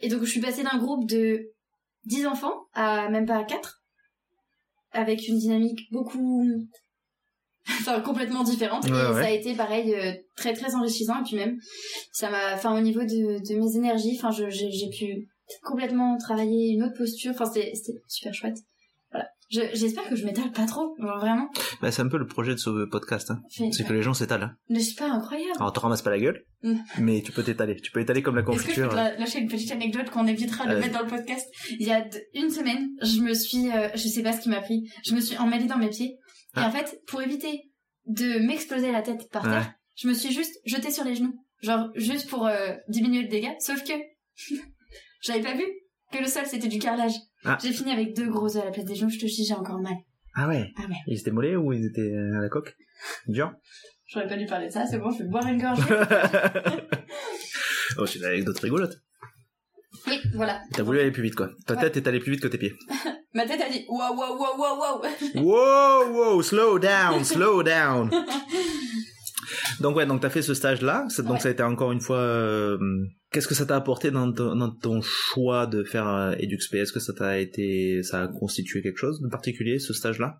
[0.00, 1.52] et donc je suis passée d'un groupe de
[2.04, 3.82] 10 enfants à même pas 4,
[4.92, 6.44] avec une dynamique beaucoup...
[7.80, 8.84] Enfin, complètement différente.
[8.84, 9.22] Ouais, et ouais.
[9.22, 11.20] ça a été pareil, euh, très très enrichissant.
[11.20, 11.58] Et puis même,
[12.12, 12.54] ça m'a...
[12.54, 15.28] Enfin, au niveau de, de mes énergies, enfin, j'ai pu
[15.64, 17.32] complètement travailler une autre posture.
[17.32, 17.72] Enfin, c'était
[18.06, 18.58] super chouette.
[19.48, 21.48] Je- J'espère que je m'étale pas trop, genre, vraiment.
[21.80, 23.30] Bah, c'est un peu le projet de ce podcast.
[23.30, 23.40] Hein.
[23.72, 24.42] C'est que les gens s'étalent.
[24.42, 24.56] Hein.
[24.68, 25.52] Mais c'est pas incroyable.
[25.58, 26.74] Alors, te ramasse pas la gueule, Mm.
[26.98, 27.76] mais tu peux t'étaler.
[27.80, 28.90] Tu peux étaler comme la Est-ce que je peux confiture.
[28.90, 31.46] te la- lâcher une petite anecdote qu'on évitera de mettre dans le podcast?
[31.78, 34.60] Il y a une semaine, je me suis, euh, je sais pas ce qui m'a
[34.60, 36.16] pris, je me suis emmêlée dans mes pieds.
[36.56, 36.66] Et Ah.
[36.68, 37.70] en fait, pour éviter
[38.06, 39.50] de m'exploser la tête par Ouais.
[39.50, 41.34] terre, je me suis juste jetée sur les genoux.
[41.62, 43.54] Genre, juste pour euh, diminuer le dégât.
[43.60, 43.92] Sauf que,
[45.22, 45.64] j'avais pas vu
[46.12, 47.14] que le sol c'était du carrelage.
[47.46, 47.58] Ah.
[47.62, 49.54] J'ai fini avec deux gros œufs à la place des genoux, je te dis, j'ai
[49.54, 49.94] encore mal.
[50.34, 50.70] Ah ouais.
[50.76, 50.96] Ah ouais.
[51.06, 52.74] Ils étaient mollets ou ils étaient euh, à la coque?
[53.28, 53.52] Dur
[54.08, 55.82] J'aurais pas dû parler de ça, c'est bon, je vais boire une gorgée.
[57.98, 58.94] Oh, c'est une anecdote rigolote.
[60.06, 60.60] oui, voilà.
[60.72, 61.48] T'as voulu aller plus vite, quoi.
[61.66, 61.80] Ta Ouais.
[61.80, 62.74] tête est allée plus vite que tes pieds.
[63.34, 65.02] Ma tête a dit, waouh, waouh, waouh, waouh, waouh.
[65.36, 68.10] wow, wow, slow down, slow down.
[69.80, 71.06] Donc ouais, donc t'as fait ce stage-là.
[71.18, 71.40] Donc Ouais.
[71.40, 72.18] ça a été encore une fois.
[72.18, 72.78] euh,
[73.36, 76.90] Qu'est-ce que ça t'a apporté dans ton, dans ton choix de faire euh, EduxP Est-ce
[76.90, 80.38] que ça t'a été, ça a constitué quelque chose de particulier ce stage-là,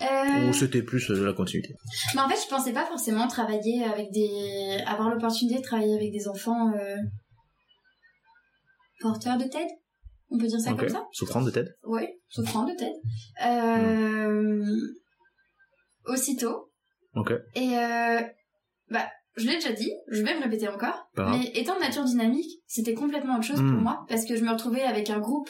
[0.00, 0.48] Euh...
[0.48, 1.76] ou c'était plus euh, la continuité?
[2.16, 4.82] Mais en fait, je pensais pas forcément travailler avec des.
[4.88, 6.96] avoir l'opportunité de travailler avec des enfants euh...
[8.98, 9.68] porteurs de TED?
[10.30, 11.06] On peut dire ça comme ça?
[11.12, 11.72] Souffrant de TED?
[11.84, 12.92] Oui, souffrant de TED.
[13.46, 14.66] Euh...
[16.06, 16.72] Aussitôt.
[17.14, 17.34] Ok.
[17.54, 17.76] Et
[18.90, 21.06] bah, je l'ai déjà dit, je vais me répéter encore.
[21.16, 23.82] Mais étant de nature dynamique, c'était complètement autre chose pour Mm.
[23.82, 25.48] moi parce que je me retrouvais avec un groupe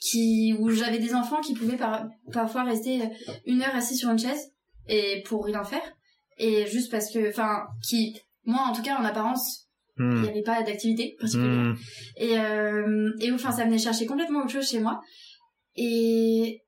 [0.00, 3.00] qui où j'avais des enfants qui pouvaient par- parfois rester
[3.46, 4.50] une heure assis sur une chaise
[4.88, 5.82] et pour rien faire
[6.38, 9.66] et juste parce que enfin qui moi en tout cas en apparence
[9.98, 10.22] il Hmm.
[10.22, 11.76] n'y avait pas d'activité particulière Hmm.
[12.16, 15.02] et euh, et où, enfin ça venait chercher complètement autre chose chez moi
[15.76, 16.62] et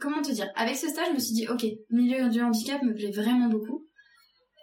[0.00, 0.48] comment te dire?
[0.56, 3.86] Avec ce stage je me suis dit ok milieu du handicap me plaît vraiment beaucoup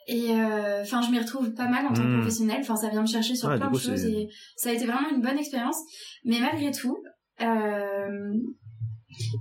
[0.08, 2.18] et euh, enfin je m'y retrouve pas mal en tant que Mm.
[2.20, 4.28] professionnelle enfin ça vient me chercher sur Ouais, plein de coup, choses et
[4.58, 5.78] ça a été vraiment une bonne expérience
[6.26, 6.97] mais malgré tout
[7.41, 8.34] euh,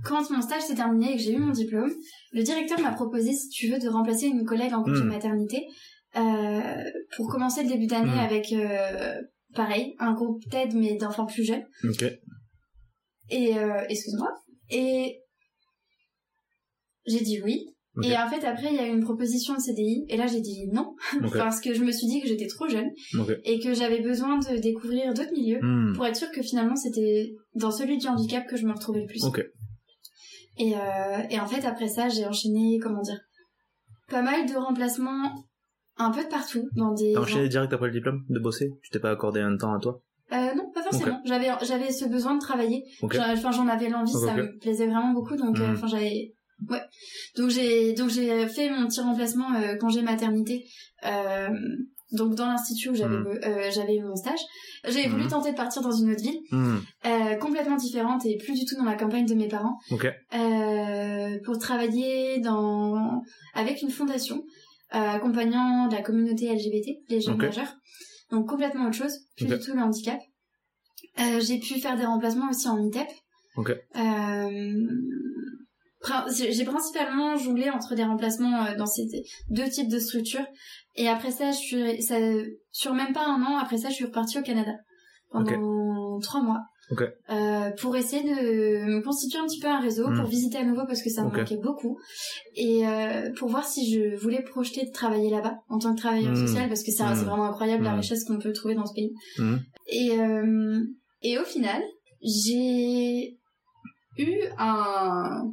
[0.05, 1.91] quand mon stage s'est terminé et que j'ai eu mon diplôme
[2.31, 5.07] le directeur m'a proposé si tu veux de remplacer une collègue en congé Mm.
[5.07, 5.65] maternité
[6.15, 6.83] euh,
[7.17, 8.19] pour commencer le début d'année Mm.
[8.19, 9.21] avec euh,
[9.55, 12.03] pareil un groupe TED mais d'enfants plus jeunes Ok.
[13.29, 14.29] et euh, excuse-moi
[14.69, 15.19] et
[17.05, 20.05] j'ai dit oui Et en fait après il y a eu une proposition de CDI
[20.09, 20.95] et là j'ai dit non
[21.37, 22.89] parce que je me suis dit que j'étais trop jeune
[23.43, 25.93] et que j'avais besoin de découvrir d'autres milieux Hmm.
[25.93, 29.05] pour être sûre que finalement c'était dans celui du handicap que je me retrouvais le
[29.05, 29.21] plus.
[30.57, 30.79] Et, euh,
[31.29, 33.19] et en fait après ça j'ai enchaîné comment dire
[34.09, 35.31] pas mal de remplacements
[35.97, 38.71] un peu de partout dans des T'as enchaîné direct après le diplôme de bosser?
[38.81, 40.01] Tu t'es pas accordé un temps à toi?
[40.31, 41.21] Euh, non, pas forcément.
[41.25, 42.83] J'avais, j'avais ce besoin de travailler.
[43.03, 45.73] Enfin, j'en avais l'envie, ça me plaisait vraiment beaucoup, donc, euh, Mhm.
[45.75, 46.33] enfin, j'avais,
[46.69, 46.81] ouais.
[47.37, 50.65] Donc j'ai, donc j'ai fait mon petit remplacement euh, congé maternité.
[51.05, 51.49] Euh,
[52.11, 53.39] donc dans l'institut où j'avais, Mhm.
[53.43, 54.39] euh, j'avais eu mon stage.
[54.87, 55.29] J'ai voulu Mhm.
[55.29, 56.77] tenter de partir dans une autre ville, Hmm.
[57.05, 60.05] euh, complètement différente et plus du tout dans la campagne de mes parents, Ok.
[60.05, 63.21] euh, pour travailler dans,
[63.55, 64.43] avec une fondation
[64.91, 67.73] accompagnant la communauté LGBT, les jeunes majeurs.
[68.29, 70.19] donc complètement autre chose, plus du tout le handicap.
[71.39, 73.07] J'ai pu faire des remplacements aussi en ITEP.
[76.29, 79.05] J'ai principalement jonglé entre des remplacements euh, dans ces
[79.49, 80.45] deux types de structures.
[80.95, 82.15] Et après ça, je suis, ça,
[82.71, 84.73] sur même pas un an, après ça, je suis repartie au Canada
[85.31, 86.61] pendant trois mois.
[87.31, 90.85] Euh, pour essayer de me constituer un petit peu un réseau, pour visiter à nouveau
[90.85, 91.97] parce que ça me manquait beaucoup.
[92.55, 96.33] Et euh, pour voir si je voulais projeter de travailler là-bas en tant que travailleur
[96.33, 96.35] Mm.
[96.47, 97.15] social parce que c'est Mm.
[97.15, 99.11] c'est vraiment incroyable la richesse qu'on peut trouver dans ce pays.
[99.87, 100.81] Et, euh,
[101.23, 101.81] et au final,
[102.21, 103.37] j'ai
[104.17, 105.49] eu un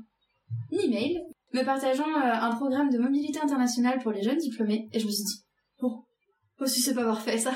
[0.72, 1.20] email
[1.52, 4.88] me partageant euh, un programme de mobilité internationale pour les jeunes diplômés.
[4.92, 5.42] Et je me suis dit,
[5.80, 6.02] bon,
[6.60, 7.54] oh si c'est pas parfait ça.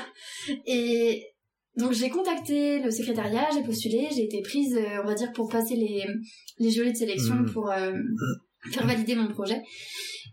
[0.65, 1.23] Et
[1.77, 5.49] donc j'ai contacté le secrétariat, j'ai postulé, j'ai été prise, euh, on va dire, pour
[5.49, 6.05] passer les,
[6.59, 7.51] les jurys de sélection Mhm.
[7.53, 7.93] pour euh,
[8.71, 9.61] faire valider mon projet.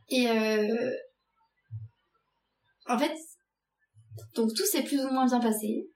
[0.09, 0.91] Et euh,
[2.89, 3.13] en fait,
[4.35, 5.87] donc tout s'est plus ou moins bien passé.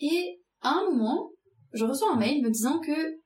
[0.00, 1.30] Et à un moment,
[1.72, 3.19] je reçois un mail me disant que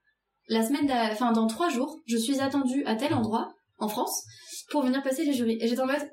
[0.48, 4.24] la semaine, enfin dans trois jours, je suis attendue à tel endroit en France
[4.70, 5.58] pour venir passer les jurys.
[5.60, 6.08] Et j'étais en mode,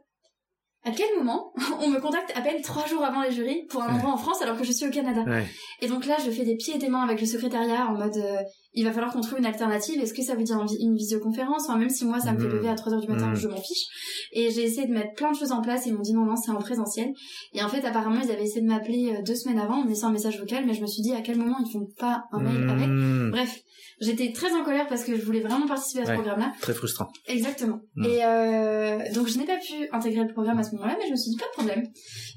[0.84, 3.88] à quel moment on me contacte à peine trois jours avant les jurys pour un
[3.88, 3.94] Ouais.
[3.94, 5.24] endroit en France alors que je suis au Canada?
[5.28, 5.46] Ouais.
[5.82, 8.18] Et donc là, je fais des pieds et des mains avec le secrétariat en mode,
[8.18, 8.38] euh,
[8.74, 10.02] il va falloir qu'on trouve une alternative.
[10.02, 11.66] Est-ce que ça veut dire une visioconférence?
[11.70, 12.54] Enfin, même si moi, ça me fait Mm.
[12.54, 13.36] lever à 3 heures du matin, Mm.
[13.36, 13.86] je m'en fiche.
[14.32, 15.86] Et j'ai essayé de mettre plein de choses en place.
[15.86, 17.14] Ils m'ont dit non, non, c'est en présentiel.
[17.54, 19.90] Et en fait, apparemment, ils avaient essayé de m'appeler euh, deux semaines avant en me
[19.90, 22.24] laissant un message vocal, mais je me suis dit à quel moment ils font pas
[22.32, 22.88] un mail avec?
[22.88, 23.30] Mhm.
[23.32, 23.60] Bref,
[24.02, 26.16] j'étais très en colère parce que je voulais vraiment participer à ce Ouais.
[26.18, 26.52] programme-là.
[26.60, 27.08] Très frustrant.
[27.28, 27.80] Exactement.
[27.96, 28.06] Mm.
[28.06, 31.12] Et euh, donc je n'ai pas pu intégrer le programme à ce moment-là, mais je
[31.12, 31.84] me suis dit pas de problème.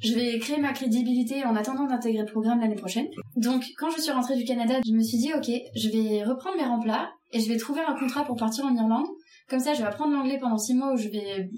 [0.03, 3.07] Je vais créer ma crédibilité en attendant d'intégrer le programme l'année prochaine.
[3.37, 6.57] Donc quand je suis rentrée du Canada, je me suis dit ok, je vais reprendre
[6.57, 9.07] mes remplats et je vais trouver un contrat pour partir en Irlande.
[9.49, 11.49] Comme ça, je vais apprendre l'anglais pendant six mois où je vais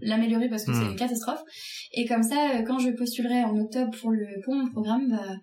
[0.00, 0.74] l'améliorer parce que Mm.
[0.74, 1.42] c'est une catastrophe.
[1.92, 5.36] Et comme ça, euh, quand je postulerai en octobre pour le pour mon programme, bah,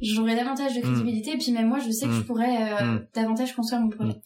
[0.00, 1.32] j'aurai davantage de crédibilité.
[1.32, 2.24] Et puis même moi, je sais que je Mm.
[2.24, 3.06] pourrais euh, Mm.
[3.14, 4.16] davantage construire mon projet.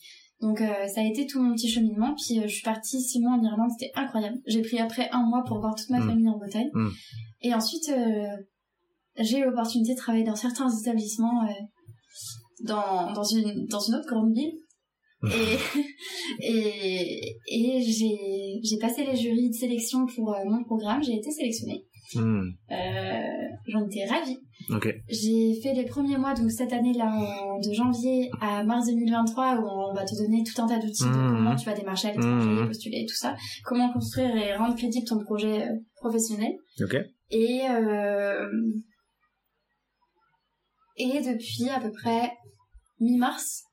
[0.40, 2.14] Donc euh, ça a été tout mon petit cheminement.
[2.14, 4.38] Puis euh, je suis partie six mois en Irlande, c'était incroyable.
[4.46, 6.08] J'ai pris après un mois pour voir toute ma Mm.
[6.08, 6.70] famille en Bretagne.
[6.74, 6.88] Mm.
[7.42, 8.26] Et ensuite, euh,
[9.18, 11.52] j'ai eu l'opportunité de travailler dans certains établissements euh,
[12.64, 14.52] dans, dans, une, dans une autre grande ville.
[15.24, 15.56] Et,
[16.40, 21.30] et, et j'ai, j'ai passé les jurys de sélection pour euh, mon programme, j'ai été
[21.30, 21.84] sélectionnée.
[22.18, 22.52] Mhm.
[22.70, 22.74] Euh,
[23.68, 24.38] j'en étais ravie.
[25.08, 29.94] J'ai fait les premiers mois, donc cette année-là, de janvier à mars 2023, où on
[29.94, 31.36] va te donner tout un tas d'outils de Mhm.
[31.36, 32.66] comment tu vas démarcher à l'étranger, Mhm.
[32.66, 36.52] postuler, tout ça, comment construire et rendre crédible ton projet euh, professionnel.
[37.30, 38.48] Et, euh,
[40.96, 42.32] et depuis à peu près
[43.00, 43.64] mi-mars,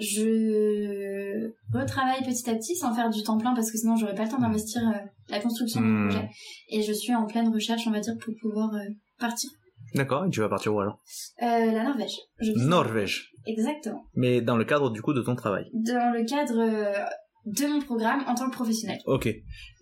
[0.00, 4.24] je retravaille petit à petit sans faire du temps plein parce que sinon j'aurais pas
[4.24, 4.92] le temps d'investir euh,
[5.28, 6.08] la construction mon Mhm.
[6.10, 6.28] projet.
[6.70, 8.80] Et je suis en pleine recherche, on va dire, pour pouvoir euh,
[9.18, 9.50] partir.
[9.94, 10.24] D'accord.
[10.26, 10.98] Et tu vas partir où alors?
[11.42, 12.14] Euh, la Norvège.
[12.40, 13.30] Je Norvège.
[13.46, 14.04] Exactement.
[14.14, 15.64] Mais dans le cadre du coup de ton travail?
[15.72, 17.06] Dans le cadre
[17.46, 18.98] de mon programme en tant que professionnel.
[19.06, 19.28] Ok.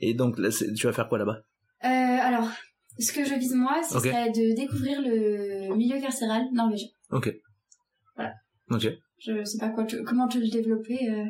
[0.00, 1.40] Et donc là, tu vas faire quoi là-bas?
[1.80, 2.48] Alors,
[2.98, 6.88] ce que je vise moi, ce serait de découvrir le milieu carcéral norvégien.
[7.10, 7.34] Ok.
[8.16, 8.32] Voilà.
[8.70, 8.86] Ok.
[9.20, 10.98] Je sais pas quoi, te- comment te le développer.
[11.10, 11.24] euh.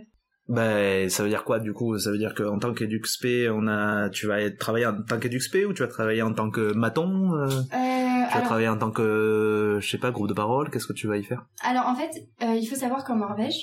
[0.49, 1.99] Ben, ça veut dire quoi du coup?
[1.99, 5.75] Ça veut dire qu'en tant qu'EduxP, on a, tu vas travailler en tant qu'EduxP ou
[5.75, 8.91] tu vas travailler en tant que maton euh, Euh, Tu vas alors, travailler en tant
[8.91, 10.71] que, je sais pas, groupe de parole?
[10.71, 11.45] Qu'est-ce que tu vas y faire?
[11.63, 12.11] Alors, en fait,
[12.43, 13.59] euh, il faut savoir qu'en Norvège,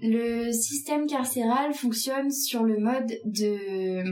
[0.00, 4.04] le système carcéral fonctionne sur le mode de...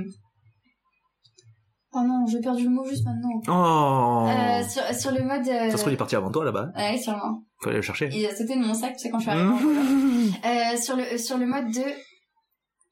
[1.93, 3.41] Oh non, j'ai perdu le mot juste maintenant.
[3.49, 5.45] Oh sur, sur le mode...
[5.45, 6.71] Ça se trouve, il est parti avant toi là-bas.
[6.77, 7.45] Ouais, sûrement.
[7.61, 8.09] Faut aller le chercher.
[8.13, 9.49] Il a sauté de mon sac, tu sais, quand je suis arrivée.
[9.49, 9.57] en.
[9.57, 10.33] Mmh.
[10.45, 11.83] Euh, sur le sur le mode de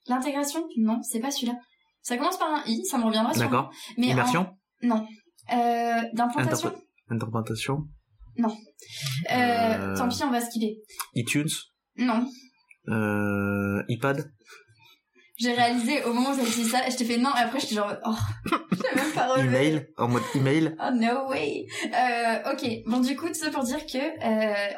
[0.09, 1.55] l'intégration non c'est pas celui-là
[2.03, 3.51] ça commence par un i ça me reviendra sûrement.
[3.51, 3.71] D'accord.
[3.99, 4.47] mais en- Immersion
[4.83, 5.07] non
[5.53, 7.79] euh, d'implantation Interpré- Interprétation
[8.41, 8.49] euh,
[9.33, 9.97] Euh.
[9.97, 10.79] tant pis on va skipper
[11.15, 11.49] iTunes
[11.97, 12.27] non
[13.89, 14.31] iPad
[15.39, 17.77] j'ai réalisé au moment où j'ai dit ça je t'ai fait non et après j'étais
[17.77, 18.15] genre oh
[18.73, 20.77] j'ai même pas relevé Email En mode email.
[20.81, 21.67] Oh no way.
[21.85, 22.69] Euh, ok.
[22.87, 24.75] Bon du coup tout ça pour dire que euh,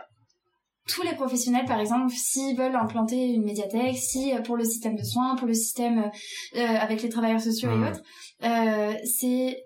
[0.90, 4.96] tous les professionnels, par exemple, s'ils veulent implanter une médiathèque, si euh, pour le système
[4.96, 6.10] de soins, pour le système
[6.56, 8.02] euh, avec les travailleurs sociaux et autres,
[8.42, 9.56] euh, c'est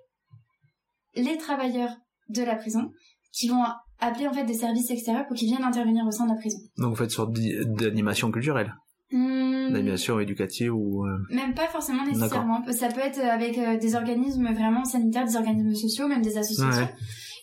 [1.14, 1.94] les travailleurs
[2.28, 2.90] de la prison
[3.32, 3.62] qui vont
[4.00, 6.58] appeler en fait des services extérieurs pour qu'ils viennent intervenir au sein de la prison.
[6.76, 8.74] Donc vous faites sorte d'animation culturelle
[9.16, 11.06] Hmm, D'animation éducative ou...
[11.06, 12.64] euh, même pas forcément nécessairement.
[12.72, 16.82] Ça peut être avec euh, des organismes vraiment sanitaires, des organismes sociaux, même des associations.
[16.82, 16.94] Ouais.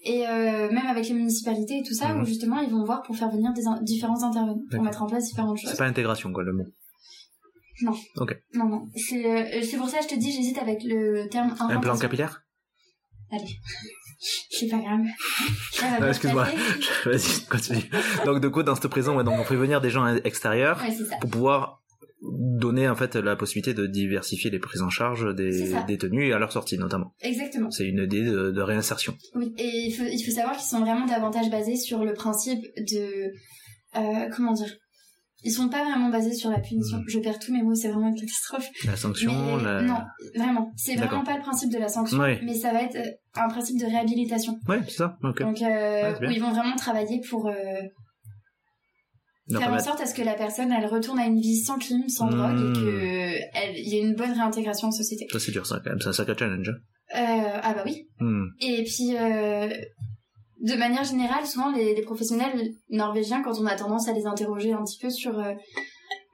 [0.03, 3.15] Et euh, même avec les municipalités et tout ça, où justement ils vont voir pour
[3.15, 5.69] faire venir des in- différents intervenants, pour mettre en place différentes choses.
[5.72, 6.65] C'est pas intégration quoi le mot.
[7.84, 7.95] Non,
[8.53, 8.88] non.
[8.95, 11.97] C'est euh, c'est pour ça que je te dis, j'hésite avec le terme Un plan
[11.97, 12.43] capillaire?
[13.32, 13.45] Allez,
[14.49, 15.01] c'est pas grave.
[15.99, 16.47] Non, Excuse-moi,
[17.05, 17.84] vas-y, continue.
[18.26, 20.95] Donc, du coup, dans cette prison, ouais, donc on fait venir des gens extérieurs Ouais,
[21.19, 21.82] pour pouvoir
[22.22, 26.38] donner en fait la possibilité de diversifier les prises en charge des détenus et à
[26.38, 27.15] leur sortie notamment.
[27.22, 27.72] Exactement.
[27.72, 29.17] C'est une idée de, de réinsertion.
[29.34, 32.61] Oui, et il faut, il faut savoir qu'ils sont vraiment davantage basés sur le principe
[32.78, 33.32] de...
[33.95, 34.72] euh, comment dire
[35.44, 36.98] Ils sont pas vraiment basés sur la punition.
[37.00, 37.04] Mm.
[37.08, 38.68] Je perds tous mes mots, c'est vraiment une catastrophe.
[38.86, 39.82] La sanction, Mais la...
[39.82, 39.98] non,
[40.36, 40.72] vraiment.
[40.78, 42.39] C'est vraiment pas le principe de la sanction, Ouais.
[42.44, 43.12] mais ça va être euh,
[43.42, 44.60] un principe de réhabilitation.
[44.68, 45.18] Ouais, c'est ça.
[45.24, 45.42] Ok.
[45.42, 46.30] Donc, euh, bien.
[46.30, 47.54] où ils vont vraiment travailler pour euh,
[49.50, 51.78] Non, faire en sorte à ce que la personne, elle retourne à une vie sans
[51.80, 52.36] crime, sans Mm.
[52.36, 55.28] drogue, et que elle- il y ait une bonne réintégration en société.
[55.32, 56.70] Ça c'est dur ça quand même, c'est un sacré challenge.
[56.70, 56.78] hein.
[57.14, 58.08] Euh, ah bah oui.
[58.20, 58.46] Hmm.
[58.62, 59.68] Et puis, euh,
[60.62, 64.74] de manière générale, souvent les, les professionnels norvégiens, quand on a tendance à les interroger
[64.74, 65.53] un petit peu sur euh,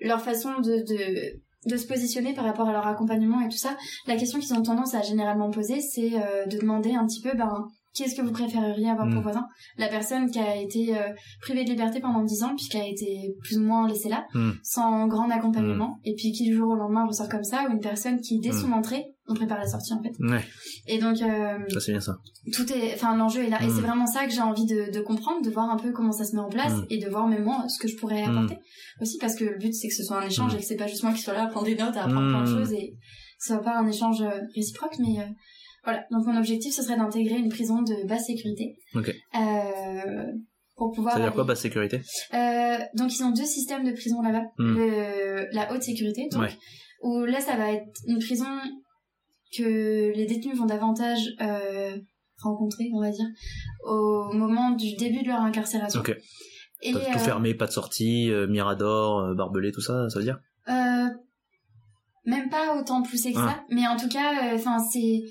[0.01, 3.75] leur façon de, de, de se positionner par rapport à leur accompagnement et tout ça,
[4.05, 7.36] la question qu'ils ont tendance à généralement poser, c'est euh, de demander un petit peu,
[7.38, 7.65] ben,
[7.95, 9.13] qu'est-ce que vous préféreriez avoir Mm.
[9.13, 9.47] pour voisin
[9.78, 11.09] La personne qui a été euh,
[11.41, 14.25] privée de liberté pendant 10 ans, puis qui a été plus ou moins laissée là,
[14.36, 14.51] Mm.
[14.63, 17.80] sans grand accompagnement, et puis qui du jour au lendemain ressort comme ça, ou une
[17.80, 18.61] personne qui, dès Mm.
[18.61, 20.13] son entrée, on prépare la sortie en fait.
[20.19, 20.43] Ouais,
[20.88, 22.17] Et donc, euh, ça c'est bien ça.
[22.53, 23.75] tout est enfin l'enjeu est là et Mm.
[23.75, 26.23] c'est vraiment ça que j'ai envie de, de comprendre de voir un peu comment ça
[26.25, 26.86] se met en place Mm.
[26.89, 28.57] et de voir même moi ce que je pourrais apporter
[29.01, 30.57] aussi parce que le but c'est que ce soit un échange Mm.
[30.57, 32.30] et que c'est pas juste moi qui sois là à prendre des notes à apprendre
[32.30, 32.57] plein de Mm.
[32.59, 35.25] choses et que ce soit pas un échange euh, réciproque mais euh,
[35.84, 39.09] voilà donc mon objectif ce serait d'intégrer une prison de basse sécurité Ok.
[39.36, 40.25] euh,
[40.75, 41.97] pour pouvoir Ça veut dire quoi basse sécurité?
[42.95, 44.78] Donc ils ont deux systèmes de prison là-bas Mm.
[45.51, 46.51] La haute sécurité donc Ouais.
[47.03, 48.45] où là ça va être une prison
[49.56, 51.95] que les détenus vont davantage euh,
[52.41, 53.26] rencontrer, on va dire,
[53.86, 56.00] au moment du début de leur incarcération.
[56.02, 56.16] Ok.
[56.84, 60.26] Et Tout euh, fermé, pas de sortie, euh, mirador, euh, barbelé, tout ça, ça veut
[60.26, 60.39] dire?
[60.70, 61.08] Euh,
[62.26, 63.48] même pas autant poussé que Ah.
[63.50, 65.22] ça, mais en tout cas, enfin c'est,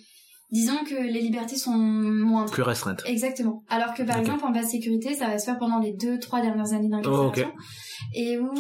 [0.50, 2.50] disons que les libertés sont moindres.
[2.50, 3.02] Plus restreinte.
[3.06, 3.62] Exactement.
[3.68, 6.40] Alors que par exemple en basse sécurité, ça va se faire pendant les deux, trois
[6.40, 7.60] dernières années d'incarcération, Oh,
[8.14, 8.50] et où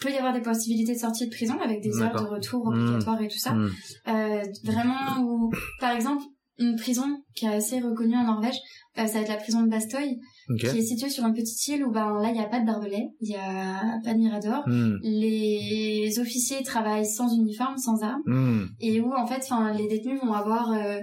[0.00, 2.72] peut y avoir des possibilités de sortie de prison avec des heures de retour Mm.
[2.72, 3.52] obligatoires et tout ça.
[3.52, 3.70] Hmm.
[4.08, 6.22] Euh, vraiment où, par exemple,
[6.58, 8.56] une prison qui est assez reconnue en Norvège,
[8.98, 10.18] euh, ça va être la prison de Bastoy,
[10.50, 10.58] Ok.
[10.58, 12.66] qui est située sur une petite île où ben là il n'y a pas de
[12.66, 14.62] barbelés, il y a pas de mirador.
[14.66, 14.98] Hmm.
[15.02, 18.66] Les officiers travaillent sans uniforme, sans armes, Hmm.
[18.80, 19.42] et où en fait,
[19.76, 20.98] les détenus vont avoir euh,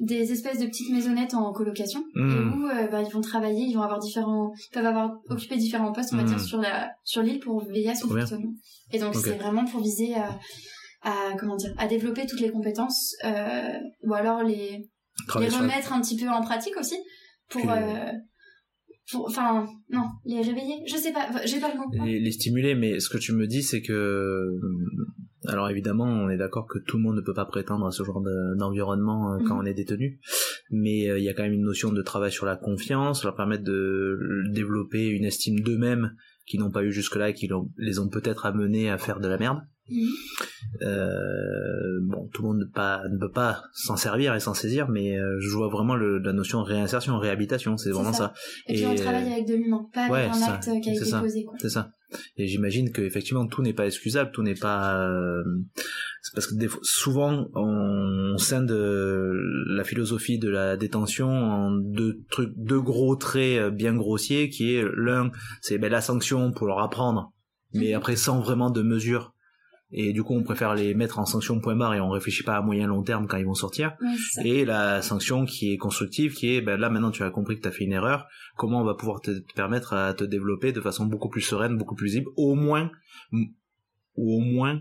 [0.00, 2.30] des espèces de petites maisonnettes en colocation, Mm.
[2.30, 5.56] et où euh, ben, ils vont travailler, ils vont avoir différents, ils peuvent avoir occupé
[5.56, 8.54] différents postes, on va dire, sur la sur l'île pour veiller à son fonctionnement.
[8.92, 10.38] Et donc c'est vraiment pour viser à
[11.02, 13.72] à comment dire à développer toutes les compétences euh,
[14.02, 14.88] ou alors les
[15.38, 16.96] les remettre un petit peu en pratique aussi
[17.48, 18.10] pour euh,
[19.10, 20.82] pour enfin non les réveiller.
[20.86, 23.46] Je sais pas j'ai pas le mot les, les stimuler, mais ce que tu me
[23.46, 24.46] dis, c'est que,
[25.46, 28.02] alors évidemment, on est d'accord que tout le monde ne peut pas prétendre à ce
[28.04, 29.60] genre de- d'environnement euh, quand Mhm.
[29.60, 30.20] on est détenu,
[30.70, 33.34] mais euh, il y a quand même une notion de travail sur la confiance, leur
[33.36, 34.18] permettre de
[34.52, 36.14] développer une estime d'eux-mêmes
[36.46, 39.38] qu'ils n'ont pas eu jusque-là et qui les ont peut-être amenés à faire de la
[39.38, 39.58] merde.
[40.82, 44.88] Euh, bon, tout le monde ne, pas, ne peut pas s'en servir et s'en saisir,
[44.88, 48.32] mais euh, je vois vraiment le, la notion de réinsertion, réhabilitation, c'est vraiment ça.
[48.34, 48.34] ça.
[48.68, 50.90] et puis on Et- travaille avec de l'humain pas avec Ouais, un ça, acte qui
[50.90, 51.20] a été ça.
[51.20, 51.90] posé C'est ça.
[52.36, 55.00] Et j'imagine que effectivement tout n'est pas excusable, tout n'est pas.
[55.06, 55.42] euh,
[56.22, 59.32] c'est parce que des fois, souvent on, on scinde euh,
[59.68, 64.74] la philosophie de la détention en deux trucs, deux gros traits euh, bien grossiers, qui
[64.74, 65.30] est l'un,
[65.62, 67.32] c'est ben, la sanction pour leur apprendre,
[67.74, 67.96] mais Mhm.
[67.96, 69.34] après sans vraiment de mesure.
[69.92, 72.56] Et du coup, on préfère les mettre en sanction point barre et on réfléchit pas
[72.56, 73.96] à moyen long terme quand ils vont sortir.
[74.44, 77.62] Et la sanction qui est constructive, qui est ben là maintenant tu as compris que
[77.62, 80.72] tu as fait une erreur, comment on va pouvoir te, te permettre à te développer
[80.72, 82.90] de façon beaucoup plus sereine, beaucoup plus libre, au moins
[84.16, 84.80] ou au moins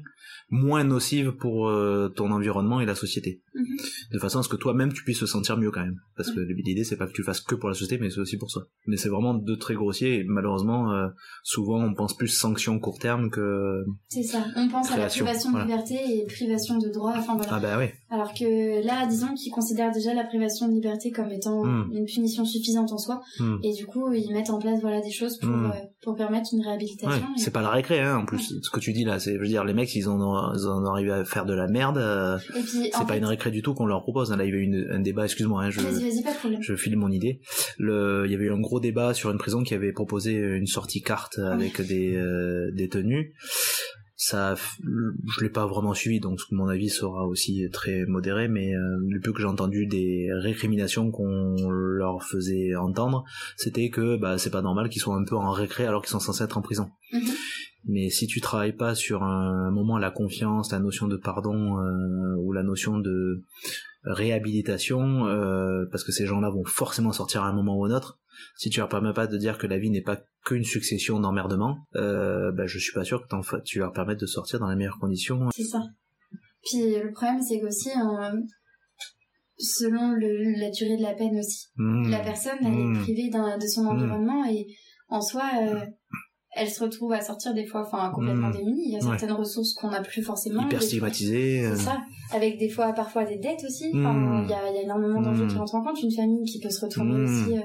[0.50, 3.42] moins nocive pour euh, ton environnement et la société.
[3.56, 3.66] Mhm.
[4.14, 5.98] De façon à ce que toi-même tu puisses te sentir mieux quand même.
[6.18, 8.20] Parce que l'idée c'est pas que tu le fasses que pour la société, mais c'est
[8.20, 8.62] aussi pour ça.
[8.88, 11.08] Mais c'est vraiment deux traits grossiers et malheureusement euh,
[11.44, 15.50] souvent on pense plus sanction court terme que c'est ça on pense à la privation
[15.52, 15.66] de voilà.
[15.66, 17.86] liberté et privation de droit enfin voilà ah bah oui.
[18.10, 21.90] alors que là disons qu'ils considèrent déjà la privation de liberté comme étant Mm.
[21.94, 23.58] une punition suffisante en soi Hmm.
[23.64, 25.66] et du coup ils mettent en place voilà des choses pour Mm.
[25.72, 28.54] euh, pour permettre une Ouais, réhabilitation et- c'est pas la récré hein en plus.
[28.62, 30.68] Ce que tu dis là, c'est je veux dire les mecs ils en ont, ils
[30.68, 31.98] en ont arrivé à faire de la merde.
[31.98, 34.32] euh, c'est pas fait- une récré du tout qu'on leur propose.
[34.32, 34.38] hein.
[34.38, 37.42] Là, il y avait une, un débat, excuse-moi, hein, je, pas de file mon idée.
[37.78, 40.68] Le, il y avait eu un gros débat sur une prison qui avait proposé une
[40.68, 43.34] sortie carte avec des euh, détenus.
[44.22, 48.98] Ça, je l'ai pas vraiment suivi, donc mon avis sera aussi très modéré, mais euh,
[49.08, 53.24] le peu que j'ai entendu des récriminations qu'on leur faisait entendre,
[53.56, 56.20] c'était que bah, c'est pas normal qu'ils soient un peu en récré alors qu'ils sont
[56.20, 56.90] censés être en prison.
[57.14, 57.22] Mhm.
[57.86, 62.36] Mais si tu travailles pas sur un moment la confiance, la notion de pardon euh,
[62.38, 63.44] ou la notion de
[64.04, 68.20] réhabilitation, euh, parce que ces gens-là vont forcément sortir à un moment ou un autre.
[68.58, 71.78] Si tu leur permets pas de dire que la vie n'est pas qu'une succession d'emmerdements,
[71.96, 75.00] euh, bah, je suis pas sûr que tu leur permettes de sortir dans les meilleures
[75.00, 75.50] conditions.
[75.54, 75.82] C'est ça.
[76.64, 78.40] Puis le problème, c'est qu'aussi, euh,
[79.58, 82.10] selon le, la durée de la peine aussi, Mmh.
[82.10, 82.96] la personne, elle Mmh.
[82.96, 83.88] est privée d'un- de son Mmh.
[83.88, 84.68] environnement et
[85.10, 85.44] en soi,
[86.58, 88.54] euh, elle se retrouve à sortir des fois enfin, complètement Mmh.
[88.58, 88.84] démunie.
[88.88, 89.18] Il y a Ouais.
[89.18, 90.64] certaines ressources qu'on n'a plus forcément.
[90.66, 91.66] Hyper des- stigmatisé.
[91.66, 91.98] euh, C'est ça.
[92.34, 93.90] Avec des fois, parfois des dettes aussi.
[93.96, 94.44] Enfin, Mmh.
[94.46, 95.50] il y, a, y a énormément d'enjeux Mmh.
[95.50, 96.02] qui rentrent en compte.
[96.02, 97.62] Une famille qui peut se retourner aussi, euh,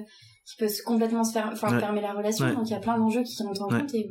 [0.46, 1.80] qui peut se complètement se faire, enfin, Ouais.
[1.80, 2.46] fermer la relation.
[2.46, 2.54] Ouais.
[2.54, 4.06] Donc il y a plein d'enjeux qui rentrent en compte et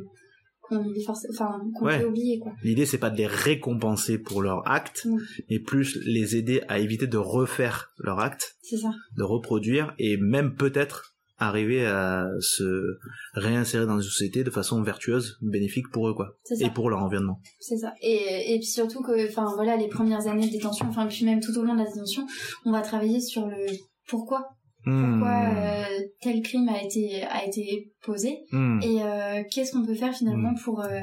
[0.62, 2.00] qu'on oublie forcément, enfin, qu'on Ouais.
[2.00, 2.52] peut oublier, quoi.
[2.62, 5.06] L'idée c'est pas de les récompenser pour leur acte,
[5.50, 8.90] mais plus les aider à éviter de refaire leur acte, C'est ça.
[9.16, 12.98] de reproduire et même peut-être arriver à se
[13.34, 17.40] réinsérer dans une société de façon vertueuse, bénéfique pour eux quoi, et pour leur environnement.
[17.60, 17.92] C'est ça.
[18.00, 21.40] Et, et puis surtout que, enfin voilà, les premières années de détention, enfin puis même
[21.40, 22.26] tout au long de la détention,
[22.64, 23.66] on va travailler sur le
[24.06, 24.48] pourquoi,
[24.84, 25.22] pourquoi Mmh.
[25.24, 28.80] euh, tel crime a été a été posé Mmh.
[28.82, 31.00] et euh, qu'est-ce qu'on peut faire finalement pour euh,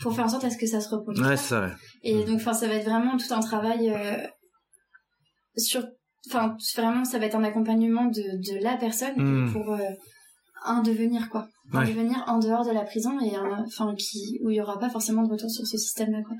[0.00, 1.22] pour faire en sorte à ce que ça se reproduise.
[1.22, 1.36] Ouais, pas.
[1.36, 1.60] c'est ça.
[1.66, 1.72] Ouais.
[2.02, 3.94] Et donc, enfin, ça va être vraiment tout un travail
[5.56, 5.86] sur,
[6.28, 9.52] enfin, vraiment, ça va être un accompagnement de de la personne Mm.
[9.52, 9.78] pour euh,
[10.66, 11.88] un devenir quoi, un Ouais.
[11.92, 13.32] devenir en dehors de la prison et
[13.66, 16.36] enfin qui où il y aura pas forcément de retour sur ce système-là quoi.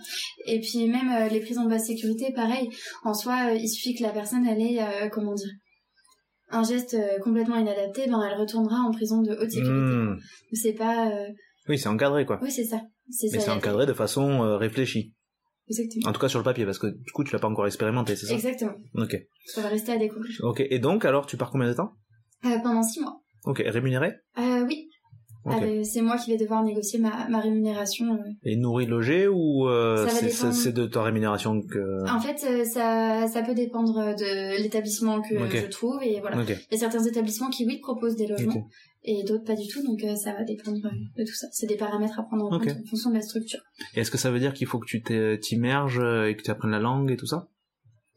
[0.47, 2.69] Et puis même euh, les prisons de basse sécurité, pareil.
[3.05, 5.51] En soi, euh, il suffit que la personne elle ait comment dire
[6.51, 9.73] un geste complètement inadapté, ben elle retournera en prison de haute sécurité.
[9.74, 10.19] Mmh.
[10.52, 11.11] C'est pas,
[11.69, 12.39] Oui, c'est encadré quoi.
[12.43, 12.81] oui c'est ça,
[13.32, 15.12] Mais c'est encadré de façon réfléchie.
[15.69, 16.09] Exactement.
[16.09, 18.16] En tout cas sur le papier, parce que du coup tu l'as pas encore expérimenté,
[18.16, 18.35] c'est ça?
[18.35, 18.74] Exactement.
[18.97, 19.16] Ok.
[19.47, 20.36] Ça va rester à découvrir.
[20.43, 20.61] Ok.
[20.61, 21.93] Et donc alors tu pars combien de temps?
[22.45, 23.20] Euh, pendant six mois.
[23.45, 23.62] Ok.
[23.66, 24.12] Rémunéré?
[24.39, 24.89] Euh, oui.
[25.47, 28.19] Euh, c'est moi qui vais devoir négocier ma, ma rémunération.
[28.45, 32.11] Et nourri, logé ou euh, c'est- de ta rémunération que.
[32.11, 36.43] En fait, ça, ça peut dépendre de l'établissement que je trouve et voilà.
[36.43, 38.69] Il y a certains établissements qui, oui, proposent des logements.
[39.05, 40.90] Et d'autres pas du tout, donc euh, ça va dépendre euh,
[41.22, 41.47] de tout ça.
[41.52, 43.60] C'est des paramètres à prendre en compte en fonction de la structure.
[43.94, 46.43] Et est-ce que ça veut dire qu'il faut que tu t'es- t'immerges euh, et que
[46.43, 47.48] tu apprennes la langue et tout ça?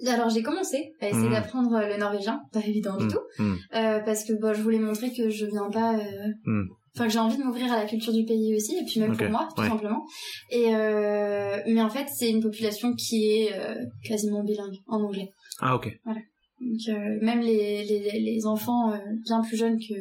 [0.05, 1.31] Alors j'ai commencé à essayer Mm.
[1.31, 3.11] d'apprendre euh, le norvégien, pas évident du Mm.
[3.11, 3.55] tout, Mm.
[3.76, 6.64] euh, parce que bon, je voulais montrer que je viens pas, euh,
[6.95, 9.18] enfin que j'ai envie de m'ouvrir à la culture du pays aussi, et puis même
[9.18, 9.68] pour moi, tout ouais.
[9.68, 10.05] simplement.
[10.51, 15.30] Et euh, mais en fait, c'est une population qui est euh, quasiment bilingue en anglais.
[15.59, 15.89] Ah ok.
[16.05, 19.93] Donc euh, même les, les, les enfants euh, bien plus jeunes que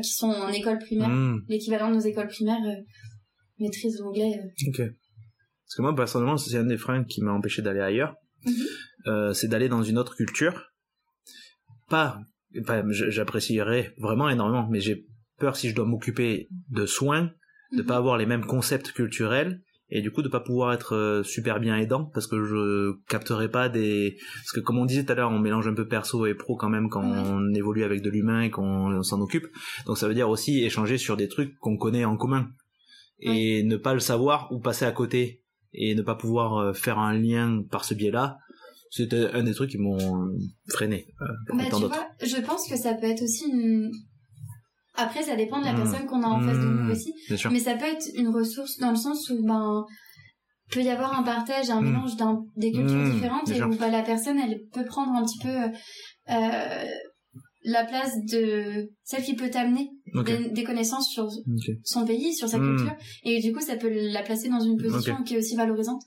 [0.00, 2.82] qui sont en école primaire, Hmm, l'équivalent de nos écoles primaires, euh,
[3.58, 4.40] maîtrisent l'anglais.
[4.42, 4.68] euh.
[4.68, 4.76] Ok.
[4.78, 8.14] Parce que moi personnellement c'est un des freins qui m'a empêché d'aller ailleurs,
[8.44, 8.52] Mhm.
[9.08, 10.72] Euh, c'est d'aller dans une autre culture.
[11.88, 12.20] Pas,
[12.90, 15.06] j'apprécierais vraiment énormément, mais j'ai
[15.38, 17.30] peur si je dois m'occuper de soins
[17.72, 17.86] de Mhm.
[17.86, 21.60] pas avoir les mêmes concepts culturels et du coup de pas pouvoir être euh, super
[21.60, 25.14] bien aidant parce que je capterai pas des parce que comme on disait tout à
[25.14, 28.10] l'heure on mélange un peu perso et pro quand même quand on évolue avec de
[28.10, 29.46] l'humain et qu'on s'en occupe.
[29.86, 32.48] Donc ça veut dire aussi échanger sur des trucs qu'on connaît en commun.
[33.18, 35.42] Et ne pas le savoir ou passer à côté
[35.72, 38.38] et ne pas pouvoir euh, faire un lien par ce biais-là
[38.90, 40.32] c'était un des trucs qui m'ont
[40.68, 43.90] freiné euh, Bah, tu vois, je pense que ça peut être aussi une...
[44.96, 45.82] Après, ça dépend de la Mhm.
[45.82, 47.12] personne qu'on a en face de nous aussi.
[47.28, 49.84] bien sûr Mais ça peut être une ressource dans le sens où, ben,
[50.72, 51.90] peut y avoir un partage, un Mhm.
[51.92, 55.24] mélange d'un, des cultures Mhm, différentes et où bah, la personne, elle peut prendre un
[55.24, 55.70] petit peu
[56.32, 56.84] euh,
[57.68, 59.90] la place de celle qui peut t'amener
[60.24, 61.28] des, des connaissances sur
[61.84, 62.94] son pays, sur sa culture.
[63.24, 66.02] Et du coup, ça peut la placer dans une position qui est aussi valorisante.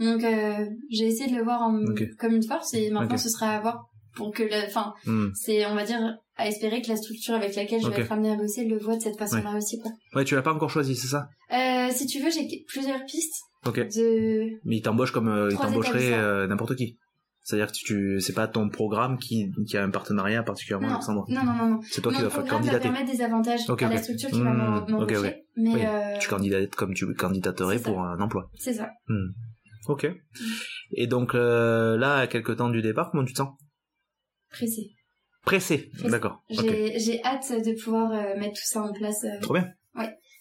[0.00, 1.82] Donc, euh, j'ai essayé de le voir en-
[2.18, 3.86] comme une force et maintenant, ce sera à voir
[4.16, 4.66] pour que la...
[4.66, 5.28] Enfin, Hmm.
[5.34, 7.94] c'est, on va dire, à espérer que la structure avec laquelle je Ok.
[7.96, 9.90] vais être amenée à bosser le voit de cette façon-là aussi, quoi.
[10.14, 11.28] ouais tu l'as pas encore choisi c'est ça?
[11.52, 14.58] Euh, si tu veux, j'ai plusieurs pistes ok de...
[14.64, 16.18] Mais il t'embauche comme euh, il Trois t'embaucherait établissements.
[16.22, 16.96] euh, n'importe qui.
[17.42, 21.24] C'est-à-dire que tu c'est pas ton programme qui, qui a un partenariat particulièrement avec Sandra.
[21.28, 21.80] non, non, non, non.
[21.82, 22.90] C'est toi qui Mon dois faire programme va candidater.
[22.94, 26.28] permettre des avantages Ok, à la structure qui va m'en- m'embaucher, mais Oui, euh, Tu
[26.28, 28.50] candidates comme tu candidaterais pour un emploi.
[28.58, 28.90] c'est ça.
[29.08, 29.28] Hmm.
[29.88, 30.06] Ok.
[30.92, 33.56] Et donc là, à quelques temps du départ, comment tu te sens?
[34.50, 34.90] Pressé.
[35.48, 35.90] Pressé.
[36.04, 36.36] D'accord.
[36.50, 39.24] J'ai j'ai hâte de pouvoir euh, mettre tout ça en place.
[39.24, 39.68] euh, Trop bien.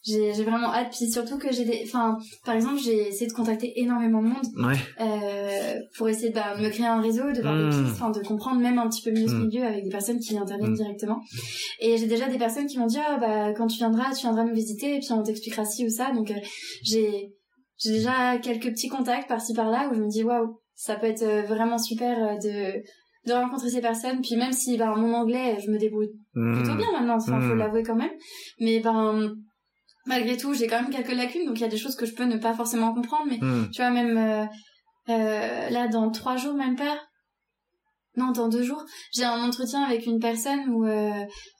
[0.05, 1.81] J'ai j'ai vraiment hâte, puis surtout que j'ai des...
[1.85, 4.77] Enfin, par exemple, j'ai essayé de contacter énormément de monde Ouais.
[5.01, 8.21] euh, pour essayer de bah, me créer un réseau, de voir des pistes, enfin, de
[8.21, 9.45] comprendre même un petit peu mieux ce Mm.
[9.47, 10.75] milieu avec des personnes qui interviennent Mm.
[10.75, 11.19] directement.
[11.81, 14.45] Et j'ai déjà des personnes qui m'ont dit, ah, bah, quand tu viendras, tu viendras
[14.45, 16.11] nous visiter et puis on t'expliquera ci ou ça.
[16.13, 16.35] Donc, euh,
[16.84, 17.34] j'ai
[17.79, 21.25] j'ai déjà quelques petits contacts par-ci par-là où je me dis, waouh, ça peut être
[21.47, 22.81] vraiment super de
[23.28, 26.78] de rencontrer ces personnes puis même si ben mon anglais je me débrouille plutôt Hmm.
[26.78, 27.60] bien maintenant enfin faut Mm.
[27.60, 28.12] l'avouer quand même
[28.60, 29.36] mais ben
[30.06, 32.14] malgré tout, j'ai quand même quelques lacunes, donc il y a des choses que je
[32.16, 33.66] peux ne pas forcément comprendre, mais Hmm.
[33.74, 34.45] tu vois, même euh,
[35.10, 36.98] euh, là, dans trois jours, même pas,
[38.18, 38.84] non, dans deux jours,
[39.15, 41.11] j'ai un entretien avec une personne où, euh,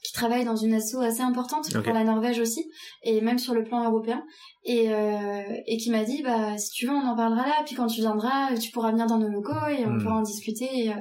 [0.03, 2.65] qui travaille dans une asso assez importante pour la Norvège aussi,
[3.03, 4.23] et même sur le plan européen,
[4.65, 7.75] et, euh, et qui m'a dit, bah, si tu veux, on en parlera là, puis
[7.75, 10.01] quand tu viendras, tu pourras venir dans nos locaux et on Hmm.
[10.03, 10.95] pourra en discuter, et, euh,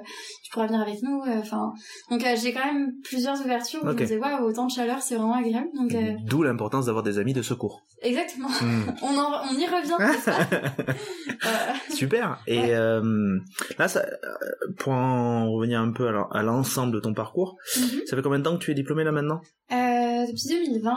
[0.44, 1.72] tu pourras venir avec nous, euh, enfin,
[2.10, 3.92] donc euh, j'ai quand même plusieurs ouvertures où Ok.
[3.96, 7.02] je me disais, waouh, autant de chaleur, c'est vraiment agréable, donc euh, D'où l'importance d'avoir
[7.02, 7.82] des amis de secours.
[8.02, 8.48] exactement.
[8.48, 8.90] Hmm.
[9.02, 10.36] On, en, on y revient, pas
[11.46, 12.38] Euh, Super.
[12.46, 12.74] Et Ouais.
[12.74, 13.38] euh,
[13.78, 17.56] là, ça, euh, pour en revenir un peu à l'en- à l'ensemble de ton parcours,
[17.76, 18.00] mhm.
[18.06, 19.40] ça fait combien de temps que tu es diplômé là maintenant?
[19.72, 20.94] Euh, depuis 2020,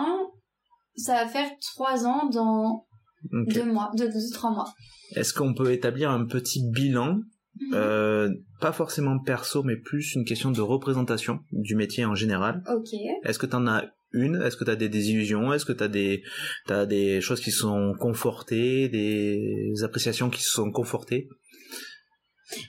[0.96, 2.86] ça va faire trois ans dans
[3.34, 3.54] Ok.
[3.54, 4.74] deux mois, deux, deux, trois mois.
[5.16, 7.20] Est-ce qu'on peut établir un petit bilan,
[7.62, 7.72] Mhm.
[7.74, 8.30] euh,
[8.62, 12.64] pas forcément perso, mais plus une question de représentation du métier en général?
[12.74, 12.94] Ok.
[13.24, 14.42] Est-ce que tu en as une?
[14.42, 15.52] Est-ce que tu as des désillusions?
[15.54, 16.24] Est-ce que tu as des,
[16.66, 21.28] t'as des choses qui sont confortées, des appréciations qui se sont confortées?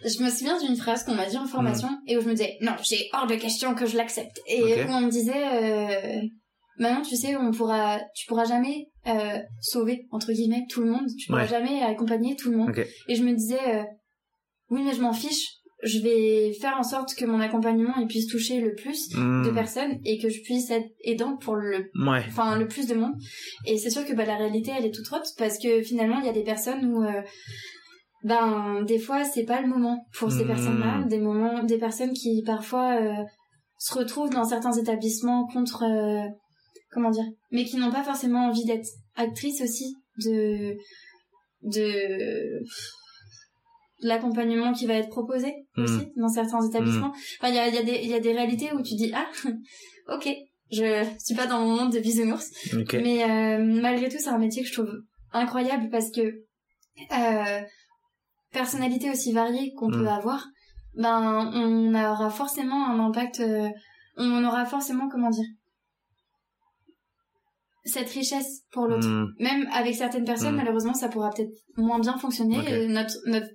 [0.05, 2.57] Je me souviens d'une phrase qu'on m'a dit en formation et où je me disais
[2.61, 4.41] non, j'ai hors de question que je l'accepte.
[4.47, 6.21] Et où on me disait euh,
[6.79, 11.07] maintenant tu sais on pourra, tu pourras jamais euh, sauver entre guillemets tout le monde,
[11.19, 11.49] tu pourras Ouais.
[11.49, 12.75] jamais accompagner tout le monde.
[13.09, 13.83] Et je me disais euh,
[14.71, 15.47] oui mais je m'en fiche,
[15.83, 19.45] je vais faire en sorte que mon accompagnement il puisse toucher le plus Hmm.
[19.47, 22.23] de personnes et que je puisse être aidant pour le Ouais.
[22.29, 23.15] enfin le plus de monde
[23.67, 26.27] et c'est sûr que bah, la réalité elle est toute autre parce que finalement il
[26.27, 27.23] y a des personnes où euh,
[28.25, 30.47] ben des fois c'est pas le moment pour ces Mhm.
[30.49, 33.25] personnes là des moments des personnes qui parfois euh,
[33.79, 36.29] se retrouvent dans certains établissements contre euh,
[36.93, 38.87] comment dire mais qui n'ont pas forcément envie d'être
[39.17, 40.77] actrices aussi de
[41.63, 42.61] de
[44.03, 45.85] de l'accompagnement qui va être proposé Mhm.
[45.85, 48.33] aussi dans certains établissements enfin il y a, y a des il y a des
[48.33, 49.27] réalités où tu dis ah
[50.15, 50.29] ok
[50.73, 52.47] je suis pas dans mon monde de bisounours
[52.79, 52.95] Ok.
[52.95, 54.93] mais euh, malgré tout, c'est un métier que je trouve
[55.33, 57.61] incroyable parce que euh,
[58.53, 59.93] personnalité aussi variée qu'on Mm.
[59.99, 60.47] peut avoir,
[60.95, 63.41] ben on aura forcément un impact.
[63.41, 63.69] euh,
[64.17, 65.47] on aura forcément comment dire
[67.85, 69.09] cette richesse pour l'autre.
[69.09, 69.33] Hmm.
[69.39, 70.59] Même avec certaines personnes, Mm.
[70.59, 72.59] malheureusement, ça pourra peut-être moins bien fonctionner.
[72.69, 73.47] Et notre notre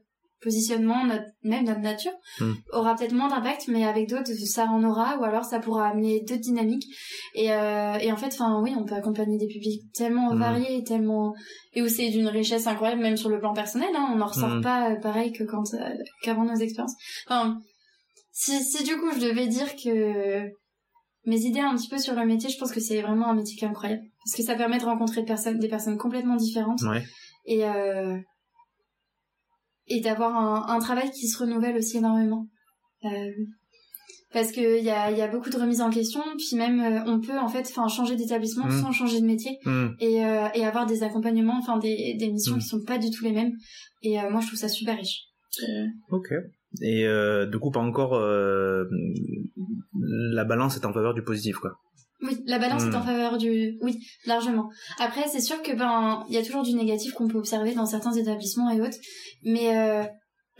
[0.45, 2.53] positionnement, notre même notre nature Mm.
[2.71, 6.21] aura peut-être moins d'impact, mais avec d'autres, ça en aura, ou alors ça pourra amener
[6.27, 6.85] d'autres dynamiques.
[7.33, 10.39] Et, euh, et en fait, enfin oui, on peut accompagner des publics tellement Mm.
[10.39, 11.33] variés, tellement
[11.73, 13.89] et où c'est d'une richesse incroyable, même sur le plan personnel.
[13.97, 14.61] Hein, on n'en ressort Mm.
[14.61, 15.89] pas euh, pareil que quand euh,
[16.23, 16.95] qu'avant nos expériences.
[17.27, 17.59] Enfin,
[18.31, 20.49] si si du coup je devais dire que
[21.27, 23.55] mes idées un petit peu sur le métier, je pense que c'est vraiment un métier
[23.57, 26.81] qui est incroyable parce que ça permet de rencontrer des personnes, des personnes complètement différentes
[26.83, 27.03] Ouais.
[27.45, 28.15] et euh,
[29.87, 32.47] et d'avoir un, un travail qui se renouvelle aussi énormément.
[33.05, 33.09] Euh,
[34.33, 37.03] parce que il y a, y a beaucoup de remises en question, puis même euh,
[37.05, 38.81] on peut en fait changer d'établissement Mm.
[38.81, 39.89] sans changer de métier Hmm.
[39.99, 42.59] et, euh, et avoir des accompagnements, enfin des, des missions Mm.
[42.59, 43.53] qui sont pas du tout les mêmes.
[44.01, 45.21] Et euh, moi je trouve ça super riche.
[46.11, 46.33] Ok.
[46.81, 47.05] Et
[47.49, 48.19] du coup, pas encore.
[50.01, 51.71] la balance est en faveur du positif, quoi.
[52.25, 53.77] Oui, la balance est en faveur du...
[53.81, 54.69] Oui, largement.
[54.99, 57.85] Après, c'est sûr que ben, il y a toujours du négatif qu'on peut observer dans
[57.85, 58.97] certains établissements et autres.
[59.43, 60.03] Mais euh,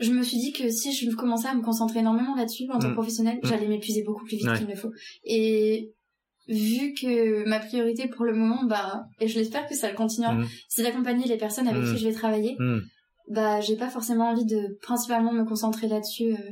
[0.00, 2.88] je me suis dit que si je commençais à me concentrer énormément là-dessus en tant
[2.90, 3.46] que professionnelle, Mm.
[3.48, 4.58] j'allais m'épuiser beaucoup plus vite Ouais.
[4.58, 4.90] qu'il ne faut.
[5.24, 5.92] Et
[6.48, 10.34] vu que ma priorité pour le moment, bah, et je l'espère que ça le continuera,
[10.34, 10.46] Mm.
[10.68, 12.80] c'est d'accompagner les personnes avec qui je vais travailler, Hmm.
[13.30, 16.32] bah, j'ai pas forcément envie de principalement me concentrer là-dessus.
[16.34, 16.50] euh.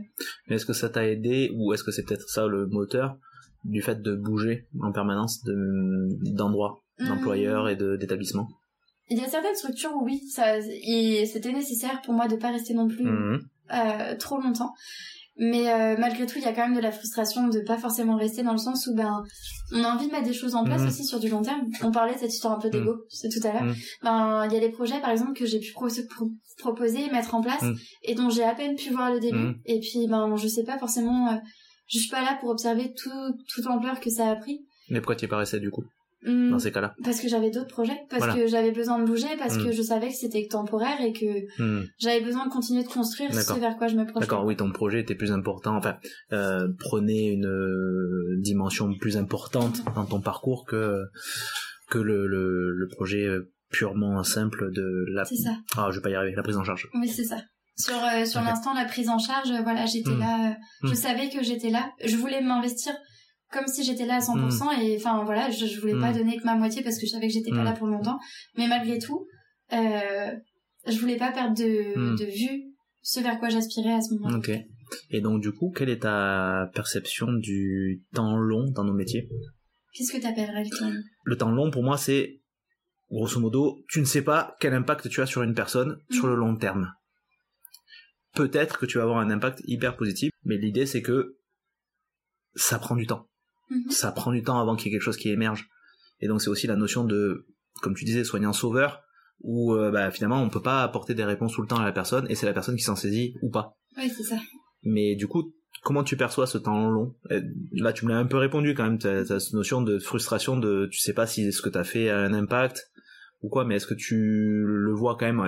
[0.49, 3.17] Mais est-ce que ça t'a aidé, ou est-ce que c'est peut-être ça le moteur
[3.65, 7.09] du fait de bouger en permanence de- d'endroits, Mm.
[7.09, 8.49] d'employeurs et de- d'établissements
[9.11, 12.51] Il y a certaines structures où oui, ça, et c'était nécessaire pour moi de pas
[12.51, 13.41] rester non plus Mhm.
[13.73, 14.73] euh, trop longtemps.
[15.37, 18.15] Mais euh, malgré tout, il y a quand même de la frustration de pas forcément
[18.17, 19.25] rester dans le sens où ben
[19.73, 20.87] on a envie de mettre des choses en place Mhm.
[20.89, 21.63] aussi sur du long terme.
[21.83, 23.75] On parlait de cette histoire un peu d'ego c'est tout à l'heure.
[24.05, 27.35] Ben il y a des projets par exemple que j'ai pu pro- pro- proposer, mettre
[27.35, 27.65] en place
[28.05, 29.57] et dont j'ai à peine pu voir le début.
[29.67, 31.37] Et puis ben je sais pas forcément, euh,
[31.87, 33.11] je suis pas là pour observer tout
[33.55, 34.61] toute l'ampleur que ça a pris.
[34.91, 35.85] Mais pourquoi tu es pas resté du coup,
[36.27, 38.35] Hmm, dans ces cas-là parce que j'avais d'autres projets, parce Voilà.
[38.35, 39.65] que j'avais besoin de bouger, parce Mhm.
[39.67, 41.27] que je savais que c'était temporaire et que
[41.63, 41.85] Hmm.
[41.99, 44.21] j'avais besoin de continuer de construire ce vers quoi je me projetais.
[44.21, 45.97] D'accord, oui, ton projet était plus important, enfin,
[46.33, 50.99] euh, prenait une euh, dimension plus importante dans ton parcours que,
[51.91, 55.25] que le, le, le projet euh, purement simple de la...
[55.27, 55.57] C'est ça.
[55.77, 56.89] Ah, je vais pas y arriver, la prise en charge.
[56.95, 57.43] Oui, c'est ça.
[57.77, 60.19] Sur, euh, sur l'instant, la prise en charge, euh, voilà, j'étais Mm.
[60.21, 60.95] là, euh, je Mm.
[60.95, 61.93] savais que j'étais là.
[62.05, 62.95] Je voulais m'investir
[63.53, 66.45] comme si j'étais là à 100%, et enfin, voilà, je, je voulais pas donner que
[66.45, 68.19] ma moitié parce que je savais que j'étais pas là pour longtemps.
[68.57, 69.27] Mais malgré tout,
[69.73, 70.31] euh,
[70.87, 72.65] je voulais pas perdre de, de vue
[73.03, 74.39] ce vers quoi j'aspirais à ce moment-là.
[74.39, 74.51] Ok.
[75.11, 79.29] Et donc, du coup, quelle est ta perception du temps long dans nos métiers?
[79.93, 80.93] Qu'est-ce que t'appellerais le temps
[81.25, 82.41] Le temps long, pour moi, c'est
[83.11, 86.35] grosso modo, tu ne sais pas quel impact tu as sur une personne sur le
[86.35, 86.93] long terme.
[88.35, 91.37] Peut-être que tu vas avoir un impact hyper positif, mais l'idée c'est que
[92.55, 93.29] ça prend du temps.
[93.71, 93.91] Mhm.
[93.91, 95.69] Ça prend du temps avant qu'il y ait quelque chose qui émerge.
[96.21, 97.47] Et donc c'est aussi la notion de,
[97.83, 99.03] comme tu disais, soignant-sauveur,
[99.41, 101.93] où euh, bah, finalement on peut pas apporter des réponses tout le temps à la
[101.93, 103.77] personne, et c'est la personne qui s'en saisit ou pas.
[103.97, 104.37] Ouais, c'est ça.
[104.83, 107.15] Mais du coup, comment tu perçois ce temps long?
[107.31, 107.41] Euh,
[107.73, 108.99] Là, tu me l'as un peu répondu quand même.
[109.05, 112.19] As cette notion de frustration de, tu sais pas si ce que t'as fait a
[112.19, 112.91] un impact
[113.43, 114.17] ou quoi, mais est-ce que tu
[114.67, 115.47] le vois quand même?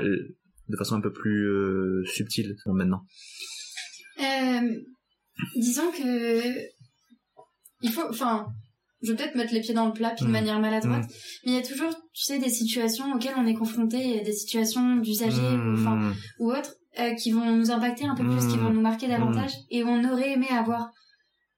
[0.68, 3.02] De façon un peu plus euh, subtile maintenant
[4.20, 4.60] Euh,
[5.56, 6.50] disons que
[7.82, 8.46] il faut, enfin,
[9.02, 10.32] je vais peut-être mettre les pieds dans le plat puis de Mm.
[10.32, 11.04] manière maladroite,
[11.44, 14.96] mais il y a toujours, tu sais, des situations auxquelles on est confronté, des situations
[14.96, 16.14] d'usagers ou, Mmh.
[16.40, 19.52] ou autres euh, qui vont nous impacter un peu plus, qui vont nous marquer davantage,
[19.70, 20.88] et on aurait aimé avoir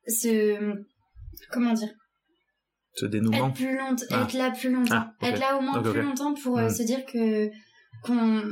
[0.09, 0.75] ce,
[1.53, 1.91] comment dire,
[2.97, 3.47] Ce dénouement.
[3.49, 3.79] être plus
[4.11, 4.23] Ah.
[4.25, 7.49] être là plus longtemps, Ah, être là au moins plus longtemps pour se dire que
[8.03, 8.43] qu'on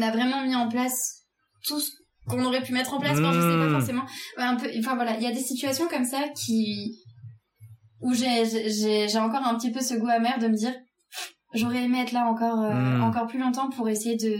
[0.00, 1.24] a vraiment mis en place
[1.66, 1.90] tout ce
[2.28, 3.18] qu'on aurait pu mettre en place.
[3.18, 3.72] Enfin, je sais pas Mm.
[3.72, 4.02] forcément.
[4.36, 4.68] Ouais, un peu.
[4.78, 6.98] Enfin voilà, il y a des situations comme ça qui
[8.00, 10.74] où j'ai encore un petit peu ce goût amer de me dire
[11.52, 13.02] j'aurais aimé être là encore euh, Mm.
[13.02, 14.36] encore plus longtemps pour essayer de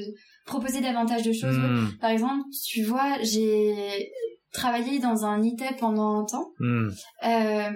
[0.46, 1.56] proposer davantage de choses.
[1.58, 1.98] Mmh.
[2.00, 4.10] Par exemple, tu vois, j'ai
[4.52, 6.50] travaillé dans un ITEP pendant un temps.
[6.58, 6.88] Mmh.
[7.24, 7.70] Euh,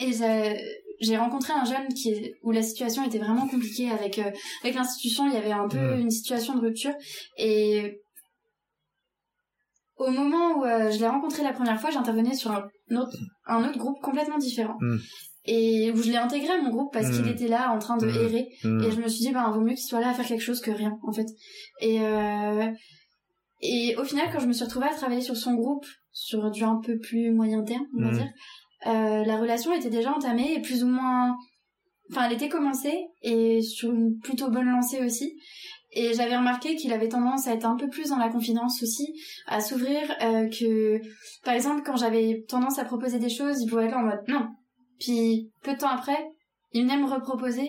[0.00, 0.12] et
[1.02, 4.30] j'ai- rencontré un jeune qui où la situation était vraiment compliquée avec euh,
[4.62, 6.00] avec l'institution il y avait un peu Mm.
[6.00, 6.94] une situation de rupture
[7.36, 8.00] et
[9.96, 12.64] au moment où euh, je l'ai rencontré la première fois j'intervenais sur un
[12.96, 13.16] autre
[13.46, 14.96] un autre groupe complètement différent Mm.
[15.46, 17.12] et où je l'ai intégré à mon groupe parce Mm.
[17.16, 18.24] qu'il était là en train de Mm.
[18.24, 18.46] errer
[18.86, 20.60] et je me suis dit, ben, vaut mieux qu'il soit là à faire quelque chose
[20.60, 21.26] que rien, en fait.
[21.80, 22.66] Et, euh,
[23.60, 26.62] et au final, quand je me suis retrouvée à travailler sur son groupe, sur du
[26.64, 28.28] un peu plus moyen terme, on va dire,
[28.86, 31.36] euh, la relation était déjà entamée et plus ou moins,
[32.10, 35.36] enfin, elle était commencée et sur une plutôt bonne lancée aussi.
[35.94, 39.12] Et j'avais remarqué qu'il avait tendance à être un peu plus dans la confidence aussi,
[39.46, 40.98] à s'ouvrir, euh, que,
[41.44, 44.22] par exemple, quand j'avais tendance à proposer des choses, il pouvait être là en mode
[44.26, 44.46] non.
[44.98, 46.16] Puis, peu de temps après,
[46.72, 47.68] il venait me reproposer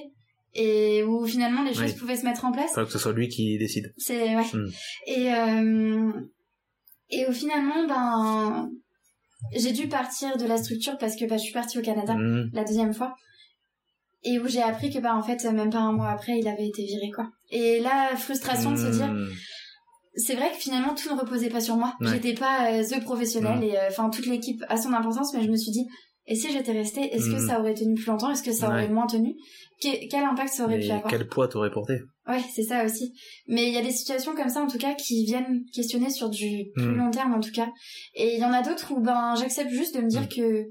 [0.56, 2.00] et où finalement les choses Oui.
[2.00, 2.74] pouvaient se mettre en place.
[2.74, 3.92] Faut que ce soit lui qui décide.
[3.98, 4.44] C'est ouais.
[4.54, 4.70] Mm.
[5.08, 6.12] Et euh,
[7.10, 8.70] et au finalement ben
[9.52, 12.50] j'ai dû partir de la structure parce que bah, je suis partie au Canada Mmh.
[12.54, 13.16] la deuxième fois
[14.24, 16.68] et où j'ai appris que bah en fait même pas un mois après il avait
[16.68, 17.28] été viré quoi.
[17.50, 19.28] Et là frustration de se dire Mmh.
[20.16, 21.94] c'est vrai que finalement tout ne reposait pas sur moi.
[22.00, 22.08] Ouais.
[22.12, 23.64] J'étais pas euh, the professionnel Mm.
[23.64, 25.86] et euh, enfin toute l'équipe a son importance mais je me suis dit
[26.28, 27.48] et si j'étais restée, est-ce que Mm.
[27.48, 28.32] ça aurait tenu plus longtemps?
[28.32, 28.94] Est-ce que ça aurait Ouais.
[28.94, 29.36] moins tenu?
[29.82, 31.10] Que- Quel impact ça aurait Mais pu avoir?
[31.10, 32.00] quel poids t'aurais porté?
[32.28, 33.14] Ouais, c'est ça aussi.
[33.48, 36.30] Mais il y a des situations comme ça, en tout cas, qui viennent questionner sur
[36.30, 36.96] du plus Mm.
[36.98, 37.70] long terme, en tout cas.
[38.16, 40.28] Et il y en a d'autres où, ben, j'accepte juste de me dire Mm.
[40.30, 40.64] que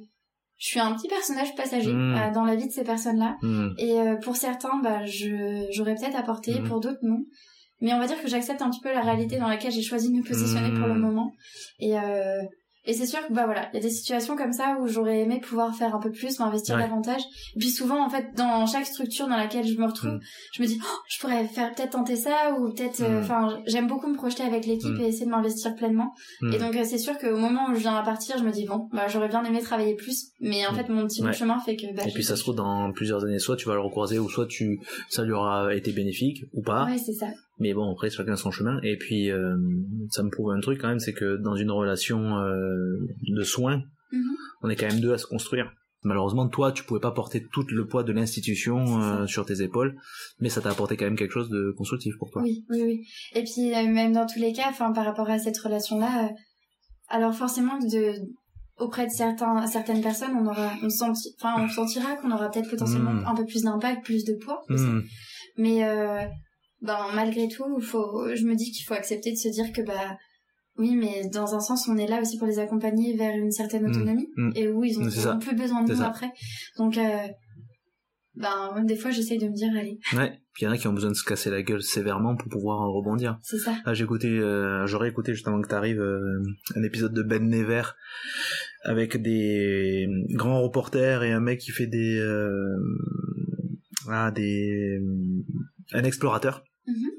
[0.59, 3.37] je suis un petit personnage passager euh, dans la vie de ces personnes-là.
[3.79, 7.25] Et euh, pour certains, bah, je, j'aurais peut-être apporté, pour d'autres, non.
[7.81, 10.09] Mais on va dire que j'accepte un petit peu la réalité dans laquelle j'ai choisi
[10.11, 11.33] de me positionner pour le moment.
[11.81, 12.41] Et, euh,
[12.85, 15.21] et c'est sûr que bah voilà, il y a des situations comme ça où j'aurais
[15.21, 16.83] aimé pouvoir faire un peu plus, m'investir Ouais.
[16.83, 17.21] davantage.
[17.57, 20.21] Et puis souvent en fait dans chaque structure dans laquelle je me retrouve, Mm.
[20.55, 23.23] je me dis oh, je pourrais faire peut-être tenter ça ou peut-être euh, Mm.
[23.23, 25.01] enfin j'aime beaucoup me projeter avec l'équipe Mm.
[25.01, 26.13] et essayer de m'investir pleinement.
[26.53, 28.67] Et donc euh, c'est sûr qu'au moment où je viens à partir, je me dis
[28.67, 31.39] bon, bah j'aurais bien aimé travailler plus, mais en fait mon petit bout de Ouais.
[31.39, 33.75] chemin fait que bah Et puis ça se trouve dans plusieurs années, soit tu vas
[33.75, 36.85] le recroiser, ou soit tu ça lui aura été bénéfique ou pas.
[36.87, 37.27] Ouais, c'est ça.
[37.63, 38.79] Mais bon, après chacun son chemin.
[38.83, 39.57] Et puis euh,
[40.11, 42.99] ça me prouve un truc quand même, c'est que dans une relation euh,
[43.37, 43.81] de soins,
[44.13, 44.35] Mhm.
[44.63, 45.73] on est quand même deux à se construire.
[46.05, 49.95] Malheureusement, toi, tu pouvais pas porter tout le poids de l'institution euh, sur tes épaules,
[50.41, 52.43] mais ça t'a apporté quand même quelque chose de constructif pour toi.
[52.43, 53.07] Oui, oui, oui.
[53.37, 56.29] Et puis même dans tous les cas, enfin par rapport à cette relation-là, euh,
[57.09, 58.15] alors forcément de
[58.79, 62.69] auprès de certains certaines personnes, on aura, on senti, enfin on sentira qu'on aura peut-être
[62.71, 63.27] potentiellement Mm.
[63.27, 64.61] un peu plus d'impact, plus de poids.
[64.69, 65.01] Mmh.
[65.59, 65.85] Mais
[66.83, 70.17] ben malgré tout, faut, je me dis qu'il faut accepter de se dire que bah
[70.79, 73.83] oui, mais dans un sens, on est là aussi pour les accompagner vers une certaine
[73.85, 73.91] Mm.
[73.91, 74.51] autonomie Mm.
[74.57, 76.09] et où ils ont plus besoin de nous ça.
[76.09, 76.31] après.
[76.79, 77.29] Donc euh,
[78.35, 80.39] ben des fois, j'essaye de me dire allez, Ouais.
[80.55, 82.49] Puis il y en a qui ont besoin de se casser la gueule sévèrement pour
[82.49, 83.39] pouvoir euh, rebondir.
[83.43, 83.75] c'est ça.
[83.85, 86.43] Ah, j'ai écouté, euh, j'aurais écouté juste avant que t'arrives euh,
[86.75, 87.83] un épisode de Ben Never
[88.85, 92.21] avec des grands reporters et un mec qui fait des
[94.09, 94.99] ah des
[95.93, 96.65] un explorateur.
[96.87, 97.11] Mhm.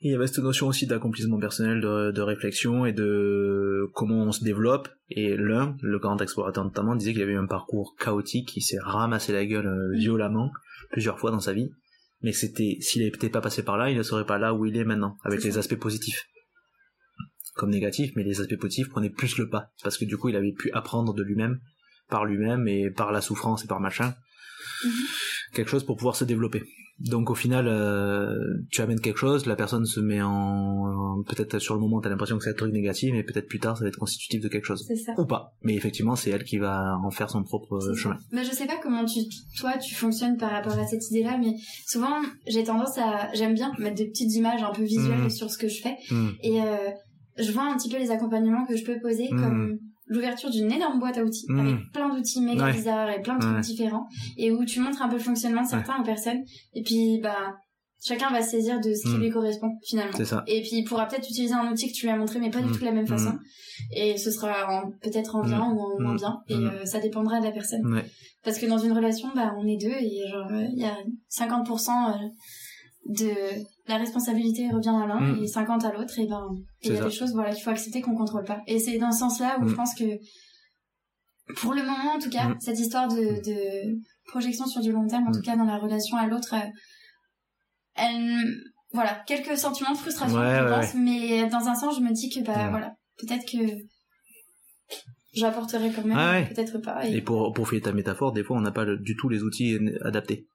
[0.00, 4.24] Et il y avait cette notion aussi d'accomplissement personnel, de, de réflexion et de comment
[4.24, 4.88] on se développe.
[5.08, 8.78] Et l'un, le grand explorateur notamment, disait qu'il avait eu un parcours chaotique, il s'est
[8.80, 10.50] ramassé la gueule euh, violemment
[10.90, 11.70] plusieurs fois dans sa vie.
[12.20, 14.76] Mais c'était, s'il n'était pas passé par là, il ne serait pas là où il
[14.76, 16.24] est maintenant, avec les aspects positifs.
[17.54, 19.70] Comme négatifs, mais les aspects positifs prenaient plus le pas.
[19.82, 21.60] Parce que du coup, il avait pu apprendre de lui-même,
[22.10, 24.14] par lui-même et par la souffrance et par machin,
[24.84, 24.92] Mhm.
[25.54, 26.62] quelque chose pour pouvoir se développer.
[27.00, 28.36] Donc au final, euh,
[28.70, 31.22] tu amènes quelque chose, la personne se met en...
[31.26, 33.58] Peut-être sur le moment, tu as l'impression que c'est un truc négatif, mais peut-être plus
[33.58, 34.84] tard, ça va être constitutif de quelque chose.
[34.86, 35.12] C'est ça.
[35.18, 35.54] Ou pas.
[35.62, 37.94] Mais effectivement, c'est elle qui va en faire son propre ça.
[37.94, 38.16] chemin.
[38.32, 39.20] Mais je sais pas comment tu,
[39.58, 41.54] toi, tu fonctionnes par rapport à cette idée-là, mais
[41.86, 45.30] souvent, j'ai tendance à, j'aime bien mettre des petites images un peu visuelles Mhm.
[45.30, 45.96] sur ce que je fais.
[46.10, 46.28] Hmm.
[46.42, 46.90] Et euh,
[47.38, 49.40] je vois un petit peu les accompagnements que je peux poser Mhm.
[49.42, 51.60] comme l'ouverture d'une énorme boîte à outils Mhm.
[51.66, 52.72] avec plein d'outils méga Ouais.
[52.72, 53.60] bizarres et plein de trucs Ouais.
[53.62, 54.06] différents
[54.36, 56.42] et où tu montres un peu le fonctionnement de certains aux personnes
[56.74, 57.54] et puis bah
[58.06, 59.20] chacun va saisir de ce qui Mhm.
[59.22, 60.22] lui correspond finalement.
[60.24, 60.44] Ça.
[60.46, 62.58] Et puis il pourra peut-être utiliser un outil que tu lui as montré mais pas
[62.60, 62.72] du Mhm.
[62.74, 63.32] tout de la même façon
[63.96, 67.44] et ce sera peut-être en bien ou en moins bien et euh, ça dépendra de
[67.46, 67.86] la personne.
[67.92, 68.04] Ouais.
[68.44, 70.98] Parce que dans une relation, bah, on est deux et genre, euh, il y a
[71.30, 72.28] 50% euh,
[73.06, 73.30] de
[73.86, 75.42] la responsabilité revient à l'un Mm.
[75.42, 76.48] et 50 à l'autre et ben,
[76.82, 77.04] il y a ça.
[77.04, 78.60] des choses, voilà, qu'il faut accepter qu'on contrôle pas.
[78.66, 79.68] Et c'est dans ce sens-là où Mm.
[79.68, 80.04] je pense que,
[81.56, 82.56] pour le moment, en tout cas, Mm.
[82.60, 83.98] cette histoire de, de
[84.28, 86.66] projection sur du long terme, en tout cas dans la relation à l'autre, euh,
[87.96, 88.40] elle,
[88.92, 92.12] voilà, quelques sentiments de frustration, Ouais, je ouais, pense, mais dans un sens, je me
[92.12, 93.58] dis que, bah, voilà, peut-être que
[95.34, 97.06] j'apporterai quand même, peut-être pas.
[97.06, 99.42] Et pour, pour filer ta métaphore, des fois, on n'a pas le- du tout les
[99.42, 100.46] outils adaptés.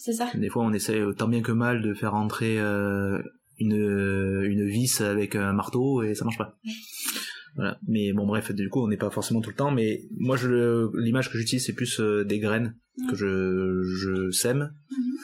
[0.00, 0.30] Oui, c'est ça.
[0.34, 3.20] Des fois, on essaie euh, tant bien que mal de faire entrer euh,
[3.58, 3.74] une,
[4.44, 6.56] une vis avec un marteau et ça marche pas.
[7.56, 7.78] Voilà.
[7.88, 9.70] Mais bon, bref, du coup, on n'est pas forcément tout le temps.
[9.72, 12.76] Mais moi, je l'image que j'utilise, c'est plus euh, des graines
[13.08, 14.72] que je, je sème.
[14.90, 15.16] Mhm.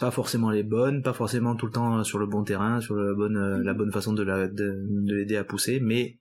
[0.00, 3.14] Pas forcément les bonnes, pas forcément tout le temps sur le bon terrain, sur la
[3.14, 5.78] bonne, euh, la bonne façon de la- de, de l'aider à pousser.
[5.80, 6.18] Mais,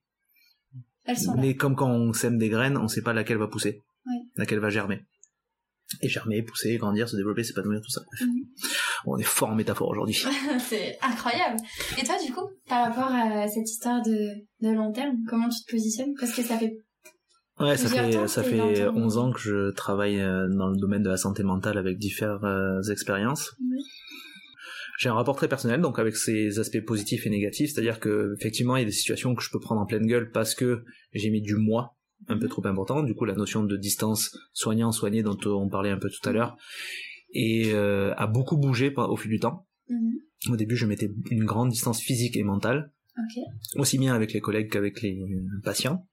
[1.06, 1.42] Elles sont là.
[1.42, 3.82] mais comme quand on sème des graines, on sait pas laquelle va pousser,
[4.36, 5.02] laquelle va germer.
[6.02, 8.02] Et germer, pousser, grandir, se développer, s'épanouir, tout ça.
[8.06, 8.22] Bref.
[8.28, 8.44] Mhm.
[9.06, 10.16] On est fort en métaphore aujourd'hui.
[10.70, 11.58] c'est incroyable.
[12.02, 14.30] Et toi, du coup, par rapport à cette histoire de,
[14.62, 16.14] de long terme, comment tu te positionnes?
[16.20, 16.78] Parce que ça fait...
[17.60, 20.70] Ouais, ça fait, temps, ça fait dans ton- 11 ans que je travaille euh, dans
[20.70, 23.54] le domaine de la santé mentale avec différentes euh, expériences.
[23.62, 23.78] Oui.
[25.00, 28.76] J'ai un rapport très personnel, donc avec ses aspects positifs et négatifs, c'est-à-dire que effectivement
[28.76, 30.84] il y a des situations que je peux prendre en pleine gueule parce que
[31.14, 31.96] j'ai mis du moi
[32.28, 35.98] un peu trop important, du coup la notion de distance soignant-soigné dont on parlait un
[36.00, 36.58] peu tout à l'heure,
[37.34, 39.68] et euh, a beaucoup bougé au fil du temps.
[39.90, 40.14] Mhm.
[40.52, 42.91] Au début je mettais une grande distance physique et mentale,
[43.78, 45.22] aussi bien avec les collègues qu'avec les
[45.64, 46.08] patients,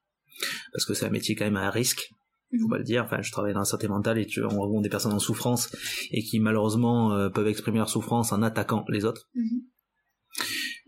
[0.73, 2.11] parce que c'est un métier quand même à risque,
[2.59, 2.71] faut Mhm.
[2.71, 3.05] pas le dire.
[3.05, 5.71] Enfin, je travaille dans la santé mentale et tu, on rencontre des personnes en souffrance
[6.11, 9.29] et qui malheureusement euh, peuvent exprimer leur souffrance en attaquant les autres.
[9.35, 9.63] Mhm.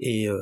[0.04, 0.36] Et euh,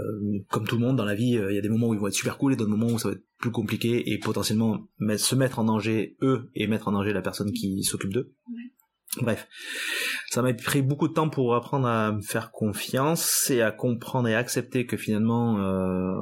[0.49, 2.01] comme tout le monde dans la vie, euh, il y a des moments où ils
[2.01, 4.89] vont être super cool et d'autres moments où ça va être plus compliqué et potentiellement
[5.19, 8.35] se mettre en danger eux et mettre en danger la personne qui s'occupe d'eux.
[9.20, 9.49] Bref,
[10.31, 14.28] ça m'a pris beaucoup de temps pour apprendre à me faire confiance et à comprendre
[14.28, 16.15] et accepter que finalement euh,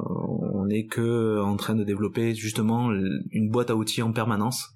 [0.53, 4.75] on n'est que en train de développer justement une boîte à outils en permanence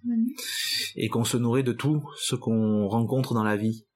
[0.95, 3.88] et qu'on se nourrit de tout ce qu'on rencontre dans la vie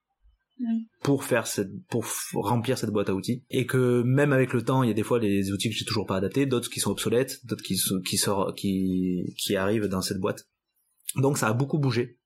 [1.03, 4.81] Pour faire cette, pour remplir cette boîte à outils et que même avec le temps
[4.81, 6.89] il y a des fois les outils que j'ai toujours pas adaptés d'autres qui sont
[6.89, 7.75] obsolètes d'autres qui
[8.05, 8.17] qui
[8.55, 10.47] qui qui arrivent dans cette boîte
[11.17, 12.17] donc ça a beaucoup bougé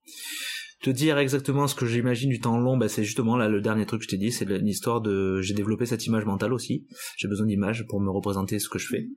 [0.82, 3.86] te dire exactement ce que j'imagine du temps long, bah, c'est justement là le dernier
[3.86, 6.88] truc que je t'ai dit, c'est l'histoire de j'ai développé cette image mentale aussi.
[7.18, 9.08] J'ai besoin d'images pour me représenter ce que je fais.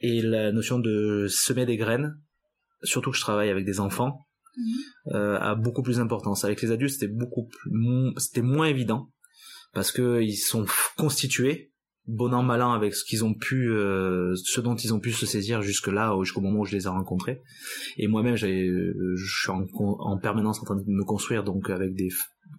[0.00, 2.18] Et la notion de semer des graines,
[2.82, 4.26] surtout que je travaille avec des enfants,
[4.58, 5.14] Mhm.
[5.14, 6.44] euh, a beaucoup plus d'importance.
[6.44, 7.70] Avec les adultes, c'était beaucoup plus,
[8.18, 9.10] c'était moins évident
[9.72, 10.66] parce que ils sont
[10.96, 11.72] constitués
[12.06, 15.12] bon an mal an avec ce qu'ils ont pu, euh, ce dont ils ont pu
[15.12, 17.42] se saisir jusque là, jusqu'au moment où je les ai rencontrés.
[17.98, 21.68] Et moi-même, j'ai, euh, je suis en, en permanence en train de me construire donc
[21.68, 22.08] avec des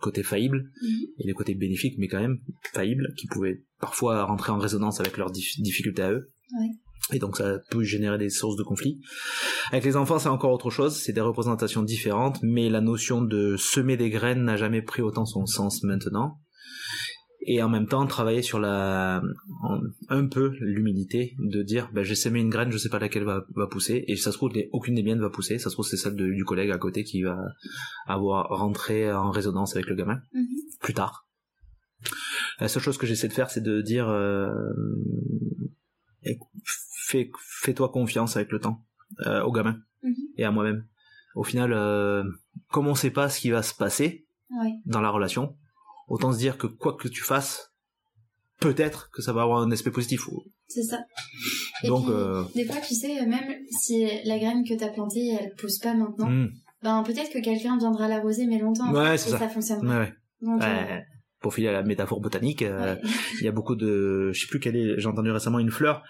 [0.02, 1.06] côtés faillibles Mhm.
[1.18, 2.38] et des côtés bénéfiques, mais quand même
[2.74, 6.32] faillibles, qui pouvaient parfois rentrer en résonance avec leurs dif- difficultés à eux.
[6.60, 6.70] Ouais.
[7.11, 8.99] Et donc ça peut générer des sources de conflits.
[9.72, 13.56] Avec les enfants, c'est encore autre chose, c'est des représentations différentes, mais la notion de
[13.57, 16.40] semer des graines n'a jamais pris autant son sens maintenant.
[17.48, 19.23] Et en même temps, travailler sur la,
[20.10, 23.44] un peu l'humilité de dire, ben, j'ai semé une graine, je sais pas laquelle va,
[23.56, 25.98] va pousser, et ça se trouve, aucune des miennes va pousser, ça se trouve, c'est
[25.98, 27.38] celle de- du collègue à côté qui va
[28.07, 30.45] avoir rentré en résonance avec le gamin, Mhm.
[30.81, 31.26] plus tard.
[32.60, 34.49] La seule chose que j'essaie de faire, c'est de dire, euh,
[37.10, 37.31] fais,
[37.61, 38.86] fais-toi confiance avec le temps,
[39.26, 40.14] euh, au gamin Mhm.
[40.38, 40.86] et à moi-même.
[41.36, 42.23] Au final, euh,
[42.72, 44.72] comme on sait pas ce qui va se passer Ouais.
[44.86, 45.56] dans la relation,
[46.07, 47.72] autant se dire que quoi que tu fasses,
[48.60, 50.22] peut-être que ça va avoir un aspect positif.
[50.68, 50.99] C'est ça.
[51.84, 55.30] Et Donc, puis, euh, des fois, tu sais, même si la graine que t'as plantée,
[55.40, 56.49] elle pousse pas maintenant, hmm,
[56.84, 58.91] ben peut-être que quelqu'un viendra l'arroser, mais longtemps.
[58.94, 59.49] Ouais, et c'est ça.
[59.49, 59.88] fonctionne.
[59.88, 60.14] ouais.
[60.41, 60.99] Donc, euh,
[61.41, 63.02] pour filer à la métaphore botanique, euh, ouais.
[63.40, 66.03] il y a beaucoup de, je sais plus quelle est, j'ai entendu récemment une fleur,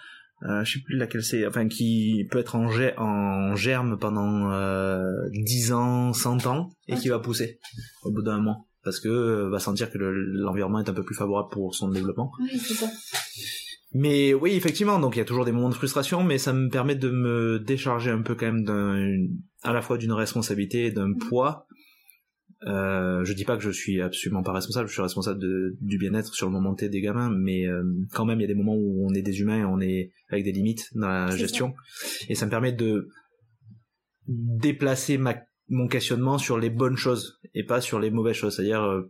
[0.43, 4.51] euh, je sais plus laquelle c'est, enfin qui peut être en, ger- en germe pendant
[4.51, 5.03] euh,
[5.33, 7.59] 10 ans, 100 ans et qui va pousser
[8.03, 8.57] au bout d'un mois.
[8.83, 11.89] parce que euh, va sentir que le- l'environnement est un peu plus favorable pour son
[11.89, 12.31] développement.
[12.39, 12.87] Oui, c'est ça.
[13.93, 16.69] Mais oui, effectivement, donc il y a toujours des moments de frustration, mais ça me
[16.69, 19.25] permet de me décharger un peu quand même d'un,
[19.63, 21.65] à la fois d'une responsabilité et d'un poids.
[22.65, 25.97] Euh, je dis pas que je suis absolument pas responsable, je suis responsable de, du
[25.97, 28.55] bien-être sur le moment T des gamins, mais euh, quand même il y a des
[28.55, 31.73] moments où on est des humains et on est avec des limites dans la gestion,
[32.27, 33.07] et ça me permet de
[34.27, 35.37] déplacer ma,
[35.69, 39.09] mon questionnement sur les bonnes choses et pas sur les mauvaises choses, c'est-à-dire euh,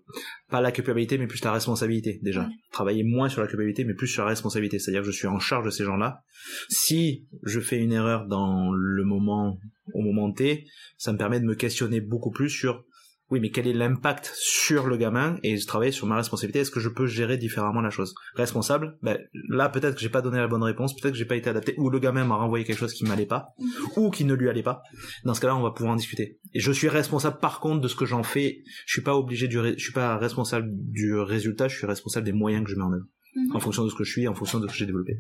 [0.50, 2.42] pas la culpabilité mais plus la responsabilité déjà.
[2.42, 2.54] Ouais.
[2.72, 5.40] Travailler moins sur la culpabilité mais plus sur la responsabilité, c'est-à-dire que je suis en
[5.40, 6.22] charge de ces gens-là.
[6.70, 9.58] Si je fais une erreur dans le moment
[9.94, 10.66] au moment T,
[10.98, 12.86] ça me permet de me questionner beaucoup plus sur
[13.32, 16.60] oui, mais quel est l'impact sur le gamin et je travaille sur ma responsabilité?
[16.60, 18.16] Est-ce que je peux gérer différemment la chose?
[18.36, 19.18] Responsable, ben,
[19.50, 21.76] là peut-être que j'ai pas donné la bonne réponse, peut-être que j'ai pas été adapté,
[21.78, 23.50] ou le gamin m'a renvoyé quelque chose qui m'allait pas,
[23.96, 24.82] ou qui ne lui allait pas.
[25.26, 26.40] Dans ce cas-là, on va pouvoir en discuter.
[26.54, 28.64] Et je suis responsable par contre de ce que j'en fais.
[28.86, 32.26] Je suis pas obligé du, ré- je suis pas responsable du résultat, je suis responsable
[32.26, 33.56] des moyens que je mets en œuvre Mhm.
[33.56, 35.20] en fonction de ce que je suis, en fonction de ce que j'ai développé.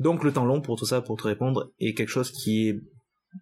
[0.00, 2.80] Donc le temps long pour tout ça, pour te répondre, est quelque chose qui est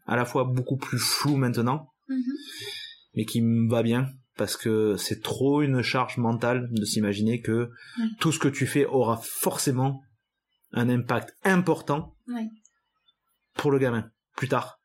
[0.06, 2.18] à la fois beaucoup plus flou maintenant, Mhm.
[3.14, 7.70] Mais qui me va bien parce que c'est trop une charge mentale de s'imaginer que
[7.98, 8.04] Ouais.
[8.20, 10.00] tout ce que tu fais aura forcément
[10.72, 12.48] un impact important Ouais.
[13.54, 14.78] pour le gamin plus tard.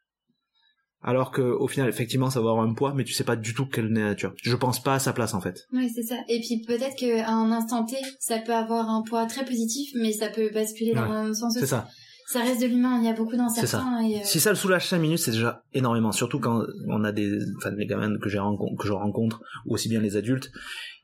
[1.02, 3.54] Alors que au final, effectivement, ça va avoir un poids, mais tu sais pas du
[3.54, 4.34] tout quelle est la nature.
[4.41, 5.66] Je pense pas à sa place en fait.
[5.72, 6.16] Oui, c'est ça.
[6.28, 10.12] Et puis peut-être qu'à un instant T, ça peut avoir un poids très positif, mais
[10.12, 11.16] ça peut basculer dans Ouais.
[11.30, 11.54] un sens.
[11.54, 11.88] C'est ça.
[12.30, 14.04] Ça reste de l'humain, il y a beaucoup d'incertains.
[14.04, 16.12] Euh, Si ça le soulage 5 minutes, c'est déjà énormément.
[16.12, 20.02] Surtout quand on a des, enfin, les gamins que que je rencontre, ou aussi bien
[20.02, 20.52] les adultes,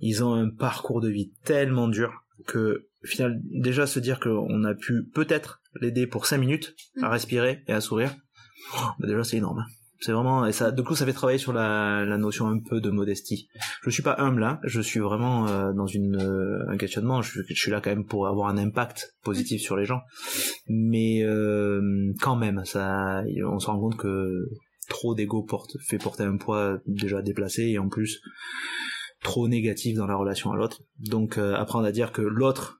[0.02, 2.12] ils ont un parcours de vie tellement dur
[2.46, 7.12] que, final, déjà se dire qu'on a pu peut-être l'aider pour 5 minutes à Mm.
[7.12, 8.14] respirer et à sourire,
[8.76, 9.64] oh, bah déjà c'est énorme.
[10.04, 12.82] C'est vraiment, et ça, du coup, ça fait travailler sur la, la notion un peu
[12.82, 13.48] de modestie.
[13.84, 17.22] Je suis pas humble là, je suis vraiment euh, dans une, euh, un questionnement.
[17.22, 20.02] Je, je suis là quand même pour avoir un impact positif sur les gens,
[20.68, 24.50] mais euh, quand même, ça, on se rend compte que
[24.90, 28.22] trop d'ego porte, fait porter un poids déjà déplacé et en plus
[29.22, 30.82] trop négatif dans la relation à l'autre.
[31.00, 32.78] Donc euh, apprendre à dire que l'autre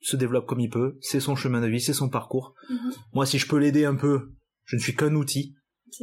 [0.00, 2.54] se développe comme il peut, c'est son chemin de vie, c'est son parcours.
[2.70, 2.92] Mhm.
[3.12, 4.32] Moi, si je peux l'aider un peu,
[4.64, 5.54] je ne suis qu'un outil.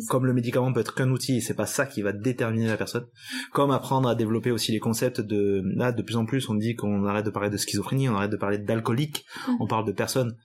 [0.07, 2.78] Comme le médicament peut être qu'un outil et c'est pas ça qui va déterminer la
[2.78, 3.06] personne
[3.52, 6.76] comme apprendre à développer aussi les concepts de là de plus en plus on dit
[6.76, 9.57] qu'on arrête de parler de schizophrénie on arrête de parler d'alcoolique Mhm.
[9.60, 10.38] on parle de personnes.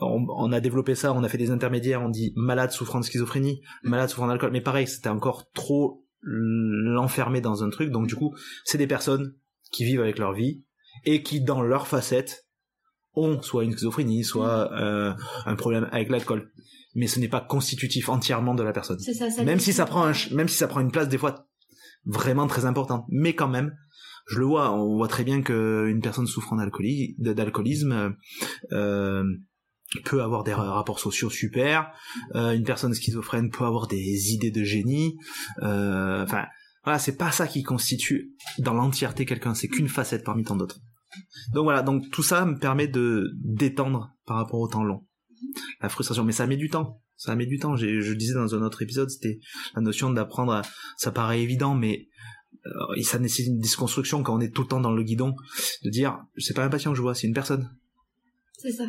[0.00, 3.04] On, on a développé ça on a fait des intermédiaires on dit malade souffrant de
[3.04, 4.50] schizophrénie malade souffrant d'alcool.
[4.52, 7.90] Mais pareil c'était encore trop l'enfermer dans un truc.
[7.90, 9.34] Donc du coup c'est des personnes
[9.72, 10.64] qui vivent avec leur vie
[11.04, 12.46] et qui dans leur facette
[13.14, 15.12] ont soit une schizophrénie soit euh,
[15.46, 16.50] un problème avec l'alcool
[16.94, 18.98] mais ce n'est pas constitutif entièrement de la personne.
[18.98, 21.46] Ça, ça même si ça prend un même si ça prend une place des fois
[22.04, 23.04] vraiment très importante.
[23.08, 23.74] Mais quand même
[24.28, 26.56] je le vois on voit très bien que une personne souffrant
[27.18, 28.14] d'alcoolisme
[28.72, 29.24] euh,
[30.04, 31.90] peut avoir des ra- rapports sociaux super.
[32.34, 35.16] Euh, une personne schizophrène peut avoir des idées de génie.
[35.62, 36.46] Euh, enfin
[36.84, 40.78] voilà c'est pas ça qui constitue dans l'entièreté quelqu'un c'est qu'une facette parmi tant d'autres.
[41.52, 45.04] Donc voilà donc tout ça me permet de d'étendre par rapport au temps long
[45.80, 48.54] la frustration mais ça met du temps ça met du temps J'ai- je disais dans
[48.54, 49.40] un autre épisode c'était
[49.74, 50.62] la notion d'apprendre à...
[50.96, 52.08] ça paraît évident mais
[52.66, 55.34] euh, ça nécessite une disconstruction quand on est tout le temps dans le guidon
[55.84, 57.70] de dire c'est pas un patient que je vois c'est une personne
[58.58, 58.84] C'est ça.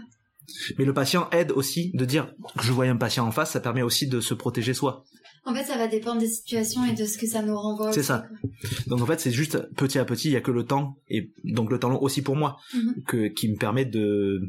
[0.78, 3.60] mais le patient aide aussi de dire que je vois un patient en face ça
[3.60, 5.06] permet aussi de se protéger soi
[5.46, 7.92] En fait, ça va dépendre des situations et de ce que ça nous renvoie.
[7.94, 8.28] C'est ça.
[8.28, 8.50] quoi.
[8.88, 11.32] donc en fait c'est juste petit à petit il y a que le temps et
[11.46, 13.04] donc le temps long aussi pour moi Mhm.
[13.08, 14.42] que qui me permet de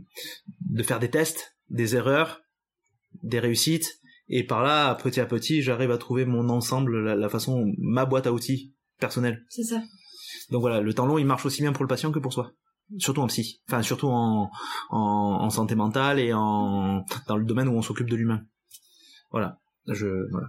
[0.68, 2.40] de faire des tests des erreurs
[3.22, 7.28] des réussites et par là petit à petit j'arrive à trouver mon ensemble la, la
[7.28, 9.82] façon ma boîte à outils personnelle C'est ça.
[10.50, 12.52] Donc voilà, le temps long, il marche aussi bien pour le patient que pour soi.
[12.98, 13.62] Surtout en psy.
[13.68, 14.50] Enfin, surtout en,
[14.90, 14.98] en,
[15.40, 18.42] en santé mentale et en, dans le domaine où on s'occupe de l'humain.
[19.30, 19.58] Voilà.
[19.88, 20.48] Je, voilà.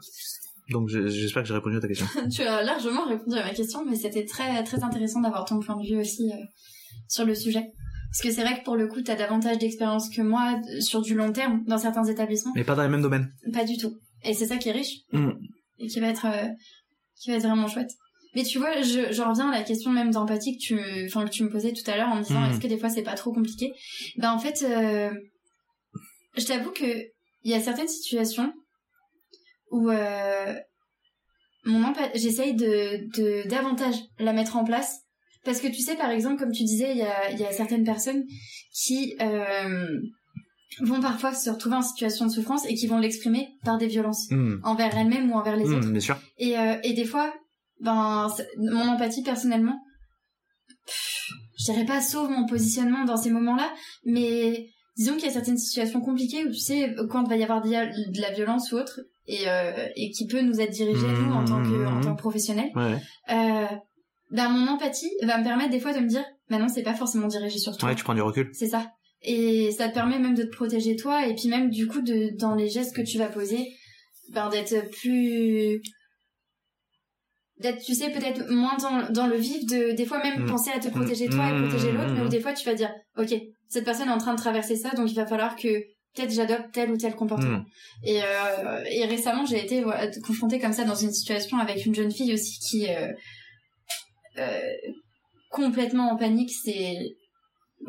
[0.70, 2.06] Donc je- j'espère que j'ai répondu à ta question.
[2.34, 5.78] tu as largement répondu à ma question, mais c'était très très intéressant d'avoir ton point
[5.82, 6.36] de vue aussi euh,
[7.08, 7.72] sur le sujet.
[8.14, 10.82] Parce que c'est vrai que pour le coup, tu as davantage d'expérience que moi euh,
[10.82, 12.52] sur du long terme dans certains établissements.
[12.56, 13.34] Mais pas dans les mêmes domaines.
[13.52, 13.98] Pas du tout.
[14.24, 15.32] Et c'est ça qui est riche Mm.
[15.80, 16.48] et qui va être euh,
[17.20, 17.90] qui va être vraiment chouette.
[18.36, 21.32] Mais tu vois, je, je reviens à la question même d'empathie que tu, enfin, que
[21.32, 22.52] tu me posais tout à l'heure en me disant Mm.
[22.52, 23.72] est-ce que des fois c'est pas trop compliqué?
[24.18, 25.12] Ben en fait, euh,
[26.38, 26.86] je t'avoue que
[27.46, 28.54] il y a certaines situations
[29.72, 30.54] où euh,
[31.66, 35.00] mon j'essaye de, de davantage la mettre en place
[35.46, 37.52] parce que tu sais par exemple comme tu disais il y a, il y a
[37.52, 38.24] certaines personnes
[38.74, 40.00] qui euh,
[40.82, 44.30] vont parfois se retrouver en situation de souffrance et qui vont l'exprimer par des violences
[44.32, 44.60] Mm.
[44.64, 46.18] envers elles-mêmes ou envers les Mm, autres bien sûr.
[46.38, 47.34] et, euh, et des fois
[47.80, 49.80] ben mon empathie personnellement
[51.58, 53.72] je dirais pas sauve mon positionnement dans ces moments-là,
[54.06, 54.68] mais
[54.98, 57.62] disons qu'il y a certaines situations compliquées où tu sais quand il va y avoir
[57.62, 61.46] de la violence ou autre et, euh, et qui peut nous être dirigé nous en
[61.46, 62.72] tant que en tant que professionnels.
[62.76, 62.98] Ouais.
[63.32, 63.66] Euh,
[64.34, 66.94] ben mon empathie va me permettre des fois de me dire bah non c'est pas
[66.96, 67.88] forcément dirigé sur toi.
[67.90, 68.50] Ouais, tu prends du recul.
[68.54, 68.92] C'est ça.
[69.22, 72.36] Et ça te permet même de te protéger toi et puis même du coup de
[72.38, 73.70] dans les gestes que tu vas poser
[74.34, 75.82] ben d'être plus
[77.60, 80.50] d'être tu sais peut-être moins dans, dans le vif de des fois même Mm.
[80.50, 82.30] penser à te protéger toi et Mm, protéger l'autre mm, mais où mm.
[82.30, 83.34] des fois tu vas dire ok
[83.70, 85.70] cette personne est en train de traverser ça donc il va falloir que
[86.16, 87.66] peut-être j'adopte tel ou tel comportement Mm.
[88.06, 91.94] et euh, et récemment j'ai été voilà, confrontée comme ça dans une situation avec une
[91.96, 93.08] jeune fille aussi qui euh,
[95.50, 96.96] complètement en panique c'est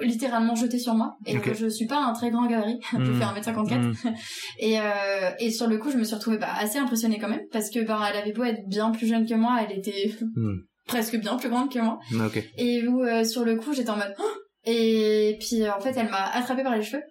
[0.00, 1.48] littéralement jeté sur moi et Ok.
[1.48, 3.14] euh, je suis pas un très grand gabarit je Mm.
[3.18, 3.94] fais 1m54 Mm.
[4.58, 7.46] et, euh, et sur le coup, je me suis retrouvée bah, assez impressionnée quand même,
[7.52, 10.58] parce que bah, elle avait beau être bien plus jeune que moi, elle était Mm.
[10.88, 11.98] presque bien plus grande que moi.
[12.26, 12.42] Ok.
[12.58, 14.14] Et où euh, sur le coup, j'étais en mode...
[14.18, 14.24] Oh
[14.66, 17.02] et puis euh, en fait, elle m'a attrapée par les cheveux.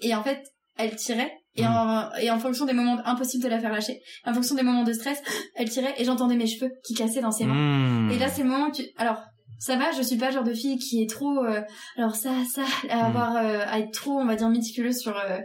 [0.00, 0.42] Et en fait,
[0.78, 1.32] elle tirait.
[1.56, 1.66] Et, Mm.
[1.66, 4.84] en, et en fonction des moments impossibles de la faire lâcher, en fonction des moments
[4.84, 5.20] de stress,
[5.56, 8.08] elle tirait et j'entendais mes cheveux qui cassaient dans ses mains.
[8.08, 8.10] Mm.
[8.12, 8.84] Et là, c'est le moment où tu...
[8.96, 9.22] Alors,
[9.58, 11.44] ça va, je suis pas le genre de fille qui est trop...
[11.44, 11.60] euh,
[11.96, 13.06] alors ça, ça, à Mm.
[13.06, 13.36] avoir...
[13.36, 15.16] euh, à être trop, on va dire, méticuleuse sur...
[15.16, 15.38] euh,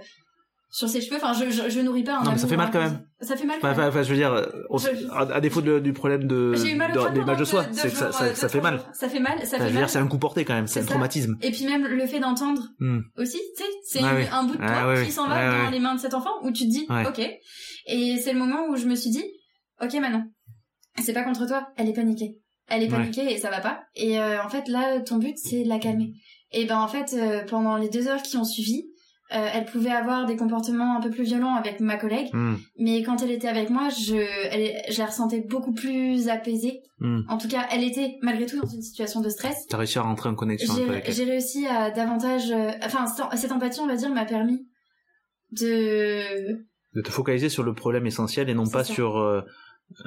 [0.69, 2.67] sur ses cheveux, enfin, je, je, je nourris pas un Non, mais ça fait mal
[2.67, 2.69] hein.
[2.73, 3.05] quand même.
[3.21, 3.79] Ça fait mal quand même.
[3.87, 4.87] enfin, je veux dire, euh, on- Je-
[5.33, 8.33] à, défaut de- du problème de, J'ai eu mal au de, soi, c'est ça, euh,
[8.33, 8.81] ça fait mal.
[8.93, 9.89] Ça fait mal, ça fait mal.
[9.89, 10.89] c'est un coup porté quand même, c'est un ça.
[10.89, 11.37] traumatisme.
[11.41, 12.99] Et puis même le fait d'entendre Hmm.
[13.17, 15.99] aussi, tu sais, c'est un bout de toi qui s'en va dans les mains de
[15.99, 17.19] cet enfant où tu te dis, ok.
[17.87, 19.23] Et c'est le moment où je me suis dit,
[19.81, 20.25] ok Manon,
[21.01, 22.37] c'est pas contre toi, elle est paniquée.
[22.69, 23.83] Elle est paniquée et ça va pas.
[23.95, 26.11] Et euh, en fait là, ton but c'est de la calmer.
[26.51, 27.15] Et ben en fait,
[27.49, 28.83] pendant les deux heures qui ont suivi,
[29.33, 32.55] euh, elle pouvait avoir des comportements un peu plus violents avec ma collègue, Mm.
[32.79, 36.81] mais quand elle était avec moi, je, elle, je la ressentais beaucoup plus apaisée.
[36.99, 37.21] Mm.
[37.27, 39.65] En tout cas, elle était malgré tout dans une situation de stress.
[39.67, 41.13] T'as réussi à rentrer en connexion un peu avec elle.
[41.13, 43.05] j'ai réussi à davantage, euh, enfin
[43.35, 44.65] cette- empathie, on va dire, m'a permis
[45.51, 46.57] de,
[46.95, 48.93] De te focaliser sur le problème essentiel et non pas ça.
[48.93, 49.41] sur euh,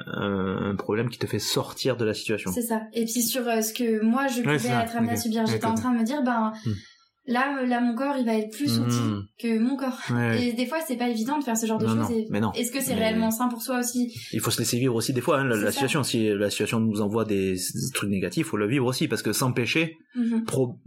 [0.07, 2.51] un problème qui te fait sortir de la situation.
[2.51, 2.81] c'est ça.
[2.93, 5.19] Et puis sur ce que moi je pouvais être amenée à Ok.
[5.21, 6.69] subir, j'étais en train de me dire, ben Mm.
[7.27, 8.83] Là, là mon corps, il va être plus Mm.
[8.83, 9.97] outil que mon corps.
[10.11, 10.47] Ouais.
[10.47, 12.11] Et des fois, c'est pas évident de faire ce genre de choses.
[12.11, 12.27] et-.
[12.59, 14.11] Est-ce que c'est réellement sain pour soi aussi?
[14.33, 16.03] Il faut se laisser vivre aussi des fois hein, la, situation.
[16.03, 17.55] Si la situation nous envoie des,
[17.93, 20.45] trucs négatifs, faut le vivre aussi parce que s'empêcher Mhm.
[20.45, 20.79] pro-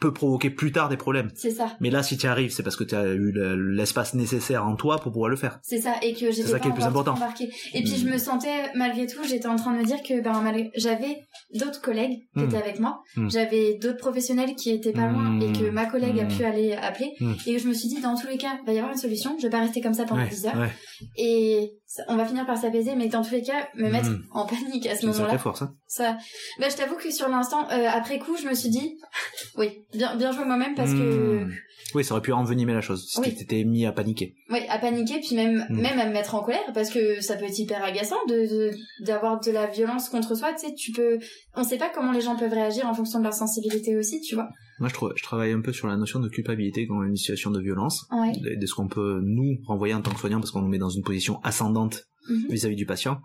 [0.00, 1.30] peut provoquer plus tard des problèmes.
[1.34, 1.76] C'est ça.
[1.80, 4.66] Mais là, si tu y arrives, c'est parce que tu as eu le- l'espace nécessaire
[4.66, 5.60] en toi pour pouvoir le faire.
[5.62, 7.14] C'est ça, et que j'étais pas qui est le plus encore important.
[7.14, 7.50] trop embarquée.
[7.74, 7.96] Et puis Mm.
[7.96, 11.18] je me sentais, malgré tout, j'étais en train de me dire que ben, malgré- j'avais
[11.54, 12.44] d'autres collègues qui Mm.
[12.46, 13.30] étaient avec moi, Mm.
[13.30, 17.12] j'avais d'autres professionnels qui étaient pas loin et que ma collègue a pu aller appeler.
[17.46, 19.36] Et je me suis dit, dans tous les cas, il va y avoir une solution,
[19.38, 20.56] je vais pas rester comme ça pendant Ouais, 10 heures.
[20.58, 20.70] ouais.
[21.16, 24.22] Et ça- on va finir par s'apaiser, mais dans tous les cas, me mettre Mm.
[24.32, 25.24] en panique à ce C'est moment-là.
[25.24, 25.62] sacrée force.
[25.62, 25.74] Hein.
[25.88, 26.16] Ça,
[26.60, 28.96] bah, je t'avoue que sur l'instant, euh, après coup, je me suis dit,
[29.56, 31.52] oui, bien, bien joué moi-même parce que, Mm.
[31.96, 33.34] Oui, ça aurait pu envenimer la chose si Oui.
[33.34, 34.36] t'étais mis à paniquer.
[34.50, 35.80] oui, à paniquer, puis même, Mm.
[35.80, 38.70] même à me mettre en colère parce que ça peut être hyper agaçant de, de-
[39.04, 41.18] d'avoir de la violence contre soi, tu sais, tu peux,
[41.56, 44.36] on sait pas comment les gens peuvent réagir en fonction de leur sensibilité aussi, tu
[44.36, 44.48] vois.
[44.80, 47.50] Moi, je, travaille un peu sur la notion de culpabilité quand on dans une situation
[47.50, 48.32] de violence, Ouais.
[48.32, 50.78] de, de ce qu'on peut nous renvoyer en tant que soignant parce qu'on nous met
[50.78, 52.48] dans une position ascendante Mhm.
[52.50, 53.20] vis-à-vis du patient.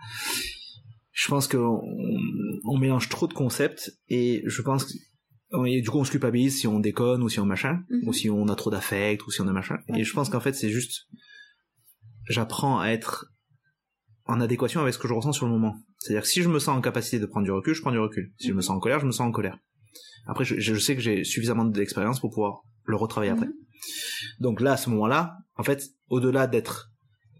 [1.11, 1.81] Je pense qu'on
[2.65, 4.93] on mélange trop de concepts et je pense que
[5.67, 8.07] et du coup on se culpabilise si on déconne ou si on machin Mhm.
[8.07, 10.41] ou si on a trop d'affect ou si on a machin et je pense qu'en
[10.41, 11.07] fait c'est juste
[12.29, 13.27] j'apprends à être
[14.25, 16.59] en adéquation avec ce que je ressens sur le moment c'est-à-dire que si je me
[16.59, 18.75] sens en capacité de prendre du recul je prends du recul si je me sens
[18.75, 19.57] en colère je me sens en colère
[20.27, 23.47] après je, je sais que j'ai suffisamment d'expérience pour pouvoir le retravailler après
[24.39, 26.91] donc là à ce moment-là en fait au-delà d'être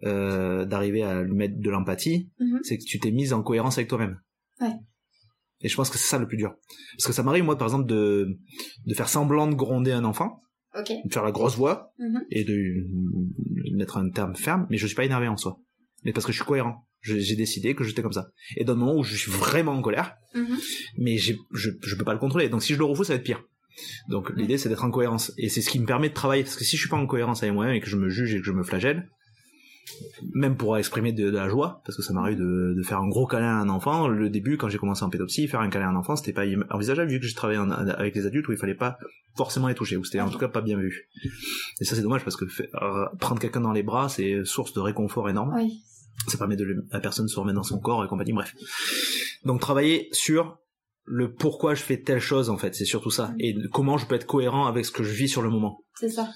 [0.03, 2.59] euh, d'arriver à lui mettre de l'empathie Mhm.
[2.63, 4.19] c'est que tu t'es mise en cohérence avec toi-même
[4.61, 4.73] Ouais.
[5.61, 6.53] et je pense que c'est ça le plus dur
[6.97, 8.37] parce que ça m'arrive moi par exemple de
[8.85, 10.41] de faire semblant de gronder un enfant
[11.05, 12.21] de faire la grosse voix Mhm.
[12.29, 12.87] et de
[13.75, 15.59] mettre un terme ferme mais je suis pas énervé en soi
[16.03, 18.27] mais parce que je suis cohérent j'ai décidé que j'étais comme ça
[18.57, 20.57] et dans le moment où je suis vraiment en colère Mhm.
[20.97, 22.49] mais je, je peux pas le contrôler.
[22.49, 23.41] Donc si je le refous, ça va être pire.
[24.09, 25.31] Donc l'idée c'est d'être en cohérence.
[25.37, 26.43] Et c'est ce qui me permet de travailler.
[26.43, 28.33] Parce que si je suis pas en cohérence avec moi-même et que je me juge
[28.35, 29.07] et que je me flagelle,
[30.33, 33.07] même pour exprimer de, de la joie, parce que ça m'arrive de, de faire un
[33.07, 35.87] gros câlin à un enfant, le début quand j'ai commencé en pédopsie, faire un câlin
[35.87, 38.51] à un enfant, c'était pas envisageable vu que j'ai travaillé en- avec les adultes où
[38.51, 38.97] il fallait pas
[39.37, 41.07] forcément les toucher, ou c'était en tout cas pas bien vu.
[41.79, 44.79] Et ça c'est dommage parce que euh, prendre quelqu'un dans les bras, c'est source de
[44.79, 45.81] réconfort énorme Oui.
[46.27, 48.53] Ça permet de la personne de se remettre dans son corps et compagnie, bref.
[49.43, 50.57] Donc travailler sur
[51.05, 53.33] le pourquoi je fais telle chose en fait, c'est surtout ça.
[53.39, 55.83] Et comment je peux être cohérent avec ce que je vis sur le moment.
[55.99, 56.29] C'est ça.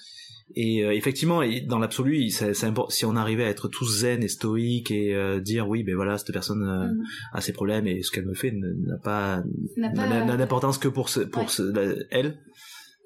[0.56, 5.14] Et euh, effectivement, dans l'absolu, si on arrivait à être tous zen et stoïque et
[5.16, 7.04] euh, dire oui, ben voilà, cette personne euh, Mhm.
[7.34, 9.44] a ses problèmes et ce qu'elle me fait n'a pas
[9.78, 11.48] d'importance que pour ce, pour Ouais.
[11.50, 12.40] ce- la- elle,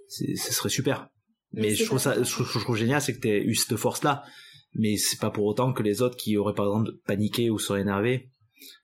[0.07, 1.09] ce serait super.
[1.53, 4.23] Mais Mais je trouve ça, je je trouve génial, c'est que t'aies eu cette force-là.
[4.75, 7.81] Mais c'est pas pour autant que les autres qui auraient par exemple paniqué ou seraient
[7.81, 8.29] énervés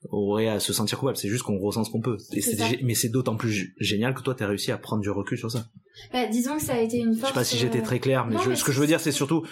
[0.10, 1.18] auraient à se sentir coupables.
[1.18, 2.18] C'est juste qu'on ressent ce qu'on peut.
[2.34, 2.41] Et
[2.84, 5.66] mais c'est d'autant plus génial que toi t'as réussi à prendre du recul sur ça.
[6.14, 7.32] Bah, disons que ça a été une Je force.
[7.32, 8.88] sais pas si j'étais euh, très clair, mais, non, je- mais ce que je veux
[8.88, 9.45] dire, c'est surtout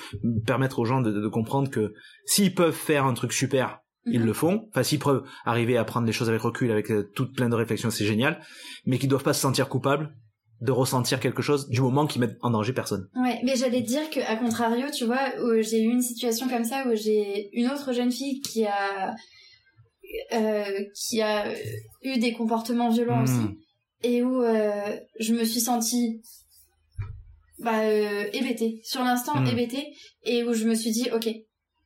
[0.45, 1.93] permettre aux gens de, de comprendre que
[2.25, 4.25] s'ils peuvent faire un truc super, ils Mhm.
[4.25, 4.67] le font.
[4.69, 7.55] Enfin, s'ils peuvent arriver à prendre les choses avec recul, avec euh, toute plein de
[7.55, 8.39] réflexions, c'est génial.
[8.85, 10.13] Mais qu'ils doivent pas se sentir coupables
[10.61, 13.07] de ressentir quelque chose du moment qu'ils mettent en danger personne.
[13.15, 15.29] Ouais, mais j'allais te dire que à contrario, tu vois,
[15.61, 19.13] j'ai eu une situation comme ça où j'ai une autre jeune fille qui a
[20.33, 21.51] euh, qui a
[22.03, 23.23] eu des comportements violents Hmm.
[23.23, 23.57] aussi
[24.03, 26.21] et où euh, je me suis sentie
[27.59, 29.47] bah euh, hébétée sur l'instant Hmm.
[29.47, 29.87] hébétée
[30.23, 31.27] et où je me suis dit ok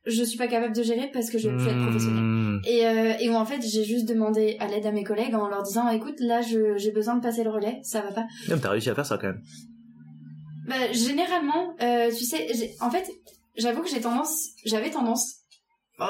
[0.05, 2.61] je suis pas capable de gérer parce que je plus être professionnelle Mmh.
[2.65, 5.47] et, euh, et où en fait j'ai juste demandé à l'aide à mes collègues en
[5.47, 8.69] leur disant écoute là j'ai besoin de passer le relais ça va pas Non, T'as
[8.71, 9.41] réussi à faire ça quand même.
[10.67, 12.47] bah, généralement, euh, tu sais,
[12.79, 13.09] en fait,
[13.57, 15.35] j'avoue que j'ai tendance, j'avais tendance,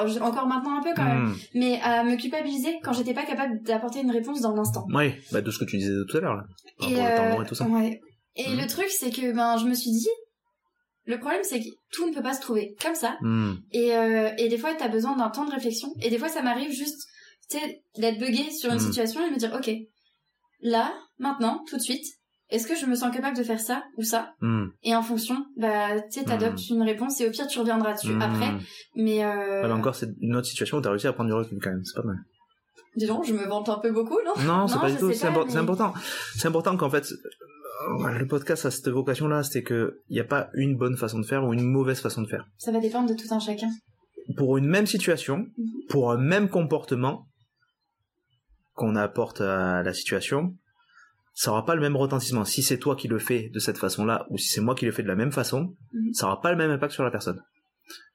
[0.06, 1.34] j'ai- encore maintenant un peu quand même, Mmh.
[1.54, 4.86] mais à me culpabiliser quand j'étais pas capable d'apporter une réponse dans l'instant.
[4.94, 6.44] Oui, bah de ce que tu disais tout à l'heure là.
[6.78, 7.66] Par Et, euh, et tout ça.
[7.66, 8.00] ouais.
[8.36, 8.60] Et Mhm.
[8.60, 10.08] le truc, c'est que ben, je me suis dit,
[11.04, 13.16] le problème, c'est que tout ne peut pas se trouver comme ça.
[13.72, 15.88] Et, euh, et des fois, t'as besoin d'un temps de réflexion.
[16.00, 17.08] Et des fois, ça m'arrive juste,
[17.50, 18.86] tu sais, d'être buggé sur une Mhm.
[18.86, 19.70] situation et de me dire, ok,
[20.60, 22.04] là, maintenant, tout de suite,
[22.50, 24.34] est-ce que je me sens capable de faire ça ou ça?
[24.40, 24.66] Mmh.
[24.82, 28.12] Et en fonction, bah, tu sais, t'adoptes une réponse et au pire, tu reviendras dessus
[28.20, 28.52] après.
[28.94, 29.66] Mais, euh...
[29.66, 31.82] Mais encore, c'est une autre situation où t'as réussi à prendre du recul quand même.
[31.84, 32.18] C'est pas mal.
[32.94, 34.34] dis donc, je me vante un peu beaucoup, non?
[34.44, 35.10] Non, c'est pas du tout.
[35.14, 35.94] C'est mais- important.
[36.36, 37.06] C'est important qu'en fait,
[38.18, 41.26] le podcast a cette vocation-là, c'est que il n'y a pas une bonne façon de
[41.26, 42.46] faire ou une mauvaise façon de faire.
[42.58, 43.70] Ça va dépendre de tout un chacun.
[44.36, 45.66] Pour une même situation, Mhm.
[45.88, 47.26] pour un même comportement
[48.74, 50.56] qu'on apporte à la situation,
[51.34, 52.44] ça aura pas le même retentissement.
[52.44, 54.92] Si c'est toi qui le fais de cette façon-là ou si c'est moi qui le
[54.92, 56.12] fais de la même façon, Mhm.
[56.14, 57.40] ça aura pas le même impact sur la personne.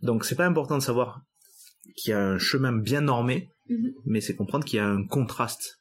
[0.02, 1.22] Donc c'est pas important de savoir
[1.96, 3.92] qu'il y a un chemin bien normé, Mhm.
[4.06, 5.78] mais c'est comprendre qu'il y a un contraste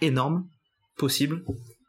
[0.00, 0.48] énorme
[0.96, 1.42] possible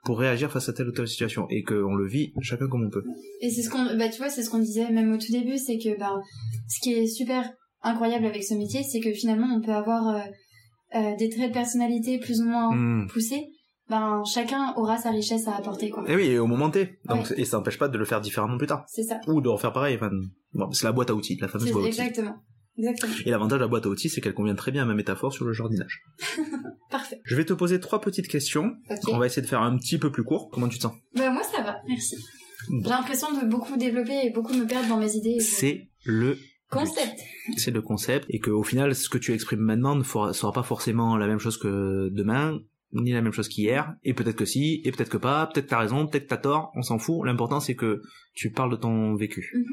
[0.08, 2.90] pour réagir face à telle ou telle situation et qu'on le vit chacun comme on
[2.90, 3.04] peut.
[3.42, 5.58] Et c'est ce qu'on, bah, tu vois, c'est ce qu'on disait même au tout début,
[5.58, 6.16] c'est que, bah,
[6.68, 7.48] ce qui est super
[7.84, 10.20] incroyable avec ce métier, c'est que finalement, on peut avoir euh,
[10.96, 13.08] euh, des traits de personnalité plus ou moins Hmm.
[13.08, 13.46] poussés.
[13.90, 16.04] Ben, chacun aura sa richesse à apporter, quoi.
[16.10, 17.00] Et oui, et au moment T.
[17.06, 17.40] Donc, Ouais.
[17.42, 18.84] Et ça n'empêche pas de le faire différemment plus tard.
[18.88, 19.20] C'est ça.
[19.28, 19.96] Ou de refaire pareil.
[19.96, 20.10] Enfin,
[20.54, 22.02] bon, c'est la boîte à outils, la fameuse boîte à outils.
[22.02, 22.36] exactement.
[22.78, 23.14] Exactement.
[23.26, 25.34] Et l'avantage de la boîte à outils, c'est qu'elle convient très bien à ma métaphore
[25.34, 26.02] sur le jardinage.
[26.92, 27.20] Parfait.
[27.24, 28.74] Je vais te poser trois petites questions.
[29.10, 30.50] On va essayer de faire un petit peu plus court.
[30.52, 30.94] Comment tu te sens?
[31.16, 31.78] Bah, moi, ça va.
[31.88, 32.16] Merci.
[32.70, 32.82] Bon.
[32.84, 35.40] J'ai l'impression de beaucoup développer et beaucoup me perdre dans mes idées.
[35.40, 36.38] C'est le
[36.70, 37.22] Concept.
[37.56, 40.64] c'est le concept et qu'au final ce que tu exprimes maintenant ne fera- sera pas
[40.64, 42.60] forcément la même chose que demain
[42.92, 45.80] ni la même chose qu'hier et peut-être que si et peut-être que pas peut-être t'as
[45.80, 48.02] raison peut-être t'as tort on s'en fout l'important c'est que
[48.34, 49.64] tu parles de ton vécu Mhm.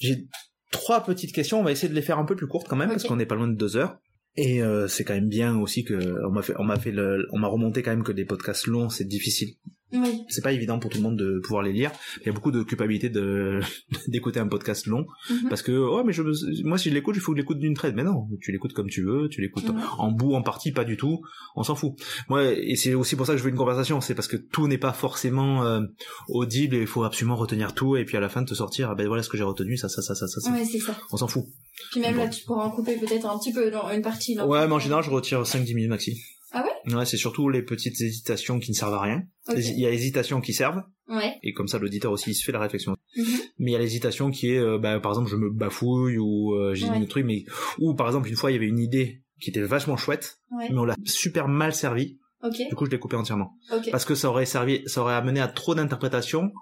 [0.00, 0.26] j'ai
[0.70, 1.60] trois petites questions.
[1.60, 3.26] On va essayer de les faire un peu plus courtes quand même parce qu'on n'est
[3.26, 3.98] pas loin de deux heures.
[4.36, 7.26] Et euh, c'est quand même bien aussi que on m'a fait on m'a fait le,
[7.32, 9.54] on m'a remonté quand même que des podcasts longs c'est difficile
[9.92, 10.24] Oui.
[10.28, 11.90] c'est pas évident pour tout le monde de pouvoir les lire
[12.20, 13.60] il y a beaucoup de culpabilité de
[14.08, 15.48] d'écouter un podcast long Mhm.
[15.48, 17.58] parce que oh mais je me- moi si je l'écoute il faut que je l'écoute
[17.58, 19.64] d'une traite mais non tu l'écoutes comme tu veux tu l'écoutes
[19.98, 21.20] en bout en partie pas du tout
[21.56, 21.92] on s'en fout
[22.28, 24.68] moi et c'est aussi pour ça que je veux une conversation c'est parce que tout
[24.68, 25.80] n'est pas forcément euh,
[26.28, 28.90] audible et il faut absolument retenir tout et puis à la fin de te sortir
[28.90, 30.50] ah ben voilà ce que j'ai retenu ça ça ça ça ça.
[30.52, 30.96] Ouais, c'est ça.
[31.12, 31.44] on s'en fout
[31.92, 32.24] Puis même Bon.
[32.24, 34.34] là, tu pourras en couper peut-être un petit peu dans une partie.
[34.34, 34.46] là.
[34.46, 36.22] ouais mais en général je retire 5-10 minutes maxi
[36.52, 36.94] Ah ouais?
[36.94, 39.22] Ouais c'est surtout les petites hésitations qui ne servent à rien
[39.54, 41.34] il y a hésitations qui servent Ouais.
[41.42, 43.24] et comme ça l'auditeur aussi il se fait la réflexion Mhm.
[43.58, 46.54] mais il y a l'hésitation qui est euh, bah, par exemple je me bafouille ou
[46.54, 47.00] euh, j'ai Ouais.
[47.00, 47.44] des trucs mais
[47.78, 50.68] ou par exemple une fois il y avait une idée qui était vachement chouette Ouais.
[50.70, 52.56] mais on l'a super mal servi Ok.
[52.68, 53.90] du coup je l'ai coupé entièrement Ok.
[53.90, 56.52] parce que ça aurait servi ça aurait amené à trop d'interprétations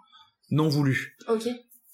[0.50, 1.16] non voulues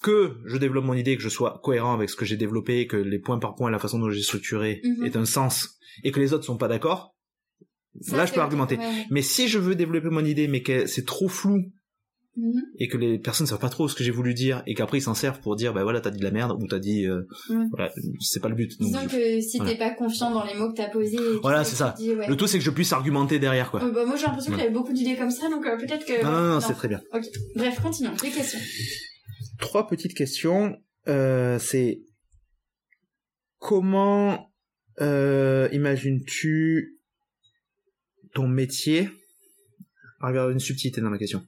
[0.01, 2.97] que je développe mon idée que je sois cohérent avec ce que j'ai développé que
[2.97, 5.05] les points par point la façon dont j'ai structuré Mhm.
[5.05, 7.15] ait un sens et que les autres sont pas d'accord
[8.01, 9.05] Ça, là je peux argumenter Ouais, ouais.
[9.11, 11.71] mais si je veux développer mon idée mais que c'est trop flou
[12.35, 12.63] Mhm.
[12.79, 15.01] et que les personnes savent pas trop ce que j'ai voulu dire et qu'après ils
[15.03, 17.27] s'en servent pour dire bah voilà t'as dit de la merde ou t'as dit euh,
[17.51, 17.65] Ouais.
[17.71, 17.91] voilà
[18.21, 19.71] c'est pas le but Donc, Disons que si Voilà.
[19.73, 21.15] t'es pas confiant dans les mots que t'as posés.
[21.15, 21.91] et Voilà, que c'est ça.
[21.91, 22.27] te dis, ouais.
[22.27, 24.57] le tout c'est que je puisse argumenter derrière quoi Euh, bah, moi j'ai l'impression Ouais.
[24.57, 26.23] qu'il y avait beaucoup d'idées comme ça, donc euh, peut-être que.
[26.23, 27.25] non non non, c'est très bien Ok.
[27.55, 28.13] Bref, continuons.
[28.23, 28.59] Les questions.
[29.59, 30.75] trois petites questions
[31.07, 32.01] euh, c'est
[33.59, 34.49] comment
[35.01, 36.97] euh, imagines-tu
[38.33, 39.09] ton métier
[40.21, 41.45] Ah, a une subtilité dans la question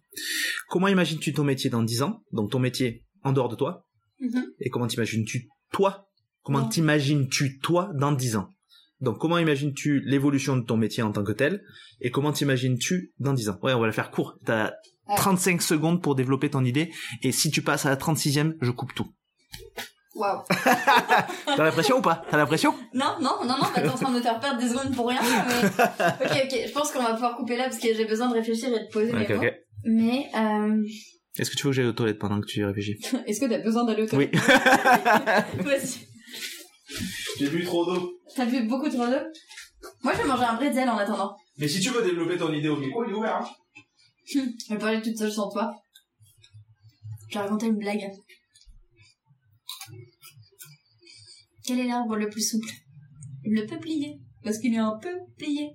[0.69, 2.23] comment imagines-tu ton métier dans 10 ans?
[2.31, 3.85] Donc ton métier en dehors de toi
[4.19, 4.45] Mhm.
[4.61, 6.07] Et comment t'imagines-tu toi?
[6.43, 8.49] Comment t'imagines-tu toi dans 10 ans?
[9.01, 11.61] Donc comment imagines-tu l'évolution de ton métier en tant que tel?
[12.01, 13.59] Et comment t'imagines-tu dans 10 ans?
[13.61, 14.37] Ouais, on va la faire court.
[14.45, 14.71] T'as
[15.07, 15.15] Ouais.
[15.17, 16.91] 35 secondes pour développer ton idée.
[17.21, 19.07] Et si tu passes à la 36e, je coupe tout.
[20.15, 20.43] Waouh.
[21.45, 22.23] T'as l'impression ou pas?
[22.31, 22.73] T'as l'impression?
[22.93, 25.09] Non, non, non, non, bah, t'es en train de me faire perdre des secondes pour
[25.09, 25.67] rien, mais...
[26.25, 28.69] Ok, ok, je pense qu'on va pouvoir couper là parce que j'ai besoin de réfléchir
[28.69, 29.37] et de poser mes Ok, mots.
[29.43, 29.53] ok.
[29.83, 30.83] Mais, euh...
[31.37, 32.97] Est-ce que tu veux que j'aille aux toilettes pendant que tu réfléchis?
[33.27, 34.29] Est-ce que t'as besoin d'aller au Oui.
[34.31, 36.07] toilette Vas-y.
[37.37, 38.13] J'ai bu trop d'eau.
[38.35, 39.19] T'as bu beaucoup trop d'eau?
[40.01, 41.35] Moi, je vais manger un bretzel en attendant.
[41.57, 43.35] Mais si tu veux développer ton idée au micro, il est ouvert.
[43.35, 43.45] hein.
[44.25, 44.39] Je
[44.73, 45.71] vais parler toute seule sans toi.
[47.29, 48.09] Je vais raconter une blague.
[51.67, 52.69] Quel est l'arbre le plus souple?
[53.43, 54.19] Le peuplier.
[54.43, 55.71] Parce qu'il est un peu plié.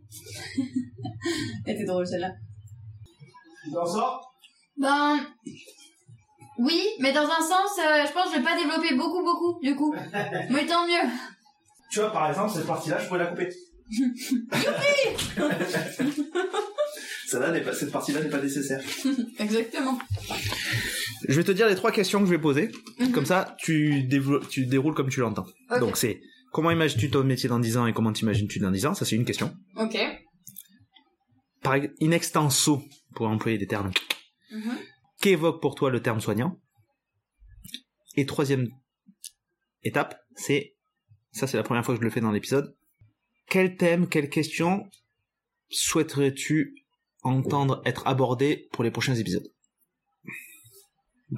[1.67, 2.31] Elle était drôle celle-là.
[3.65, 4.33] Tu t'en sors
[4.77, 5.19] Ben...
[6.59, 9.59] Oui, mais dans un sens, euh, je pense que je vais pas développer beaucoup, beaucoup,
[9.63, 9.95] du coup.
[10.51, 11.09] Mais tant mieux.
[11.91, 13.49] Tu vois, par exemple, cette partie-là, je pourrais la couper.
[17.27, 18.83] Celle-là n'est pas- cette partie-là n'est pas nécessaire.
[19.39, 19.99] Exactement.
[21.29, 22.71] Je vais te dire les trois questions que je vais poser.
[22.99, 23.13] Mhm.
[23.13, 25.47] Comme ça, tu, déroules comme tu l'entends.
[25.81, 26.21] Donc c'est
[26.53, 28.95] comment imagines-tu ton métier dans 10 ans et comment t'imagines-tu dans 10 ans?
[28.95, 29.55] Ça, c'est une question.
[29.77, 29.97] Ok.
[31.63, 32.83] Par in extenso,
[33.15, 33.91] pour employer des termes,
[34.51, 34.79] Mhm.
[35.21, 36.59] qu'évoque pour toi le terme soignant?
[38.17, 38.69] Et troisième
[39.85, 40.75] étape, c'est,
[41.33, 42.75] ça c'est la première fois que je le fais dans l'épisode,
[43.49, 44.89] quel thème, quelle question
[45.69, 46.75] souhaiterais-tu
[47.23, 49.47] entendre être abordé pour les prochains épisodes?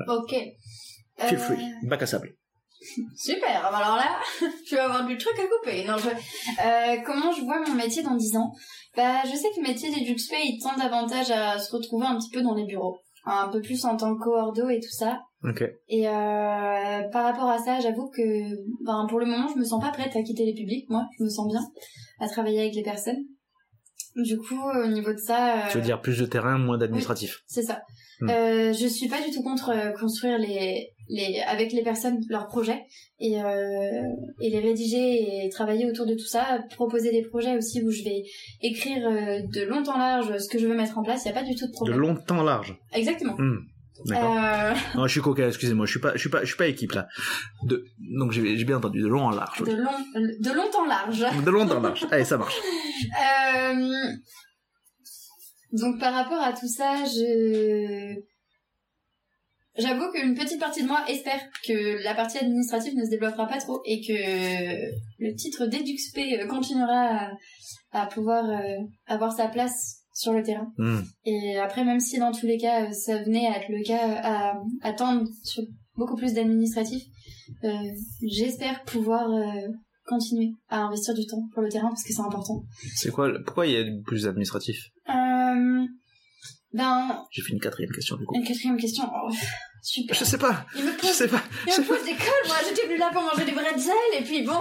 [0.09, 0.31] Ok.
[0.31, 2.35] Feel Euh, free, bac à sable.
[3.17, 4.19] Super, ah bah alors là,
[4.67, 5.85] je vais avoir du truc à couper.
[5.85, 6.09] Non, je...
[6.09, 8.53] euh, comment je vois mon métier dans 10 ans?
[8.97, 12.31] Bah, je sais que le métier d'EduxP, il tend davantage à se retrouver un petit
[12.31, 12.99] peu dans les bureaux.
[13.25, 15.21] Un peu plus en tant que coordo et tout ça.
[15.45, 15.63] Ok.
[15.89, 18.23] Et euh, par rapport à ça, j'avoue que
[18.85, 20.87] ben, pour le moment, je me sens pas prête à quitter les publics.
[20.91, 21.61] Moi, je me sens bien
[22.19, 23.23] à travailler avec les personnes.
[24.17, 25.69] Du coup, au niveau de ça...
[25.71, 27.39] Tu veux euh, dire plus de terrain, moins d'administratif.
[27.47, 27.81] c'est ça.
[28.23, 28.31] Hmm.
[28.31, 32.47] Euh, je suis pas du tout contre euh, construire les, les, avec les personnes leurs
[32.47, 32.83] projets
[33.19, 34.03] et, euh,
[34.41, 38.05] et les rédiger et travailler autour de tout ça, proposer des projets aussi où je
[38.05, 38.23] vais
[38.63, 41.25] écrire euh, de long en large ce que je veux mettre en place.
[41.25, 41.99] Il y a pas du tout de De problème.
[41.99, 42.77] longtemps large.
[42.93, 43.35] Exactement.
[43.37, 43.59] Hmm.
[44.07, 44.37] D'accord.
[44.97, 46.93] Non, je suis coquin, excusez-moi, je suis pas, je suis pas, je suis pas équipe
[46.93, 47.07] là.
[47.65, 47.85] De,
[48.19, 49.63] donc j'ai bien entendu, de long en large.
[49.63, 51.25] de long, de longtemps large.
[51.45, 52.07] De long en large.
[52.11, 52.57] Allez, ça marche.
[53.03, 54.13] Euh,
[55.73, 58.15] Donc par rapport à tout ça, je
[59.79, 63.59] j'avoue qu'une petite partie de moi espère que la partie administrative ne se développera pas
[63.59, 64.13] trop et que
[65.19, 67.31] le titre d'EduxP euh, continuera
[67.93, 68.77] à, à pouvoir euh,
[69.07, 70.71] avoir sa place sur le terrain.
[70.77, 71.01] Hmm.
[71.25, 74.21] Et après, même si dans tous les cas, euh, ça venait à être le cas,
[74.23, 75.63] à, à tendre sur
[75.97, 77.03] beaucoup plus d'administratif,
[77.65, 77.71] euh,
[78.23, 79.69] j'espère pouvoir euh,
[80.05, 82.63] continuer à investir du temps pour le terrain parce que c'est important.
[82.95, 84.77] C'est quoi, pourquoi il y a plus d'administratif?
[85.09, 85.13] Euh,
[86.73, 88.35] ben, J'ai fait une quatrième question du coup.
[88.37, 89.05] une quatrième question.
[89.15, 89.31] Oh,
[89.83, 90.17] super.
[90.17, 91.41] Je sais pas, Il me je pose, sais pas.
[91.67, 91.95] il je me pas.
[91.95, 92.57] pose des cols, moi.
[92.69, 94.61] J'étais venu là pour manger des bretzels et puis bon,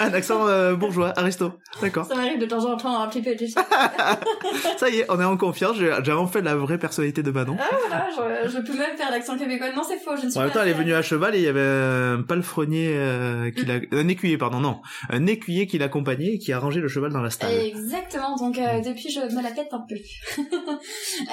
[0.00, 1.52] Un accent euh, bourgeois, aristo.
[1.80, 2.06] D'accord.
[2.06, 3.60] ça m'arrive de temps en temps un petit peu, tu sais.
[4.76, 7.56] Ça y est, on est en confiance, j'ai j'ai enfin la vraie personnalité de Manon.
[7.60, 8.08] Ah voilà,
[8.44, 9.72] je, je peux même faire l'accent québécois.
[9.72, 11.34] Non, c'est faux, je ne suis En même pas temps, elle est venue à cheval
[11.34, 15.66] et il y avait un palefrenier euh, qui l'a, un écuyer, pardon, non, un écuyer
[15.66, 17.52] qui l'accompagnait et qui a rangé le cheval dans la stalle.
[17.52, 19.94] Exactement, donc euh, depuis je me la pète un peu.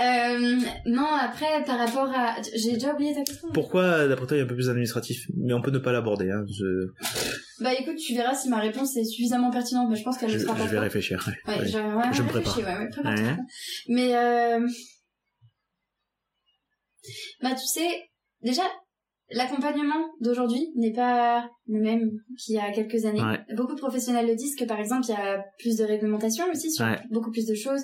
[0.02, 2.36] Euh, non, après par rapport à...
[2.56, 3.49] J'ai déjà oublié ta question.
[3.53, 5.26] Pourquoi, d'après toi, il y a un peu plus d'administratif?
[5.38, 6.30] Mais on peut ne pas l'aborder.
[6.30, 6.43] Hein.
[6.51, 10.31] Je, Bah écoute, tu verras si ma réponse est suffisamment pertinente, mais je pense qu'elle
[10.31, 10.65] ne sera pas.
[10.65, 11.26] je vais réfléchir.
[11.47, 11.53] ouais.
[11.53, 12.03] Ouais, Ouais.
[12.13, 12.57] je, me prépare.
[12.57, 13.38] Ouais.
[13.88, 14.67] Mais euh...
[17.41, 17.88] bah tu sais,
[18.41, 18.63] déjà
[19.31, 23.21] l'accompagnement d'aujourd'hui n'est pas le même qu'il y a quelques années.
[23.55, 26.71] Beaucoup de professionnels le disent que par exemple il y a plus de réglementation aussi
[26.71, 27.81] sur beaucoup plus de choses.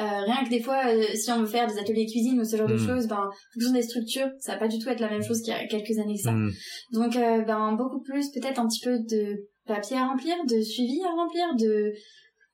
[0.00, 2.56] Euh, rien que des fois, euh, si on veut faire des ateliers cuisine ou ce
[2.56, 2.86] genre de Mm.
[2.86, 5.42] choses, ben en fonction des structures, ça va pas du tout être la même chose
[5.42, 6.32] qu'il y a quelques années que ça.
[6.32, 6.50] Hmm.
[6.92, 9.36] Donc, euh, ben, beaucoup plus, peut-être un petit peu de
[9.66, 11.92] papier à remplir, de suivi à remplir, de,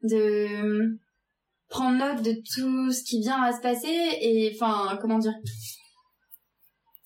[0.02, 0.98] de
[1.68, 5.34] prendre note de tout ce qui vient à se passer et, enfin, comment dire.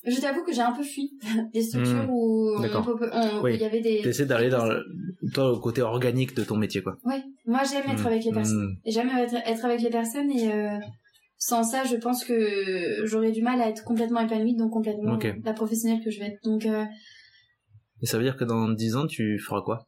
[0.05, 1.19] Je t'avoue que j'ai un peu fui
[1.53, 2.11] des structures Hmm.
[2.11, 4.01] où on il y avait des.
[4.01, 6.97] T'essaies d'aller dans le, côté organique de ton métier, quoi.
[7.05, 8.07] Ouais, moi j'aime être Hmm.
[8.07, 8.77] avec les personnes.
[8.85, 10.79] Et J'aime être, être avec les personnes et euh,
[11.39, 15.53] sans ça, je pense que j'aurais du mal à être complètement épanouie, donc complètement la
[15.53, 16.43] professionnelle que je vais être.
[16.45, 16.85] Donc, euh,
[18.03, 19.87] Et ça veut dire que dans 10 ans, tu feras quoi?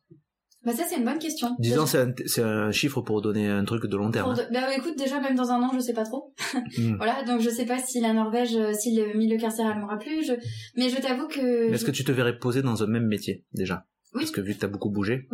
[0.64, 1.48] Bah ça c'est une bonne question.
[1.58, 4.32] 10 ans, c'est un, c'est un chiffre pour donner un truc de long terme.
[4.32, 6.32] Pour de- Bah écoute, déjà même dans un an, je sais pas trop.
[6.78, 6.94] Hmm.
[6.98, 10.22] Voilà, donc je sais pas si la Norvège, euh, si le milieu carcéral m'aura plu.
[10.24, 10.34] Je...
[10.76, 13.44] Mais je t'avoue que Est-ce je- que tu te verrais poser dans un même métier,
[13.52, 13.86] déjà?
[14.14, 14.20] Oui.
[14.20, 15.26] Parce que vu que t'as beaucoup bougé.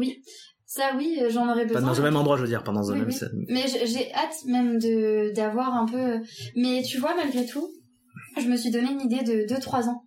[0.71, 1.91] Ça, oui, j'en aurais Pas besoin.
[1.93, 3.09] dans un même endroit, je veux dire, pas dans un Oui, même...
[3.09, 3.45] oui.
[3.49, 6.21] Mais j'ai j'ai hâte même de d'avoir un peu.
[6.57, 7.69] Mais tu vois, malgré tout,
[8.37, 10.03] je me suis donné une idée de 2-3 ans.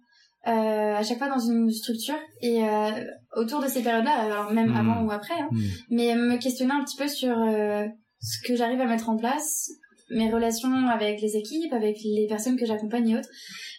[0.47, 2.89] Euh, à chaque fois dans une structure et euh,
[3.35, 4.75] autour de ces périodes-là, alors même Hmm.
[4.77, 5.59] avant ou après, hein, Hmm.
[5.91, 7.85] mais me questionner un petit peu sur euh,
[8.21, 9.69] ce que j'arrive à mettre en place,
[10.15, 13.29] mes relations avec les équipes, avec les personnes que j'accompagne et autres,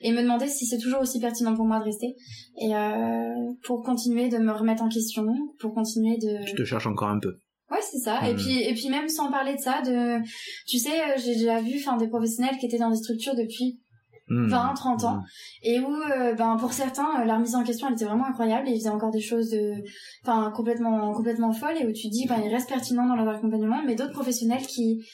[0.00, 2.14] et me demander si c'est toujours aussi pertinent pour moi de rester,
[2.60, 3.34] et euh,
[3.64, 5.26] pour continuer de me remettre en question,
[5.60, 6.44] pour continuer de...
[6.44, 7.34] Tu te cherches encore un peu.
[7.70, 8.28] Ouais, c'est ça.
[8.28, 8.38] Et Mhm.
[8.38, 10.18] puis et puis même sans parler de ça, de
[10.68, 13.78] tu sais, euh, j'ai déjà vu enfin des professionnels qui étaient dans des structures depuis
[14.28, 14.46] Hmm.
[14.48, 15.22] 20, 30 ans Hmm.
[15.64, 18.68] et où euh, ben pour certains euh, leur mise en question elle était vraiment incroyable
[18.68, 19.72] et ils faisaient encore des choses de
[20.24, 23.82] enfin complètement complètement folles et où tu dis ben ils restent pertinents dans leur accompagnement
[23.84, 25.04] mais d'autres professionnels qui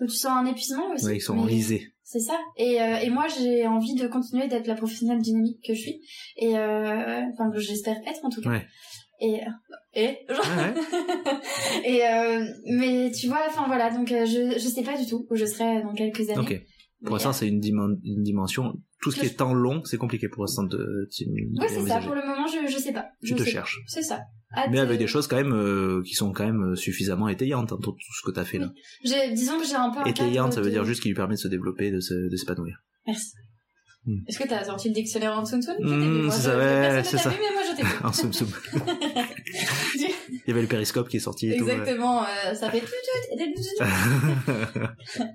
[0.00, 1.06] où tu sens un épuisement aussi.
[1.06, 1.92] Ouais, ils sont enlisés.
[2.02, 2.38] C'est ça.
[2.56, 6.00] Et euh, et moi j'ai envie de continuer d'être la professionnelle dynamique que je suis
[6.36, 8.50] et euh, enfin que j'espère être en tout cas.
[8.50, 8.66] Ouais.
[9.20, 9.40] Et
[9.94, 11.84] et genre Ouais, ouais.
[11.84, 15.26] et euh, mais tu vois, enfin voilà, donc euh, je je sais pas du tout
[15.28, 16.38] où je serai dans quelques années.
[16.40, 16.60] Ok.
[17.04, 18.72] Pour l'instant, c'est une, dimen- une dimension.
[19.00, 21.06] Tout ce Que qui je- est temps long, c'est compliqué pour l'instant de, de, euh,
[21.06, 22.00] de ouais, c'est ça.
[22.00, 23.06] Pour le moment, je je sais pas.
[23.22, 23.64] Je te sais pas.
[23.86, 24.20] C'est ça.
[24.56, 27.70] Hâte, Mais avec des choses quand même euh, qui sont quand même euh, suffisamment étayantes,
[27.72, 28.72] hein, tout tout ce que t'as fait là.
[29.32, 31.34] Disons que j'ai un peu un Étayante, ça veut de- dire juste qu'il lui permet
[31.34, 32.00] de se développer, de
[32.36, 32.78] s'épanouir.
[33.06, 33.32] Merci.
[34.06, 34.20] Hmm.
[34.26, 35.44] Est-ce que t'as sorti le dictionnaire en
[35.98, 37.28] t'ai vu, moi, c'est ça, ouais, c'est ça.
[37.28, 38.04] vu, mais moi je.
[38.06, 38.48] En soum soum.
[39.94, 41.64] Il y avait le périscope qui est sorti et tout.
[41.64, 41.72] ouais.
[41.72, 43.44] Exactement, euh, ça fait tout, tout,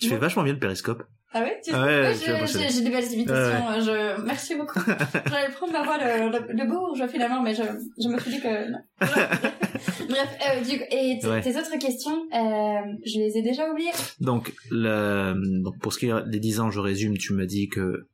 [0.00, 1.02] tu fais vachement bien le périscope.
[1.32, 1.70] Ah ouais, tu...
[1.74, 3.68] Ah ouais, Ouais, je suis j'ai- des belles imitations.
[3.68, 4.22] Ouais, euh, Je...
[4.24, 4.80] Merci beaucoup.
[5.30, 7.62] J'allais prendre ma voix le, le, le où je fais la main, mais je,
[8.02, 8.78] je me suis dit que non.
[9.00, 13.90] Bref, euh, du coup, et tes autres questions, euh, je les ai déjà oubliées.
[14.20, 17.68] Donc, le, donc pour ce qui est des 10 ans, je résume, tu m'as dit
[17.68, 18.08] que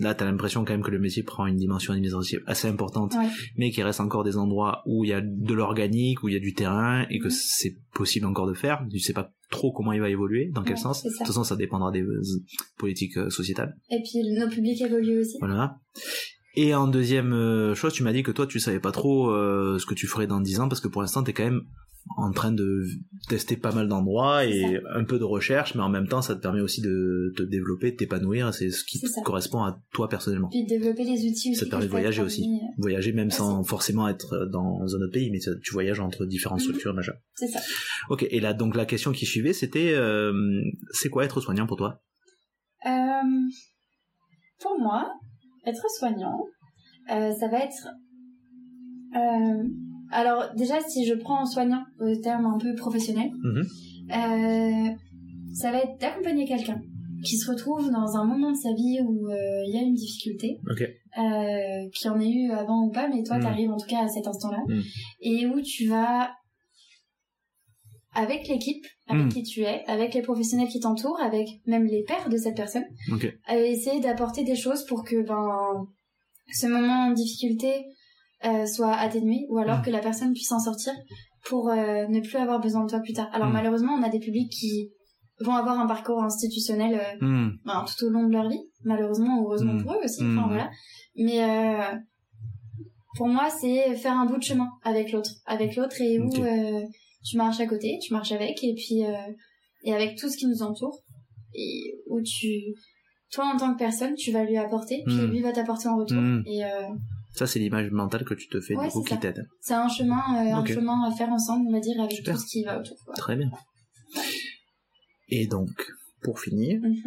[0.00, 3.14] là, tu as l'impression quand même que le métier prend une dimension administrative assez importante,
[3.14, 3.28] Ouais.
[3.56, 6.36] mais qu'il reste encore des endroits où il y a de l'organique, où il y
[6.36, 7.30] a du terrain, et que Mhm.
[7.30, 8.84] c'est possible encore de faire.
[8.90, 11.02] Tu sais pas trop comment il va évoluer, dans quel Ouais, sens.
[11.04, 12.20] De toute façon, ça dépendra des euh,
[12.78, 13.76] politiques euh, sociétales.
[13.90, 15.36] Et puis nos publics évoluent aussi.
[15.40, 15.78] Voilà.
[16.58, 19.78] Et en deuxième euh, chose, tu m'as dit que toi, tu savais pas trop euh,
[19.78, 21.62] ce que tu ferais dans 10 ans, parce que pour l'instant, tu es quand même
[22.16, 22.84] en train de
[23.28, 26.40] tester pas mal d'endroits et un peu de recherche, mais en même temps, ça te
[26.40, 30.48] permet aussi de te développer, de t'épanouir, c'est ce qui te correspond à toi personnellement.
[30.48, 31.54] Puis de développer les outils aussi.
[31.56, 32.42] Ça te permet de voyager aussi.
[32.44, 36.60] euh, Voyager même sans forcément être dans un autre pays, mais tu voyages entre différentes
[36.60, 36.64] Mhm.
[36.66, 37.18] structures majeures.
[37.34, 37.60] C'est ça.
[38.08, 40.32] Ok, et là, donc la question qui suivait, c'était, euh,
[40.92, 42.02] c'est quoi être soignant pour toi?
[42.86, 42.90] Euh,
[44.60, 45.12] pour moi,
[45.66, 46.38] être soignant,
[47.10, 47.88] euh, ça va être...
[50.10, 53.62] alors déjà, si je prends soignant au terme un peu professionnel, Mhm.
[54.12, 54.90] euh,
[55.54, 56.80] ça va être d'accompagner quelqu'un
[57.24, 59.94] qui se retrouve dans un moment de sa vie où euh, il y a une
[59.94, 60.82] difficulté, Ok.
[60.82, 63.42] euh, qui en ait eu avant ou pas, mais toi, Mhm.
[63.42, 64.82] t'arrives en tout cas à cet instant-là, Mhm.
[65.22, 66.30] et où tu vas,
[68.14, 69.32] avec l'équipe avec Mhm.
[69.32, 72.84] qui tu es, avec les professionnels qui t'entourent, avec même les pairs de cette personne,
[73.48, 75.86] essayer d'apporter des choses pour que ben
[76.52, 77.84] ce moment de difficulté
[78.46, 79.82] euh, soit atténué ou alors Mm.
[79.82, 80.92] que la personne puisse en sortir
[81.48, 83.28] pour euh, ne plus avoir besoin de toi plus tard.
[83.32, 83.52] Alors Mm.
[83.52, 84.90] malheureusement, on a des publics qui
[85.40, 87.50] vont avoir un parcours institutionnel euh, Hmm.
[87.64, 89.82] ben, tout au long de leur vie, malheureusement ou heureusement Mm.
[89.82, 90.22] pour eux aussi.
[90.24, 90.38] Mm.
[90.38, 90.70] Enfin voilà.
[91.16, 91.40] Mais
[93.16, 96.28] pour moi, c'est faire un bout de chemin avec l'autre, avec l'autre et où
[97.24, 99.02] tu marches à côté, tu marches avec et puis
[99.84, 100.98] et avec tout ce qui nous entoure
[101.54, 102.74] et où tu
[103.32, 105.30] toi en tant que personne, tu vas lui apporter, puis Mm.
[105.30, 106.42] lui va t'apporter en retour Mm.
[106.46, 106.62] et
[107.36, 109.46] Ça, c'est l'image mentale que tu te fais, Ouais, du coup, qui t'aide.
[109.60, 112.34] c'est un chemin euh, un chemin à faire ensemble, on va dire avec Super.
[112.34, 112.96] tout ce qui va autour.
[113.14, 113.50] Très bien.
[115.28, 115.70] Et donc,
[116.22, 117.02] pour finir, Mhm.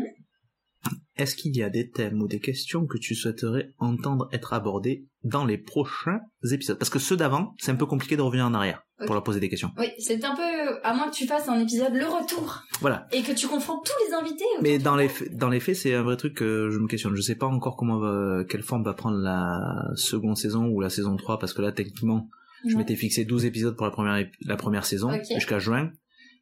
[1.20, 5.06] Est-ce qu'il y a des thèmes ou des questions que tu souhaiterais entendre être abordées
[5.24, 6.22] dans les prochains
[6.52, 6.78] épisodes?
[6.80, 9.40] Parce que ceux d'avant, c'est un peu compliqué de revenir en arrière pour leur poser
[9.40, 9.72] des questions.
[9.78, 13.08] Oui, c'est un peu à moins que tu fasses un épisode le retour Voilà.
[13.12, 14.44] et que tu confonds tous les invités.
[14.62, 17.16] Mais dans les faits, dans les faits, c'est un vrai truc que je me questionne.
[17.16, 19.60] Je sais pas encore comment va, quelle forme va prendre la
[19.96, 22.30] seconde saison ou la saison 3 parce que là, techniquement,
[22.68, 25.92] je m'étais fixé 12 épisodes pour la première, la première saison jusqu'à juin.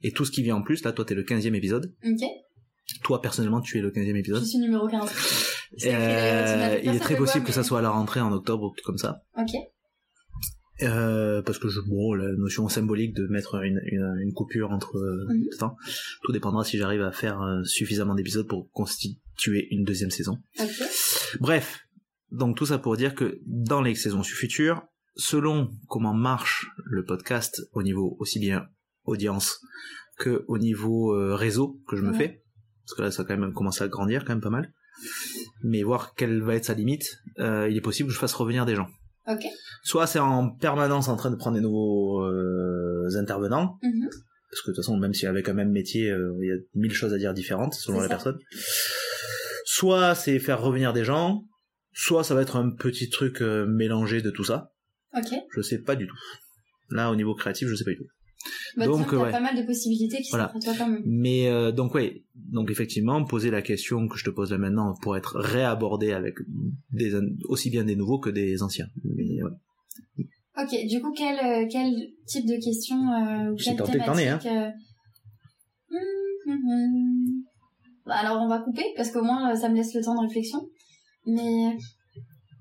[0.04, 1.92] Et tout ce qui vient en plus, là, toi, t'es le 15e épisode.
[2.06, 2.22] Ok.
[3.04, 4.44] Toi, personnellement, tu es le 15e Je épisode.
[4.44, 5.10] suis numéro 15.
[5.78, 6.46] C'est écrit d'ailleurs,
[6.82, 8.70] tu Euh, il est très possible que ça soit à la rentrée en octobre ou
[8.76, 9.22] tout comme ça.
[9.38, 9.52] Ok.
[10.84, 14.96] Euh, parce que je, bon, la notion symbolique de mettre une, une, une coupure entre
[14.98, 15.48] euh, Mhm.
[15.52, 15.76] tout temps,
[16.24, 20.38] tout dépendra si j'arrive à faire suffisamment d'épisodes pour constituer une deuxième saison.
[20.60, 20.68] Ok.
[21.40, 21.80] Bref,
[22.32, 24.84] donc tout ça pour dire que dans les saisons futures,
[25.16, 28.68] selon comment marche le podcast au niveau aussi bien
[29.06, 29.60] audience
[30.20, 32.18] que au niveau euh, réseau que je me Ouais.
[32.18, 32.44] fais,
[32.88, 34.72] parce que là ça a quand même commencé à grandir quand même pas mal,
[35.64, 38.66] mais voir quelle va être sa limite, euh, il est possible que je fasse revenir
[38.66, 38.88] des gens.
[39.28, 39.44] Ok.
[39.84, 44.08] Soit c'est en permanence en train de prendre des nouveaux euh, intervenants, Mhm.
[44.50, 46.56] parce que de toute façon même si avec un même métier, euh, il y a
[46.76, 48.10] mille choses à dire différentes selon la ça.
[48.10, 48.40] personne.
[49.66, 51.44] Soit c'est faire revenir des gens,
[51.94, 54.72] soit ça va être un petit truc mélangé de tout ça.
[55.16, 55.34] Ok.
[55.56, 56.16] Je sais pas du tout.
[56.90, 58.08] Là, au niveau créatif, je sais pas du tout.
[58.78, 59.32] Bah, Donc, t'as ouais.
[59.32, 60.46] pas mal de possibilités qui Voilà.
[60.54, 61.02] s'offrent à toi quand même.
[61.06, 64.94] Mais euh, donc ouais, donc effectivement, poser la question que je te pose là maintenant
[65.02, 66.36] pour être réabordé avec
[66.92, 67.14] des
[67.50, 68.88] aussi bien des nouveaux que des anciens.
[69.04, 70.26] Mais, ouais.
[70.60, 71.94] Ok, du coup, quel, euh, quel
[72.26, 74.70] type de question euh, ou J'ai quelle que thématique euh.
[78.06, 80.60] Bah, Alors, on va couper, parce qu'au moins, ça me laisse le temps de réflexion.
[81.26, 81.76] Mais...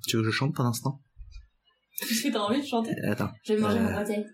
[0.09, 1.01] Tu veux que je chante pendant ce temps?
[2.03, 3.31] Est-ce que t'as envie de chanter Euh, Attends.
[3.44, 4.27] Je vais manger Euh, mon bretzel.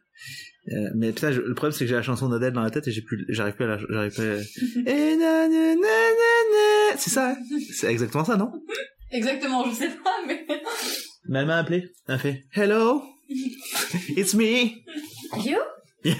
[0.68, 2.86] Euh, mais putain, je- le problème c'est que j'ai la chanson d'Adèle dans la tête
[2.86, 4.30] et j'ai plus, j'arrive plus à la, j'arrive plus.
[4.30, 4.38] À...
[6.98, 7.36] C'est ça, hein
[7.72, 8.52] c'est exactement ça, non?
[9.10, 10.46] Exactement, je sais pas, mais...
[11.28, 13.02] Mais elle m'a appelé, elle a fait Hello,
[14.16, 14.70] it's me.
[15.44, 15.58] You?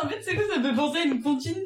[0.00, 1.60] En fait, c'est quoi ça me fait penser à une comptine?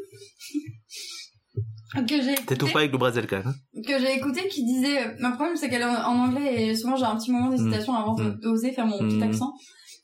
[2.08, 2.98] Que j'ai T'étouffes pas avec le
[3.38, 3.46] même.
[3.46, 6.74] hein que j'ai écouté qui disait euh, mon problème c'est qu'elle est en anglais et
[6.76, 8.40] souvent j'ai un petit moment d'hésitation avant Mm.
[8.40, 9.22] d'oser faire mon petit Mm.
[9.24, 9.52] accent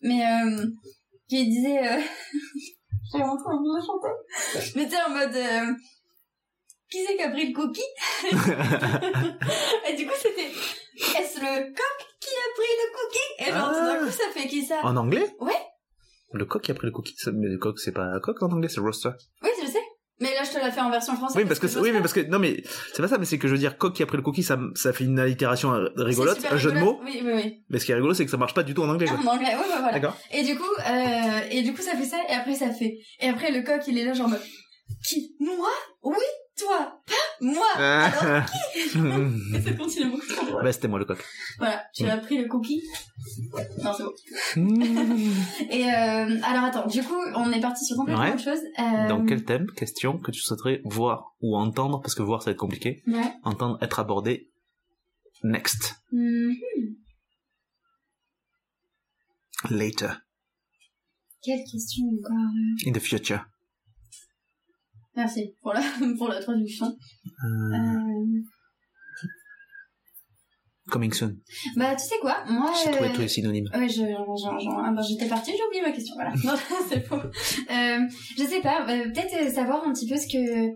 [0.03, 0.67] mais euh,
[1.29, 2.01] qui disait euh...
[3.13, 5.73] j'ai je chanter mais sais en mode euh,
[6.91, 7.81] qui c'est qui a pris le cookie
[9.89, 10.51] et du coup c'était
[11.21, 14.05] est-ce le coq qui a pris le cookie et genre tout d'un Ah.
[14.05, 15.27] coup ça fait qui ça En anglais?
[15.41, 15.53] Ouais.
[16.33, 17.15] Le coq qui a pris le cookie.
[17.33, 19.11] Mais le coq, c'est pas coq en anglais, c'est roaster.
[19.43, 19.49] oui
[20.21, 22.13] mais là je te la fais en version française Oui, parce que, oui, mais parce
[22.13, 22.63] que, non, mais,
[22.93, 24.43] c'est pas ça, mais c'est que je veux dire, coq qui a pris le cookie,
[24.43, 27.01] ça, ça fait une allitération euh, rigolote, un jeu de mots.
[27.05, 28.83] oui oui oui Mais ce qui est rigolo, c'est que ça marche pas du tout
[28.83, 29.19] en anglais, quoi.
[29.33, 30.17] en anglais oui bah voilà D'accord?
[30.33, 32.99] Et du coup, euh, et du coup, ça fait ça, et après, ça fait.
[33.21, 34.31] Et après, le coq, il est là, genre,
[35.05, 35.37] qui?
[35.41, 35.69] Moi?
[36.03, 36.17] Oui,
[36.59, 38.45] toi Pas moi Alors,
[39.55, 41.25] et ça continue beaucoup trop bah, c'était moi le coq.
[41.59, 42.83] Voilà, tu as pris le cookie
[43.83, 44.13] Non, c'est bon.
[45.71, 48.33] Et euh, alors, attends, du coup, on est parti sur complètement Ouais.
[48.35, 48.59] autre chose.
[48.79, 52.47] Euh, Dans quel thème, question que tu souhaiterais voir ou entendre, parce que voir ça
[52.51, 53.33] va être compliqué, Ouais.
[53.45, 54.51] entendre être abordé
[55.45, 56.51] next, Hmm,
[59.71, 60.15] later,
[61.43, 63.45] quelle question encore in the future.
[65.17, 65.81] Merci pour la,
[66.19, 66.87] pour la traduction.
[67.45, 68.41] Euh,
[70.91, 71.37] coming soon.
[71.77, 72.45] bah, tu sais quoi?
[72.49, 72.73] Moi.
[72.85, 73.69] J'ai trouvé euh, tous les synonymes.
[73.75, 76.31] Ouais, je, ah ben, j'étais partie, j'ai oublié ma question, voilà.
[76.45, 76.55] Non,
[76.89, 77.17] c'est faux.
[77.17, 77.99] Euh,
[78.39, 80.69] je sais pas, euh, peut-être savoir un petit peu ce que...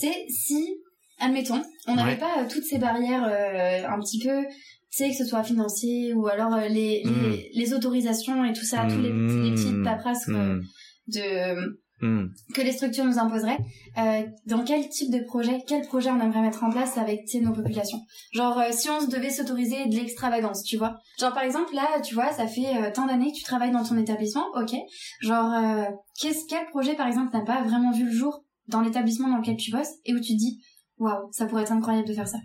[0.00, 0.78] Tu sais, si,
[1.20, 2.18] admettons, on n'avait Ouais.
[2.18, 4.52] pas toutes ces barrières un petit peu, tu
[4.90, 7.36] sais, que ce soit financier ou alors les, Mm.
[7.54, 10.62] les, autorisations et tout ça, tous les, petits- les petites paperasses euh, Hmm.
[11.08, 12.26] de, Hmm.
[12.52, 13.58] que les structures nous imposeraient,
[13.96, 17.52] euh, dans quel type de projet, quel projet on aimerait mettre en place avec nos
[17.52, 18.00] populations?
[18.32, 20.98] Genre, euh, si on se devait s'autoriser de l'extravagance, tu vois?
[21.20, 23.84] Genre, par exemple, là, tu vois, ça fait euh, tant d'années que tu travailles dans
[23.84, 24.74] ton établissement, ok
[25.20, 25.86] Genre,
[26.20, 29.56] qu'est-ce, quel projet, par exemple, n'a pas vraiment vu le jour dans l'établissement dans lequel
[29.56, 30.60] tu bosses et où tu te dis,
[30.98, 32.38] waouh, ça pourrait être incroyable de faire ça,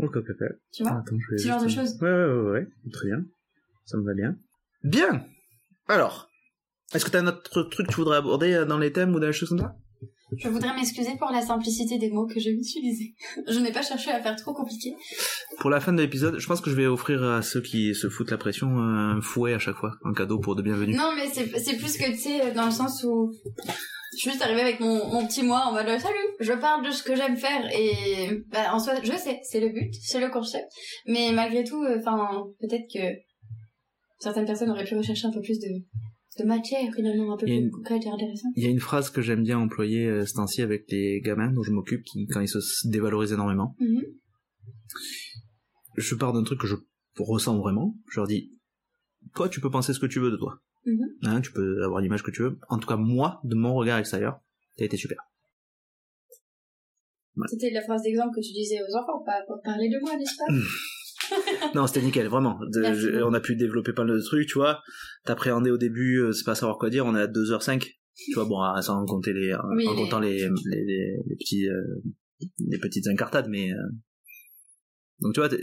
[0.00, 0.48] Ok, ok, ok.
[0.72, 0.92] tu vois?
[0.98, 1.96] Attends, Ce genre de choses.
[2.02, 3.18] Ouais, ouais, ouais, ouais, très bien.
[3.84, 4.34] Ça me va bien.
[4.82, 5.24] Bien
[5.86, 6.28] Alors,
[6.92, 9.20] est-ce que t'as un autre truc que tu voudrais aborder euh, dans les thèmes ou
[9.20, 9.74] dans les choses comme ça?
[10.36, 13.14] Je voudrais m'excuser pour la simplicité des mots que j'ai utilisés.
[13.48, 14.94] Je n'ai pas cherché à faire trop compliqué.
[15.58, 18.08] Pour la fin de l'épisode, je pense que je vais offrir à ceux qui se
[18.08, 20.94] foutent la pression un fouet à chaque fois, un cadeau pour de bienvenue.
[20.94, 23.32] Non, mais c'est plus que, tu sais, dans le sens où
[24.14, 26.90] je suis juste arrivée avec mon, mon petit moi en mode «Salut, je parle de
[26.90, 30.30] ce que j'aime faire» et bah, en soi, je sais, c'est le but, c'est le
[30.30, 30.66] concept.
[31.06, 33.00] Mais malgré tout, enfin, peut-être que
[34.18, 35.68] certaines personnes auraient pu rechercher un peu plus de,
[36.38, 38.52] de matière, finalement, un peu plus une- concrète et intéressante.
[38.56, 41.52] Il y a une phrase que j'aime bien employer euh, ce temps-ci avec les gamins
[41.52, 42.58] dont je m'occupe, qui, quand ils se
[42.88, 43.74] dévalorisent énormément.
[43.80, 44.02] Mhm.
[45.96, 46.74] Je pars d'un truc que je
[47.18, 47.94] ressens vraiment.
[48.10, 48.50] Je leur dis,
[49.34, 50.58] toi, tu peux penser ce que tu veux de toi.
[50.86, 51.06] Mhm.
[51.22, 52.58] Hein, tu peux avoir l'image que tu veux.
[52.68, 54.40] En tout cas, moi, de mon regard extérieur,
[54.76, 55.18] t'as été super.
[57.48, 60.36] C'était la phrase d'exemple que tu disais aux enfants, pas pour parler de moi, n'est-ce
[60.36, 60.44] pas?
[61.74, 62.58] Non, c'était nickel, vraiment.
[62.72, 64.80] De- je- on a pu développer pas mal de trucs, tu vois.
[65.24, 67.80] T'appréhendais au début, euh, c'est pas savoir quoi dire, on est à 2h05.
[68.16, 71.36] Tu vois, bon, ah, sans compter les, euh, Oui, en comptant les, les, les, les
[71.36, 71.82] petits, euh,
[72.68, 73.76] les petites incartades, mais, euh,
[75.20, 75.60] donc tu vois, t'es-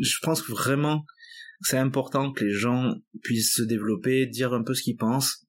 [0.00, 2.94] je pense que vraiment, que c'est important que les gens
[3.24, 5.44] puissent se développer, dire un peu ce qu'ils pensent,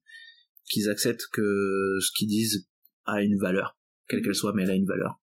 [0.68, 2.68] qu'ils acceptent que ce qu'ils disent
[3.04, 5.20] a une valeur, quelle qu'elle soit, mais elle a une valeur.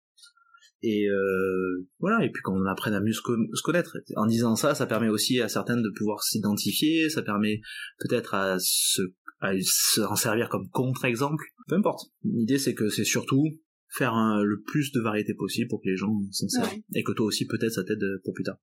[0.83, 3.21] Et euh, voilà, et puis qu'on apprenne à mieux se,
[3.63, 3.97] connaître.
[4.15, 7.61] En disant ça, ça permet aussi à certaines de pouvoir s'identifier, ça permet
[7.99, 9.01] peut-être à se
[9.41, 11.43] à s'en servir comme contre-exemple.
[11.67, 12.09] Peu importe.
[12.23, 13.43] L'idée c'est que c'est surtout
[13.89, 14.13] faire
[14.43, 16.75] le plus de variété possible pour que les gens s'en servent.
[16.95, 18.57] Et que toi aussi peut-être ça t'aide pour plus tard.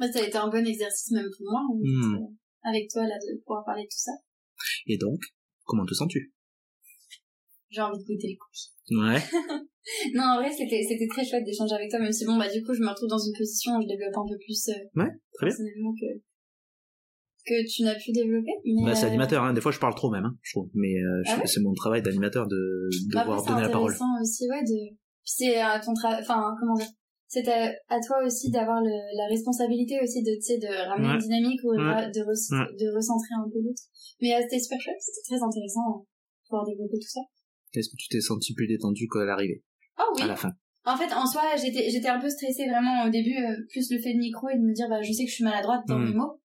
[0.00, 2.14] ça a été un bon exercice même pour moi, hein, hmm.
[2.14, 4.12] euh, avec toi là, de pouvoir parler de tout ça.
[4.86, 5.20] Et donc,
[5.64, 6.32] comment te sens-tu?
[7.68, 8.72] J'ai envie de goûter le cookie.
[8.90, 9.66] Ouais.
[10.14, 12.62] non, en vrai, c'était, c'était très chouette d'échanger avec toi, même si bon, bah, du
[12.62, 15.10] coup, je me retrouve dans une position où je développe un peu plus, euh, ouais,
[15.34, 15.56] très bien.
[16.00, 16.10] que,
[17.44, 18.52] que tu n'as pu développer.
[18.64, 19.52] bah, c'est euh, animateur, hein.
[19.52, 20.70] Des fois, je parle trop même, hein, je trouve.
[20.74, 23.92] Mais, euh, ah c'est mon travail d'animateur de, devoir donner la parole.
[23.92, 26.88] C'est aussi, ouais, de, c'est à ton travail, enfin, comment dire.
[27.26, 32.12] C'est à, toi aussi d'avoir la responsabilité aussi de, de ramener une dynamique ou de,
[32.12, 33.82] de recentrer un peu l'autre.
[34.22, 37.20] Mais c'était super chouette, c'était très intéressant de pouvoir développer tout ça.
[37.74, 39.64] Est-ce que tu t'es senti plus détendu qu'à l'arrivée?
[39.98, 40.22] Oh oui.
[40.22, 40.52] À la fin.
[40.86, 43.98] En fait, en soi, j'étais, j'étais un peu stressée vraiment au début, euh, plus le
[44.02, 45.98] fait de micro et de me dire, bah, je sais que je suis maladroite dans
[45.98, 46.08] hmm.
[46.08, 46.40] mes mots.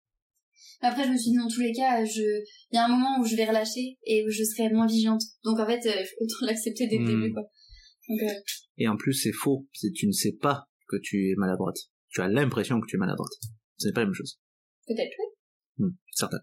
[0.80, 3.20] Après, je me suis dit, dans tous les cas, je, il y a un moment
[3.20, 5.22] où je vais relâcher et où je serai moins vigilante.
[5.42, 7.20] Donc, en fait, euh, autant l'accepter dès le hmm.
[7.20, 7.42] début, quoi.
[8.08, 8.40] Donc, euh...
[8.76, 9.66] Et en plus, c'est faux.
[9.72, 11.76] C'est, tu ne sais pas que tu es maladroite.
[12.10, 13.32] Tu as l'impression que tu es maladroite.
[13.76, 14.38] Ce n'est pas la même chose.
[14.86, 15.84] Peut-être, oui.
[15.84, 16.38] Hmm, certain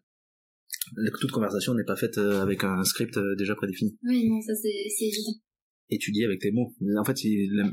[1.20, 3.98] toute conversation n'est pas faite euh, avec un script déjà prédéfini.
[4.04, 5.42] Oui, non, ça c'est évident.
[5.90, 6.74] Dis avec tes mots.
[6.98, 7.16] En fait,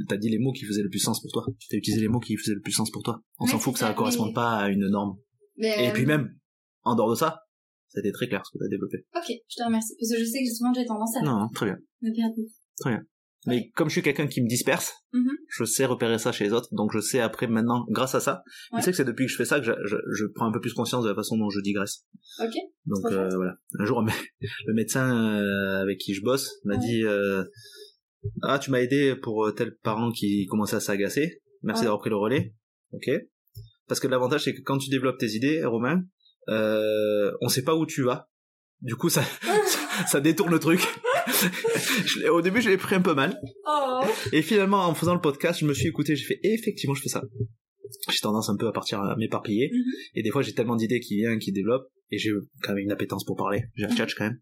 [0.09, 1.47] t'as dit les mots qui faisaient le plus sens pour toi.
[1.70, 3.22] T'as utilisé les mots qui faisaient le plus sens pour toi.
[3.39, 5.16] On s'en fout que ça ne corresponde pas à une norme.
[5.59, 6.34] Et puis euh, même,
[6.82, 7.40] en dehors de ça,
[7.89, 9.05] ça a été très clair ce que t'as développé.
[9.14, 9.94] Ok, je te remercie.
[9.98, 11.22] Parce que je sais que justement j'ai tendance à...
[11.22, 11.76] Non, très bien.
[12.78, 13.02] Très bien.
[13.47, 15.36] Mais comme je suis quelqu'un qui me disperse, mm-hmm.
[15.48, 18.44] je sais repérer ça chez les autres, donc je sais après maintenant, grâce à ça,
[18.76, 20.52] je sais que c'est depuis que je fais ça que je, je, je, prends un
[20.52, 22.06] peu plus conscience de la façon dont je digresse.
[22.40, 22.55] Ok.
[22.86, 23.56] Donc euh, voilà.
[23.80, 24.01] Un jour,
[24.66, 27.43] le médecin euh, avec qui je bosse m'a dit euh,
[28.43, 32.11] ah tu m'as aidé pour euh, tel parent qui commençait à s'agacer, merci d'avoir pris
[32.11, 32.55] le relais.
[32.93, 33.11] Ok.
[33.89, 36.03] Parce que l'avantage c'est que quand tu développes tes idées, Romain,
[36.49, 38.28] euh, on sait pas où tu vas.
[38.81, 39.23] Du coup, ça,
[40.09, 40.81] ça, détourne le truc.
[42.31, 43.40] au début, je l'ai pris un peu mal.
[43.66, 44.01] Oh.
[44.32, 47.09] Et finalement, en faisant le podcast, je me suis écouté, j'ai fait, effectivement, je fais
[47.09, 47.23] ça.
[48.11, 49.70] J'ai tendance un peu à partir à m'éparpiller.
[49.73, 49.93] Mhm.
[50.16, 52.31] Et des fois, j'ai tellement d'idées qui viennent, qui développent, et j'ai
[52.62, 53.65] quand même une appétence pour parler.
[53.77, 53.94] J'ai un mhm.
[53.94, 54.40] catch quand même.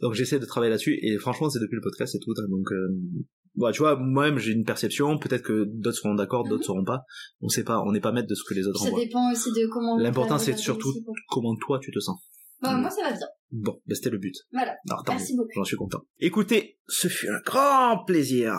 [0.00, 2.32] Donc j'essaie de travailler là-dessus, et franchement, c'est depuis le podcast et tout.
[2.36, 2.48] Hein.
[2.48, 5.18] donc, euh, tu vois, moi-même, j'ai une perception.
[5.18, 6.66] Peut-être que d'autres seront d'accord, d'autres mhm.
[6.66, 7.02] seront pas.
[7.40, 7.80] On sait pas.
[7.82, 9.96] On n'est pas maître de ce que les autres Ça dépend aussi de comment.
[9.96, 10.92] L'important, c'est surtout
[11.28, 12.20] comment toi tu te sens.
[12.60, 13.26] Bah, moi, ça va bien.
[13.52, 14.34] Bon, bah, c'était le but.
[14.52, 14.74] Voilà.
[15.08, 15.50] Merci beaucoup.
[15.54, 16.00] J'en suis content.
[16.18, 18.54] Écoutez, ce fut un grand plaisir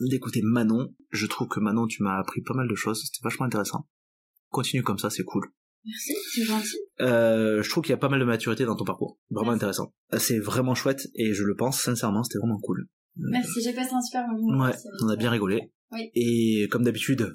[0.00, 0.88] d'écouter Manon.
[1.10, 3.02] Je trouve que Manon, tu m'as appris pas mal de choses.
[3.04, 3.86] C'était vachement intéressant.
[4.50, 5.48] Continue comme ça, c'est cool.
[5.84, 6.76] Merci, c'est gentil.
[7.00, 9.18] Euh, je trouve qu'il y a pas mal de maturité dans ton parcours.
[9.30, 9.92] Vraiment intéressant.
[10.18, 12.86] C'est vraiment chouette et je le pense sincèrement, c'était vraiment cool.
[13.16, 14.64] Merci, j'ai passé un super moment.
[14.64, 15.72] Ouais, on a bien rigolé.
[15.92, 16.10] Oui.
[16.14, 17.34] Et comme d'habitude,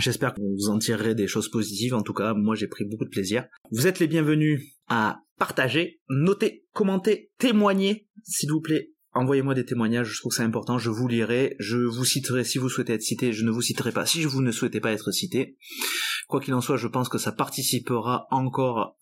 [0.00, 1.94] J'espère que vous en tirerez des choses positives.
[1.94, 3.46] En tout cas, moi, j'ai pris beaucoup de plaisir.
[3.70, 8.92] Vous êtes les bienvenus à partager, noter, commenter, témoigner, s'il vous plaît.
[9.14, 12.58] Envoyez-moi des témoignages, je trouve que c'est important, je vous lirai, je vous citerai si
[12.58, 15.10] vous souhaitez être cité, je ne vous citerai pas si vous ne souhaitez pas être
[15.10, 15.56] cité.
[16.28, 18.98] Quoi qu'il en soit, je pense que ça participera encore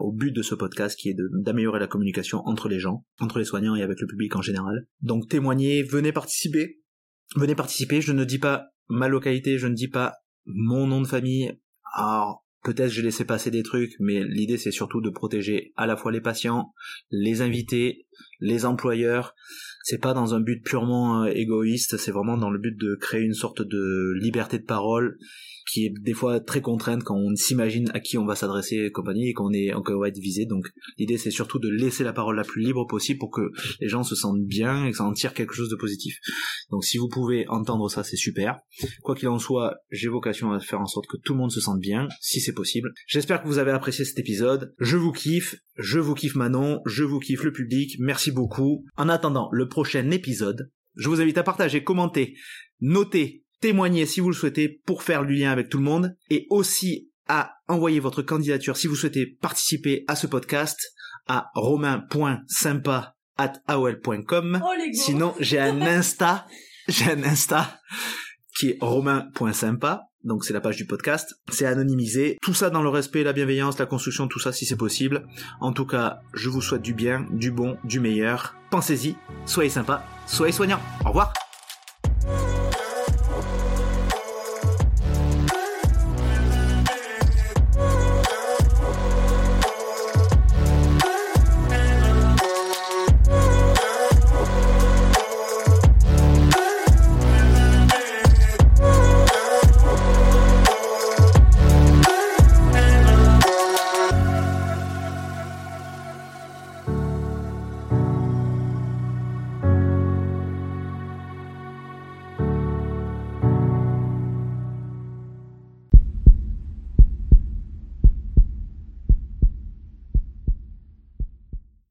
[0.00, 3.44] au but de ce podcast qui est d'améliorer la communication entre les gens, entre les
[3.44, 4.86] soignants et avec le public en général.
[5.00, 6.80] Donc témoignez, venez participer,
[7.34, 10.14] venez participer, je ne dis pas ma localité, je ne dis pas
[10.46, 11.58] mon nom de famille.
[11.94, 15.96] Alors, peut-être j'ai laissé passer des trucs, mais l'idée c'est surtout de protéger à la
[15.96, 16.72] fois les patients,
[17.10, 18.06] les invités,
[18.40, 19.34] les employeurs.
[19.84, 23.22] C'est pas dans un but purement euh, égoïste, c'est vraiment dans le but de créer
[23.22, 25.18] une sorte de liberté de parole
[25.70, 28.90] qui est des fois très contrainte quand on s'imagine à qui on va s'adresser et
[28.90, 30.46] compagnie et qu'on est qu'on va être visé.
[30.46, 30.66] Donc
[30.98, 34.02] l'idée c'est surtout de laisser la parole la plus libre possible pour que les gens
[34.02, 36.18] se sentent bien et que ça en tire quelque chose de positif.
[36.70, 38.60] Donc si vous pouvez entendre ça, c'est super.
[39.02, 41.60] Quoi qu'il en soit, j'ai vocation à faire en sorte que tout le monde se
[41.60, 42.92] sente bien, si c'est possible.
[43.06, 44.74] J'espère que vous avez apprécié cet épisode.
[44.78, 47.96] Je vous kiffe, je vous kiffe Manon, je vous kiffe le public.
[47.98, 48.84] Merci beaucoup.
[48.96, 52.34] En attendant le prochain épisode, je vous invite à partager, commenter,
[52.80, 56.46] noter témoigner si vous le souhaitez pour faire le lien avec tout le monde et
[56.50, 60.78] aussi à envoyer votre candidature si vous souhaitez participer à ce podcast
[61.26, 64.60] à romain.sympa at aol.com.
[64.62, 66.46] Oh, Sinon, j'ai un Insta,
[66.88, 67.80] j'ai un Insta
[68.58, 70.02] qui est romain.sympa.
[70.24, 71.34] Donc c'est la page du podcast.
[71.50, 72.38] C'est anonymisé.
[72.42, 75.26] Tout ça dans le respect, la bienveillance, la construction, tout ça si c'est possible.
[75.60, 78.54] En tout cas, je vous souhaite du bien, du bon, du meilleur.
[78.70, 79.16] Pensez-y,
[79.46, 80.80] soyez sympa, soyez soignants.
[81.04, 81.32] Au revoir.